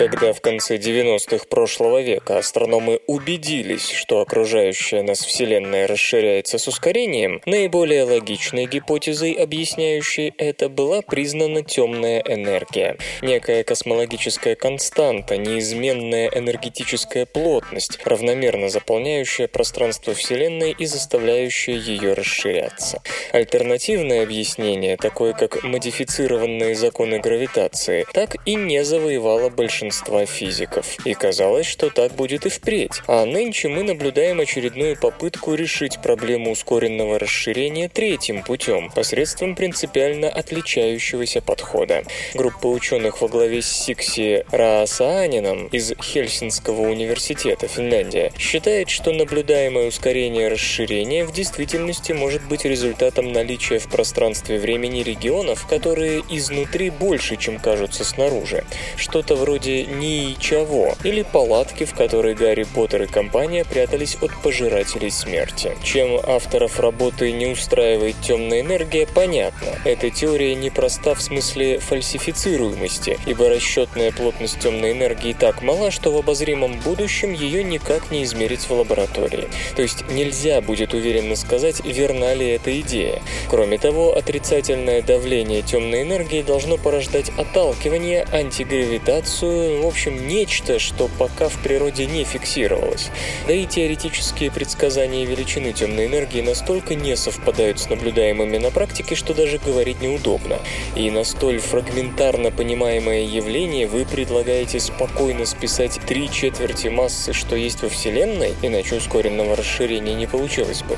Когда 0.00 0.32
в 0.32 0.40
конце 0.40 0.78
90-х 0.78 1.44
прошлого 1.50 2.00
века 2.00 2.38
астрономы 2.38 3.00
убедились, 3.06 3.90
что 3.90 4.22
окружающая 4.22 5.02
нас 5.02 5.18
Вселенная 5.18 5.86
расширяется 5.86 6.56
с 6.56 6.66
ускорением, 6.68 7.42
наиболее 7.44 8.04
логичной 8.04 8.64
гипотезой, 8.64 9.32
объясняющей 9.32 10.32
это, 10.38 10.70
была 10.70 11.02
признана 11.02 11.62
темная 11.62 12.22
энергия. 12.26 12.96
Некая 13.20 13.62
космологическая 13.62 14.54
константа, 14.54 15.36
неизменная 15.36 16.28
энергетическая 16.28 17.26
плотность, 17.26 17.98
равномерно 18.06 18.70
заполняющая 18.70 19.48
пространство 19.48 20.14
Вселенной 20.14 20.70
и 20.70 20.86
заставляющая 20.86 21.74
ее 21.76 22.14
расширяться. 22.14 23.02
Альтернативное 23.32 24.22
объяснение, 24.22 24.96
такое 24.96 25.34
как 25.34 25.62
модифицированные 25.62 26.74
законы 26.74 27.18
гравитации, 27.18 28.06
так 28.14 28.36
и 28.46 28.54
не 28.54 28.82
завоевало 28.82 29.50
большинство 29.50 29.89
большинства 29.90 30.24
физиков. 30.24 30.86
И 31.04 31.14
казалось, 31.14 31.66
что 31.66 31.90
так 31.90 32.12
будет 32.12 32.46
и 32.46 32.48
впредь. 32.48 33.02
А 33.08 33.24
нынче 33.24 33.68
мы 33.68 33.82
наблюдаем 33.82 34.38
очередную 34.38 34.96
попытку 34.96 35.54
решить 35.54 36.00
проблему 36.00 36.52
ускоренного 36.52 37.18
расширения 37.18 37.88
третьим 37.88 38.44
путем, 38.44 38.90
посредством 38.94 39.56
принципиально 39.56 40.28
отличающегося 40.28 41.42
подхода. 41.42 42.04
Группа 42.34 42.68
ученых 42.68 43.20
во 43.20 43.28
главе 43.28 43.62
с 43.62 43.66
Сикси 43.66 44.44
Раасаанином 44.52 45.66
из 45.66 45.92
Хельсинского 46.00 46.82
университета, 46.82 47.66
Финляндия, 47.66 48.32
считает, 48.38 48.90
что 48.90 49.12
наблюдаемое 49.12 49.88
ускорение 49.88 50.46
расширения 50.48 51.24
в 51.24 51.32
действительности 51.32 52.12
может 52.12 52.46
быть 52.46 52.64
результатом 52.64 53.32
наличия 53.32 53.80
в 53.80 53.88
пространстве 53.88 54.58
времени 54.58 55.02
регионов, 55.02 55.66
которые 55.66 56.22
изнутри 56.30 56.90
больше, 56.90 57.36
чем 57.36 57.58
кажутся 57.58 58.04
снаружи. 58.04 58.64
Что-то 58.96 59.34
вроде 59.34 59.69
ничего, 59.88 60.94
или 61.04 61.22
палатки, 61.22 61.84
в 61.84 61.94
которой 61.94 62.34
Гарри 62.34 62.64
Поттер 62.64 63.02
и 63.02 63.06
компания 63.06 63.64
прятались 63.64 64.16
от 64.20 64.30
пожирателей 64.42 65.10
смерти. 65.10 65.76
Чем 65.82 66.18
авторов 66.22 66.80
работы 66.80 67.32
не 67.32 67.46
устраивает 67.46 68.16
темная 68.20 68.60
энергия, 68.60 69.06
понятно. 69.06 69.68
Эта 69.84 70.10
теория 70.10 70.54
непроста 70.54 71.14
в 71.14 71.22
смысле 71.22 71.78
фальсифицируемости, 71.78 73.18
ибо 73.26 73.48
расчетная 73.48 74.12
плотность 74.12 74.60
темной 74.60 74.92
энергии 74.92 75.32
так 75.32 75.62
мала, 75.62 75.90
что 75.90 76.10
в 76.10 76.16
обозримом 76.16 76.80
будущем 76.80 77.32
ее 77.32 77.62
никак 77.62 78.10
не 78.10 78.24
измерить 78.24 78.68
в 78.68 78.70
лаборатории. 78.72 79.48
То 79.76 79.82
есть 79.82 80.08
нельзя 80.10 80.60
будет 80.60 80.94
уверенно 80.94 81.36
сказать, 81.36 81.84
верна 81.84 82.34
ли 82.34 82.48
эта 82.50 82.78
идея. 82.80 83.22
Кроме 83.48 83.78
того, 83.78 84.16
отрицательное 84.16 85.02
давление 85.02 85.62
темной 85.62 86.02
энергии 86.02 86.42
должно 86.42 86.76
порождать 86.76 87.30
отталкивание, 87.36 88.26
антигравитацию, 88.32 89.59
в 89.60 89.86
общем, 89.86 90.26
нечто, 90.26 90.78
что 90.78 91.08
пока 91.18 91.48
в 91.48 91.62
природе 91.62 92.06
не 92.06 92.24
фиксировалось. 92.24 93.10
Да 93.46 93.52
и 93.52 93.66
теоретические 93.66 94.50
предсказания 94.50 95.24
величины 95.24 95.72
темной 95.72 96.06
энергии 96.06 96.40
настолько 96.40 96.94
не 96.94 97.16
совпадают 97.16 97.80
с 97.80 97.88
наблюдаемыми 97.88 98.58
на 98.58 98.70
практике, 98.70 99.14
что 99.14 99.34
даже 99.34 99.58
говорить 99.58 100.00
неудобно. 100.00 100.58
И 100.96 101.10
на 101.10 101.24
столь 101.24 101.58
фрагментарно 101.58 102.50
понимаемое 102.50 103.22
явление 103.22 103.86
вы 103.86 104.04
предлагаете 104.04 104.80
спокойно 104.80 105.46
списать 105.46 105.98
три 106.06 106.30
четверти 106.30 106.88
массы, 106.88 107.32
что 107.32 107.56
есть 107.56 107.82
во 107.82 107.88
Вселенной, 107.88 108.54
иначе 108.62 108.96
ускоренного 108.96 109.56
расширения 109.56 110.14
не 110.14 110.26
получилось 110.26 110.82
бы. 110.82 110.96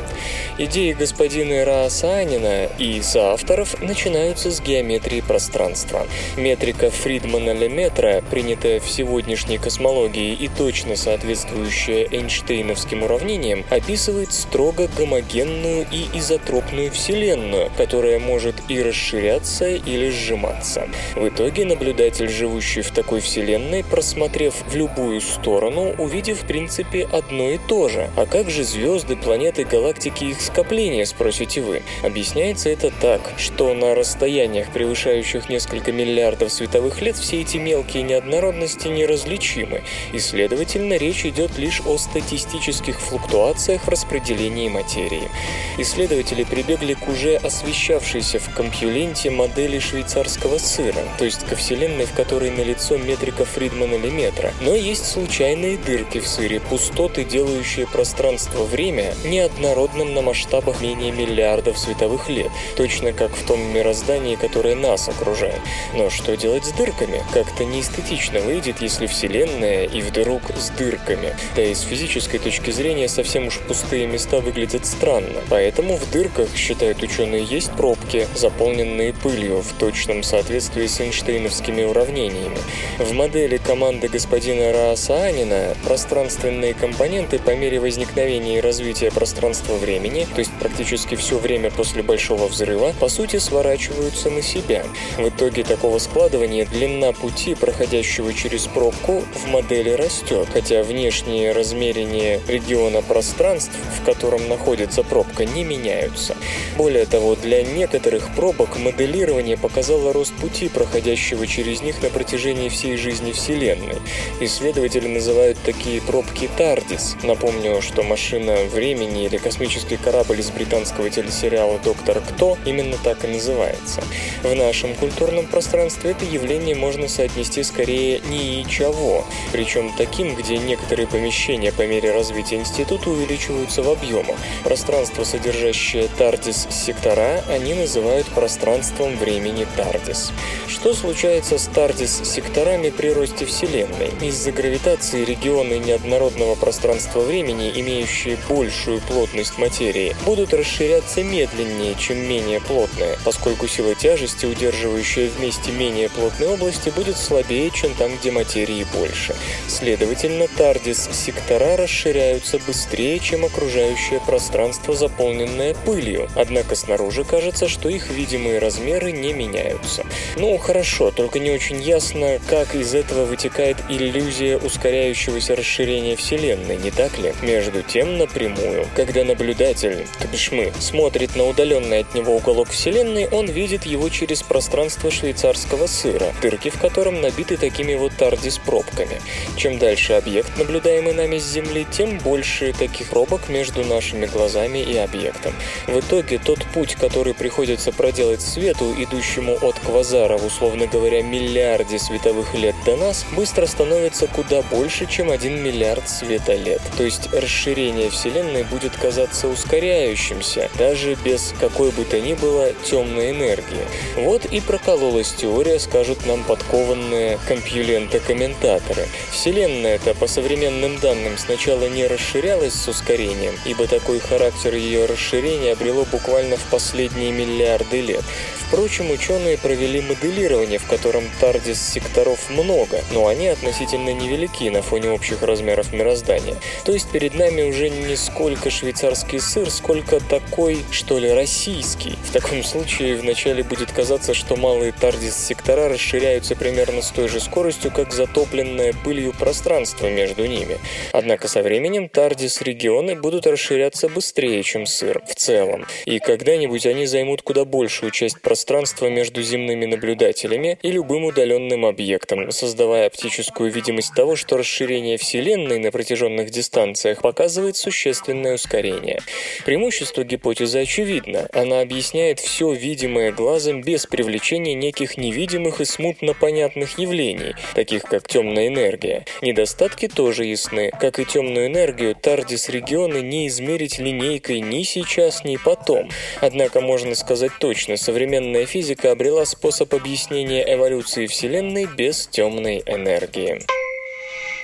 Идеи 0.59 0.93
господина 0.93 1.65
Раасанина 1.65 2.67
и 2.79 3.01
соавторов 3.03 3.81
начинаются 3.81 4.51
с 4.51 4.61
геометрии 4.61 5.21
пространства. 5.21 6.07
Метрика 6.37 6.91
Фридмана-Леметра 6.91 8.23
принята 8.31 8.52
принятая 8.53 8.81
в 8.81 8.91
сегодняшней 8.91 9.57
космологии 9.57 10.35
и 10.35 10.49
точно 10.49 10.95
соответствующая 10.95 12.07
Эйнштейновским 12.11 13.03
уравнениям, 13.03 13.65
описывает 13.71 14.31
строго 14.33 14.89
гомогенную 14.99 15.87
и 15.91 16.07
изотропную 16.19 16.91
Вселенную, 16.91 17.71
которая 17.79 18.19
может 18.19 18.57
и 18.69 18.83
расширяться, 18.83 19.69
или 19.69 20.11
сжиматься. 20.11 20.87
В 21.17 21.27
итоге 21.29 21.65
наблюдатель, 21.65 22.29
живущий 22.29 22.83
в 22.83 22.91
такой 22.91 23.21
Вселенной, 23.21 23.85
просмотрев 23.85 24.55
в 24.67 24.77
любую 24.77 25.23
сторону, 25.23 25.95
увидев 25.97 26.43
в 26.43 26.47
принципе 26.47 27.09
одно 27.11 27.49
и 27.51 27.59
то 27.59 27.89
же. 27.89 28.11
А 28.17 28.27
как 28.27 28.51
же 28.51 28.65
звезды, 28.65 29.17
планеты, 29.17 29.65
галактики 29.65 30.25
и 30.25 30.31
их 30.33 30.43
скопления, 30.43 31.07
спросите 31.07 31.63
вы? 31.63 31.83
Объясняется 32.03 32.69
это 32.69 32.93
так, 33.01 33.33
что 33.39 33.73
на 33.73 33.95
расстояниях, 33.95 34.71
превышающих 34.75 35.49
несколько 35.49 35.91
миллиардов 35.91 36.53
световых 36.53 37.01
лет, 37.01 37.17
все 37.17 37.41
эти 37.41 37.57
мелкие 37.57 38.03
неоднородности 38.03 38.42
однородности 38.43 38.89
неразличимы, 38.89 39.83
и, 40.13 40.19
следовательно, 40.19 40.95
речь 40.95 41.25
идет 41.25 41.59
лишь 41.59 41.81
о 41.87 41.97
статистических 41.97 43.01
флуктуациях 43.01 43.85
в 43.85 43.89
распределении 43.89 44.69
материи. 44.69 45.31
Исследователи 45.79 46.43
прибегли 46.43 46.95
к 46.95 47.09
уже 47.09 47.37
освещавшейся 47.37 48.41
в 48.41 48.53
компьюленте 48.55 49.31
модели 49.31 49.79
швейцарского 49.79 50.59
сыра, 50.59 51.05
то 51.19 51.25
есть 51.25 51.47
ко 51.47 51.55
вселенной, 51.55 52.07
в 52.07 52.13
которой 52.15 52.51
налицо 52.51 52.97
метрика 52.97 53.45
Фридмана 53.45 53.95
Леметра, 53.95 54.53
но 54.61 54.75
есть 54.75 55.07
случайные 55.07 55.79
дырки 55.79 56.19
в 56.19 56.27
сыре, 56.27 56.59
пустоты, 56.61 57.25
делающие 57.25 57.87
пространство-время 57.87 59.15
неоднородным 59.25 60.15
на 60.15 60.23
масштабах 60.23 60.81
менее 60.81 61.13
миллиардов 61.13 61.79
световых 61.79 62.29
лет, 62.29 62.51
точно 62.77 63.13
как 63.13 63.31
в 63.37 63.47
том 63.47 63.61
мироздании, 63.73 64.35
которое 64.35 64.75
нас 64.75 65.09
окружает. 65.09 65.61
Но 65.95 66.11
что 66.11 66.37
делать 66.37 66.65
с 66.65 66.73
дырками? 66.73 67.23
Как-то 67.33 67.65
неэстетично 67.65 68.32
выйдет, 68.41 68.81
если 68.81 69.07
Вселенная 69.07 69.85
и 69.85 70.01
вдруг 70.01 70.43
с 70.57 70.71
дырками. 70.71 71.35
Да 71.55 71.63
и 71.63 71.75
с 71.75 71.83
физической 71.83 72.39
точки 72.39 72.71
зрения 72.71 73.09
совсем 73.09 73.47
уж 73.47 73.59
пустые 73.61 74.07
места 74.07 74.41
выглядят 74.41 74.87
странно. 74.87 75.41
Поэтому 75.49 75.97
в 75.97 76.11
дырках, 76.11 76.49
считают 76.57 77.03
ученые, 77.03 77.45
есть 77.45 77.71
пробки, 77.73 78.27
заполненные 78.35 79.13
пылью 79.13 79.63
в 79.63 79.73
точном 79.79 80.23
соответствии 80.23 80.87
с 80.87 81.01
Эйнштейновскими 81.01 81.85
уравнениями. 81.85 82.59
В 82.99 83.13
модели 83.13 83.57
команды 83.57 84.09
господина 84.09 84.73
Раасаанина 84.73 85.77
пространственные 85.85 86.75
компоненты 86.75 87.39
по 87.39 87.55
мере 87.55 87.81
возникновения 87.81 88.59
и 88.59 88.61
развития 88.61 89.11
пространства-времени, 89.11 90.27
то 90.35 90.39
есть 90.39 90.53
практически 90.59 91.15
все 91.15 91.39
время 91.39 91.71
после 91.71 92.03
Большого 92.03 92.47
взрыва, 92.47 92.95
по 93.01 93.09
сути 93.09 93.39
сворачиваются 93.39 94.31
на 94.31 94.43
себя. 94.43 94.85
В 95.17 95.29
итоге 95.29 95.65
такого 95.65 95.99
складывания 95.99 96.67
длина 96.67 97.13
пути, 97.13 97.55
проходящего 97.55 98.22
через 98.31 98.67
пробку, 98.67 99.23
в 99.35 99.49
модели 99.49 99.91
растет, 99.91 100.49
хотя 100.53 100.83
внешние 100.83 101.53
размерения 101.53 102.41
региона 102.47 103.03
пространств, 103.03 103.73
в 104.01 104.05
котором 104.05 104.49
находится 104.49 105.03
пробка, 105.03 105.45
не 105.45 105.65
меняются. 105.65 106.37
Более 106.77 107.07
того, 107.07 107.35
для 107.35 107.63
некоторых 107.63 108.35
пробок 108.35 108.79
моделирование 108.79 109.57
показало 109.57 110.13
рост 110.13 110.33
пути, 110.35 110.69
проходящего 110.69 111.47
через 111.47 111.83
них 111.83 112.03
на 112.03 112.11
протяжении 112.11 112.69
всей 112.69 112.97
жизни 112.97 113.33
Вселенной. 113.33 113.97
Исследователи 114.41 115.09
называют 115.09 115.59
такие 115.65 116.01
пробки 116.01 116.49
TARDIS. 116.59 117.27
Напомню, 117.27 117.81
что 117.83 118.03
машина 118.03 118.57
времени 118.73 119.27
или 119.27 119.39
космический 119.39 119.97
корабль 119.97 120.41
из 120.41 120.51
британского 120.51 121.11
телесериала 121.11 121.79
«Доктор 121.79 122.21
Кто» 122.21 122.59
именно 122.65 122.97
так 123.03 123.25
и 123.25 123.29
называется. 123.29 124.03
В 124.43 124.55
нашем 124.55 124.95
культурном 124.95 125.47
пространстве 125.47 126.13
это 126.13 126.25
явление 126.25 126.75
можно 126.75 127.09
соотнести 127.09 127.63
скорее 127.63 128.12
не 128.21 128.61
и 128.61 128.67
чего, 128.69 129.25
причем 129.53 129.93
таким, 129.97 130.35
где 130.35 130.59
некоторые 130.59 131.07
помещения 131.07 131.73
по 131.73 131.87
мере 131.87 132.13
развития 132.13 132.57
института 132.57 133.11
увеличиваются 133.11 133.83
в 133.83 133.89
объемах. 133.91 134.37
Пространство, 134.65 135.25
содержащее 135.25 136.09
TARDIS-сектора, 136.19 137.45
они 137.49 137.75
называют 137.75 138.27
пространством 138.29 139.17
времени 139.17 139.67
TARDIS. 139.77 140.33
Что 140.69 140.95
случается 140.95 141.59
с 141.59 141.69
TARDIS-секторами 141.69 142.91
при 142.91 143.09
росте 143.09 143.47
Вселенной? 143.47 144.11
Из-за 144.21 144.53
гравитации 144.53 145.25
регионы 145.25 145.79
неоднородного 145.79 146.55
пространства-времени, 146.55 147.73
имеющие 147.77 148.37
большую 148.49 149.01
плотность 149.01 149.59
материи, 149.59 150.17
будут 150.25 150.55
расширяться 150.55 151.23
медленнее, 151.23 151.95
чем 151.99 152.19
менее 152.19 152.61
плотные, 152.61 153.19
поскольку 153.25 153.69
сила 153.69 153.95
тяжести, 153.95 154.47
удерживающая 154.47 155.29
вместе 155.29 155.73
менее 155.73 156.09
плотные 156.09 156.51
области, 156.51 156.91
будет 156.91 157.17
слабее, 157.17 157.71
чем 157.71 157.95
там, 158.03 158.17
где 158.17 158.33
материи 158.33 158.85
больше. 158.93 159.37
Следовательно, 159.69 160.49
TARDIS-сектора 160.59 161.77
расширяются 161.77 162.59
быстрее, 162.67 163.21
чем 163.21 163.45
окружающее 163.45 164.21
пространство, 164.27 164.93
заполненное 164.93 165.77
пылью, 165.87 166.29
однако 166.35 166.75
снаружи 166.75 167.23
кажется, 167.23 167.69
что 167.69 167.89
их 167.89 168.11
видимые 168.11 168.59
размеры 168.59 169.13
не 169.13 169.33
меняются. 169.33 170.05
Ну, 170.37 170.59
хорошо, 170.59 171.13
только 171.13 171.39
не 171.39 171.53
очень 171.53 171.81
ясно, 171.81 172.41
как 172.49 172.75
из 172.75 172.93
этого 172.93 173.25
вытекает 173.25 173.77
иллюзия 173.89 174.59
ускоряющегося 174.59 175.55
расширения 175.55 176.17
Вселенной, 176.17 176.79
не 176.79 176.91
так 176.91 177.17
ли? 177.19 177.33
Между 177.41 177.83
тем, 177.83 178.19
напрямую, 178.19 178.89
когда 178.97 179.23
наблюдатель, 179.23 180.09
то 180.19 180.27
бишь 180.27 180.51
мы, 180.51 180.73
смотрит 180.81 181.37
на 181.37 181.45
удаленный 181.45 182.01
от 182.01 182.13
него 182.17 182.35
уголок 182.35 182.71
Вселенной, 182.71 183.29
он 183.29 183.47
видит 183.47 183.87
его 183.87 184.09
через 184.09 184.43
пространство 184.43 185.09
швейцарского 185.09 185.87
сыра, 185.87 186.35
дырки 186.43 186.69
в 186.69 186.81
котором 186.81 187.21
набиты 187.21 187.57
такими 187.57 187.92
вот 187.97 188.13
тардис-пробками. 188.17 189.21
Чем 189.57 189.79
дальше 189.79 190.15
объект, 190.15 190.57
наблюдаемый 190.57 191.13
нами 191.13 191.39
с 191.39 191.45
Земли, 191.45 191.87
тем 191.91 192.19
больше 192.19 192.73
таких 192.73 193.11
пробок 193.11 193.49
между 193.49 193.85
нашими 193.85 194.27
глазами 194.27 194.79
и 194.79 194.97
объектом. 194.97 195.53
В 195.87 196.01
итоге 196.01 196.39
тот 196.39 196.65
путь, 196.67 196.95
который 196.95 197.35
приходится 197.35 197.93
проделать 197.93 198.41
свету, 198.41 198.95
идущему 198.97 199.59
от 199.61 199.79
квазара 199.79 200.39
в, 200.39 200.47
условно 200.47 200.87
говоря, 200.87 201.23
миллиарде 201.23 201.99
световых 201.99 202.55
лет 202.55 202.75
до 202.85 202.97
нас, 202.97 203.25
быстро 203.37 203.67
становится 203.67 204.27
куда 204.27 204.63
больше, 204.63 205.07
чем 205.07 205.31
1 205.31 205.63
миллиард 205.63 206.09
светолет. 206.09 206.81
То 206.97 207.05
есть 207.05 207.33
расширение 207.33 208.11
Вселенной 208.11 208.65
будет 208.65 208.97
казаться 208.97 209.49
ускоряющимся, 209.49 210.71
даже 210.79 211.17
без 211.25 211.55
какой 211.61 211.91
бы 211.91 212.05
то 212.05 212.21
ни 212.21 212.35
было 212.35 212.73
темной 212.85 213.31
энергии. 213.31 213.87
Вот 214.17 214.45
и 214.47 214.61
прокололась 214.61 215.33
теория, 215.33 215.79
скажут 215.79 216.27
нам 216.27 216.45
подкованные 216.45 217.39
компьюленты-комментаторы. 217.73 219.09
Вселенная-то 219.31 220.15
по 220.15 220.27
современным 220.27 220.99
данным 220.99 221.39
сначала 221.39 221.89
не 221.89 222.07
расширялась 222.07 222.75
с 222.75 222.89
ускорением, 222.89 223.55
ибо 223.65 223.87
такой 223.87 224.21
характер 224.21 224.75
ее 224.75 225.07
расширения 225.07 225.73
обрело 225.73 226.05
буквально 226.05 226.57
в 226.57 226.65
последние 226.71 227.33
миллиарды 227.33 228.03
лет. 228.03 228.25
Впрочем, 228.69 229.11
ученые 229.11 229.59
провели 229.59 230.01
моделирование, 230.01 230.79
в 230.79 230.87
котором 230.87 231.25
тардис-секторов 231.41 232.49
много, 232.49 233.03
но 233.13 233.27
они 233.27 233.49
относительно 233.49 234.15
невелики 234.15 234.69
на 234.71 234.81
фоне 234.81 235.11
общих 235.11 235.43
размеров 235.43 235.93
мироздания. 235.93 236.57
То 236.85 236.93
есть 236.93 237.11
перед 237.11 237.35
нами 237.35 237.63
уже 237.63 237.91
не 237.91 238.17
сколько 238.17 238.71
швейцарский 238.71 239.41
сыр, 239.41 239.71
сколько 239.71 240.21
такой, 240.21 240.79
что 240.91 241.19
ли, 241.19 241.31
российский. 241.33 242.17
В 242.25 242.33
таком 242.33 242.65
случае 242.65 243.17
вначале 243.17 243.63
будет 243.63 243.93
казаться, 243.93 244.33
что 244.33 244.57
малые 244.57 244.93
тардис-сектора 244.93 245.91
расширяются 245.91 246.57
примерно 246.57 247.03
с 247.03 247.11
той 247.11 247.29
же 247.29 247.41
скоростью, 247.41 247.62
как 247.91 248.13
затопленное 248.13 248.93
пылью 249.05 249.33
пространство 249.33 250.09
между 250.09 250.47
ними. 250.47 250.79
Однако 251.13 251.47
со 251.47 251.63
временем 251.63 252.09
тардис-регионы 252.09 253.15
будут 253.15 253.47
расширяться 253.47 254.09
быстрее, 254.09 254.65
чем 254.65 254.85
сыр 254.85 255.23
в 255.29 255.35
целом, 255.37 255.87
и 256.05 256.19
когда-нибудь 256.19 256.87
они 256.87 257.07
займут 257.07 257.43
куда 257.43 257.65
большую 257.65 258.11
часть 258.11 258.41
пространства 258.41 259.07
между 259.07 259.43
земными 259.43 259.87
наблюдателями 259.87 260.79
и 260.83 260.91
любым 260.91 261.25
удаленным 261.25 261.87
объектом, 261.87 262.51
создавая 262.51 263.07
оптическую 263.07 263.71
видимость 263.71 264.15
того, 264.15 264.35
что 264.35 264.57
расширение 264.57 265.17
Вселенной 265.17 265.79
на 265.79 265.93
протяженных 265.93 266.51
дистанциях 266.51 267.23
показывает 267.23 267.77
существенное 267.77 268.55
ускорение. 268.55 269.21
Преимущество 269.65 270.25
гипотезы 270.25 270.81
очевидно. 270.81 271.49
Она 271.53 271.81
объясняет 271.81 272.41
все 272.41 272.73
видимое 272.73 273.31
глазом 273.31 273.83
без 273.83 274.07
привлечения 274.07 274.75
неких 274.75 275.17
невидимых 275.17 275.81
и 275.81 275.85
смутно 275.85 276.35
понятных 276.35 276.99
явлений, 276.99 277.52
таких 277.75 278.03
как 278.03 278.29
темная 278.29 278.69
энергия. 278.69 279.25
Недостатки 279.41 280.09
тоже 280.09 280.45
ясны. 280.45 280.91
Как 281.01 281.19
и 281.19 281.25
темную 281.25 281.67
энергию, 281.67 282.15
Тардис-регионы 282.15 283.21
не 283.23 283.49
измерить 283.49 283.99
линейкой 283.99 284.61
ни 284.61 284.83
сейчас, 284.83 285.45
ни 285.45 285.57
потом. 285.57 286.11
Однако 286.41 286.81
можно 286.81 287.15
сказать 287.15 287.53
точно, 287.59 287.97
современная 287.97 288.67
физика 288.67 289.13
обрела 289.13 289.45
способ 289.45 289.95
объяснения 289.95 290.65
эволюции 290.75 291.27
Вселенной 291.27 291.87
без 291.87 292.27
темной 292.27 292.83
энергии. 292.87 293.61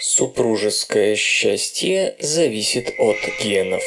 Супружеское 0.00 1.16
счастье 1.16 2.14
зависит 2.20 2.94
от 2.98 3.16
генов. 3.42 3.82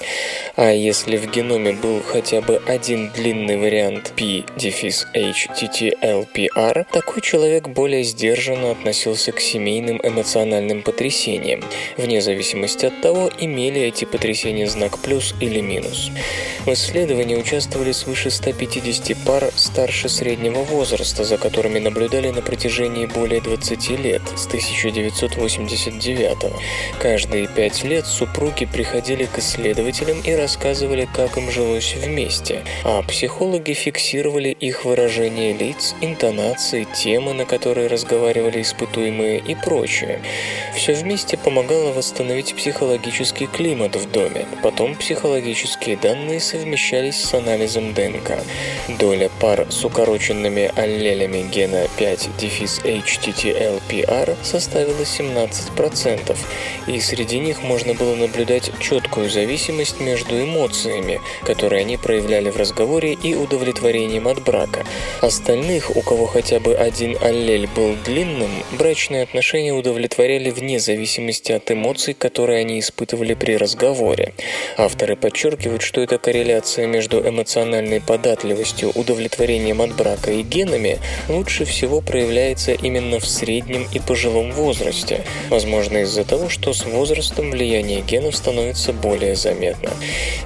А 0.57 0.71
если 0.71 1.17
в 1.17 1.31
геноме 1.31 1.73
был 1.73 2.03
хотя 2.03 2.43
бы 2.43 2.61
один 2.67 3.11
длинный 3.13 3.57
вариант 3.57 4.13
P-HTTLPR, 4.17 4.47
такой 6.93 7.23
человек 7.23 7.69
более 7.69 8.03
сдержанно 8.05 8.73
относился 8.73 9.33
к 9.33 9.41
семейным 9.41 10.01
эмоциональным 10.03 10.83
потрясениям, 10.83 11.63
вне 11.97 12.21
зависимости 12.21 12.85
от 12.85 13.06
того, 13.07 13.31
имели 13.39 13.83
эти 13.83 14.05
потрясения 14.05 14.67
знак 14.67 14.99
плюс 14.99 15.33
или 15.39 15.61
минус. 15.61 16.11
В 16.65 16.73
исследовании 16.73 17.37
участвовали 17.37 17.93
свыше 17.93 18.31
150 18.31 19.17
пар 19.25 19.53
старше 19.55 20.09
среднего 20.09 20.65
возраста, 20.65 21.23
за 21.23 21.39
которыми 21.39 21.79
наблюдали 21.79 22.31
на 22.31 22.43
протяжении 22.43 23.07
более 23.07 23.41
20 23.41 23.91
лет, 23.91 24.23
с 24.35 24.47
1989 24.49 26.43
-го. 26.43 26.53
Каждые 26.99 27.47
пять 27.47 27.85
лет 27.85 28.07
супруги 28.07 28.67
приходили 28.67 29.27
к 29.27 29.39
исследователям 29.39 30.21
и 30.23 30.35
рассказывали, 30.35 31.09
как 31.15 31.37
им 31.37 31.49
жилось 31.49 31.95
вместе, 31.95 32.65
а 32.83 33.03
психологи 33.03 33.73
фиксировали 33.73 34.49
их 34.49 34.85
выражение 34.85 35.53
лиц, 35.53 35.95
интонации, 36.01 36.89
темы, 37.05 37.35
на 37.35 37.45
которые 37.45 37.87
разговаривали 37.87 38.63
испытуемые 38.63 39.39
и 39.39 39.55
прочее. 39.55 40.19
Все 40.75 40.95
вместе 40.95 41.37
помогало 41.37 41.93
восстановить 41.93 42.53
психологический 42.97 43.47
климат 43.47 43.95
в 43.97 44.11
доме. 44.11 44.47
Потом 44.63 44.97
психологические 44.97 45.99
данные 45.99 46.41
совмещались 46.41 47.17
с 47.17 47.35
анализом 47.35 47.93
ДНК. 47.93 48.39
Доля 48.99 49.29
пар 49.41 49.67
с 49.69 49.85
укороченными 49.85 50.73
аллелями 50.77 51.43
гена 51.43 51.89
5-HTTLPR 51.99 54.37
составила 54.43 55.03
17%, 55.03 56.37
и 56.87 56.99
среди 57.01 57.39
них 57.39 57.63
можно 57.63 57.93
было 57.95 58.15
наблюдать 58.15 58.71
четкую 58.81 59.29
зависимость 59.29 60.01
между 60.01 60.43
эмоциями, 60.43 61.21
которые 61.45 61.83
они 61.83 61.99
проявляли 61.99 62.49
в 62.51 62.57
разговоре, 62.57 63.13
и 63.13 63.35
удовлетворением 63.35 64.27
от 64.27 64.43
брака. 64.43 64.87
Остальных, 65.21 65.95
у 65.95 66.01
кого 66.01 66.25
хотя 66.27 66.61
бы 66.61 66.75
один 66.75 67.19
аллель 67.21 67.67
был 67.67 67.95
длинным, 68.05 68.51
брачные 68.79 69.23
отношения 69.23 69.73
удовлетворяли 69.73 70.49
вне 70.51 70.79
зависимости 70.79 71.53
от 71.53 71.71
эмоций, 71.71 72.15
которые 72.15 72.61
они 72.61 72.79
испытывали 72.87 73.35
при 73.35 73.57
разговоре. 73.57 74.33
Авторы 74.77 75.17
подчеркивают, 75.17 75.83
что 75.83 76.01
эта 76.01 76.19
корреляция 76.19 76.87
между 76.87 77.21
эмоциональной 77.21 78.01
податливостью, 78.01 78.93
удовлетворением 78.95 79.83
от 79.83 79.95
брака 79.95 80.31
и 80.31 80.43
генами 80.43 80.99
лучше 81.29 81.65
всего 81.65 82.01
проявляется 82.01 82.73
именно 82.73 83.19
в 83.19 83.27
среднем 83.27 83.87
и 83.93 83.99
пожилом 83.99 84.53
возрасте, 84.53 85.25
возможно 85.51 85.99
из-за 85.99 86.25
того, 86.25 86.49
что 86.49 86.73
с 86.73 86.85
возрастом 86.85 87.51
влияние 87.51 88.03
генов 88.03 88.37
становится 88.37 88.93
более 88.93 89.35
заметно. 89.35 89.91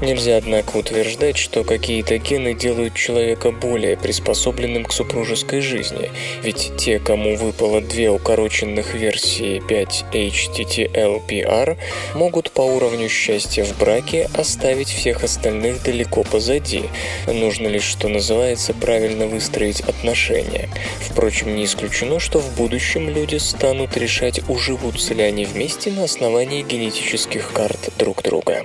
Нельзя, 0.00 0.38
однако, 0.38 0.76
утверждать, 0.76 1.36
что 1.36 1.64
какие-то 1.64 2.18
гены 2.18 2.54
делают 2.54 2.94
человека 2.94 3.50
более 3.50 3.96
приспособленным 3.96 4.84
к 4.84 4.92
супружеской 4.92 5.60
жизни, 5.60 6.10
ведь 6.42 6.72
те, 6.78 6.98
кому 6.98 7.36
выпало 7.36 7.80
две 7.80 8.10
укороченных 8.10 8.94
версии 8.94 9.62
5-HTTLPR, 9.68 11.76
могут 12.14 12.29
по 12.52 12.60
уровню 12.62 13.08
счастья 13.08 13.64
в 13.64 13.76
браке 13.78 14.30
оставить 14.34 14.88
всех 14.88 15.24
остальных 15.24 15.82
далеко 15.82 16.22
позади. 16.22 16.84
Нужно 17.26 17.66
лишь, 17.66 17.84
что 17.84 18.08
называется, 18.08 18.72
правильно 18.72 19.26
выстроить 19.26 19.80
отношения. 19.80 20.68
Впрочем, 21.00 21.56
не 21.56 21.64
исключено, 21.64 22.20
что 22.20 22.38
в 22.38 22.56
будущем 22.56 23.08
люди 23.08 23.36
станут 23.36 23.96
решать, 23.96 24.40
уживутся 24.48 25.14
ли 25.14 25.22
они 25.22 25.44
вместе 25.44 25.90
на 25.90 26.04
основании 26.04 26.62
генетических 26.62 27.52
карт 27.52 27.90
друг 27.98 28.22
друга. 28.22 28.64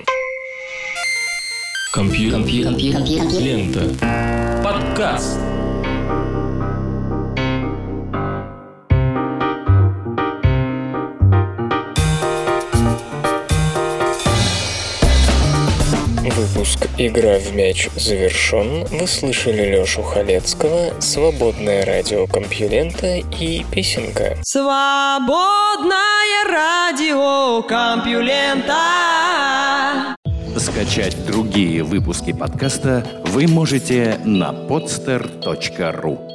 Компьютер. 1.94 2.42
Лента. 3.40 3.96
Подкаст. 4.64 5.40
Выпуск 16.36 16.88
«Игра 16.98 17.40
в 17.40 17.56
мяч» 17.56 17.88
завершен. 17.96 18.84
Вы 18.92 19.08
слышали 19.08 19.72
Лёшу 19.72 20.02
Халецкого, 20.02 21.00
«Свободное 21.00 21.86
радио 21.86 22.28
Компьюлента» 22.28 23.16
и 23.40 23.64
«Песенка». 23.72 24.36
Свободное 24.42 25.96
радио 26.52 27.62
Компьюлента. 27.62 28.76
Скачать 30.58 31.16
другие 31.26 31.84
выпуски 31.84 32.34
подкаста 32.34 33.06
вы 33.28 33.48
можете 33.48 34.20
на 34.26 34.52
podster.ru 34.52 36.35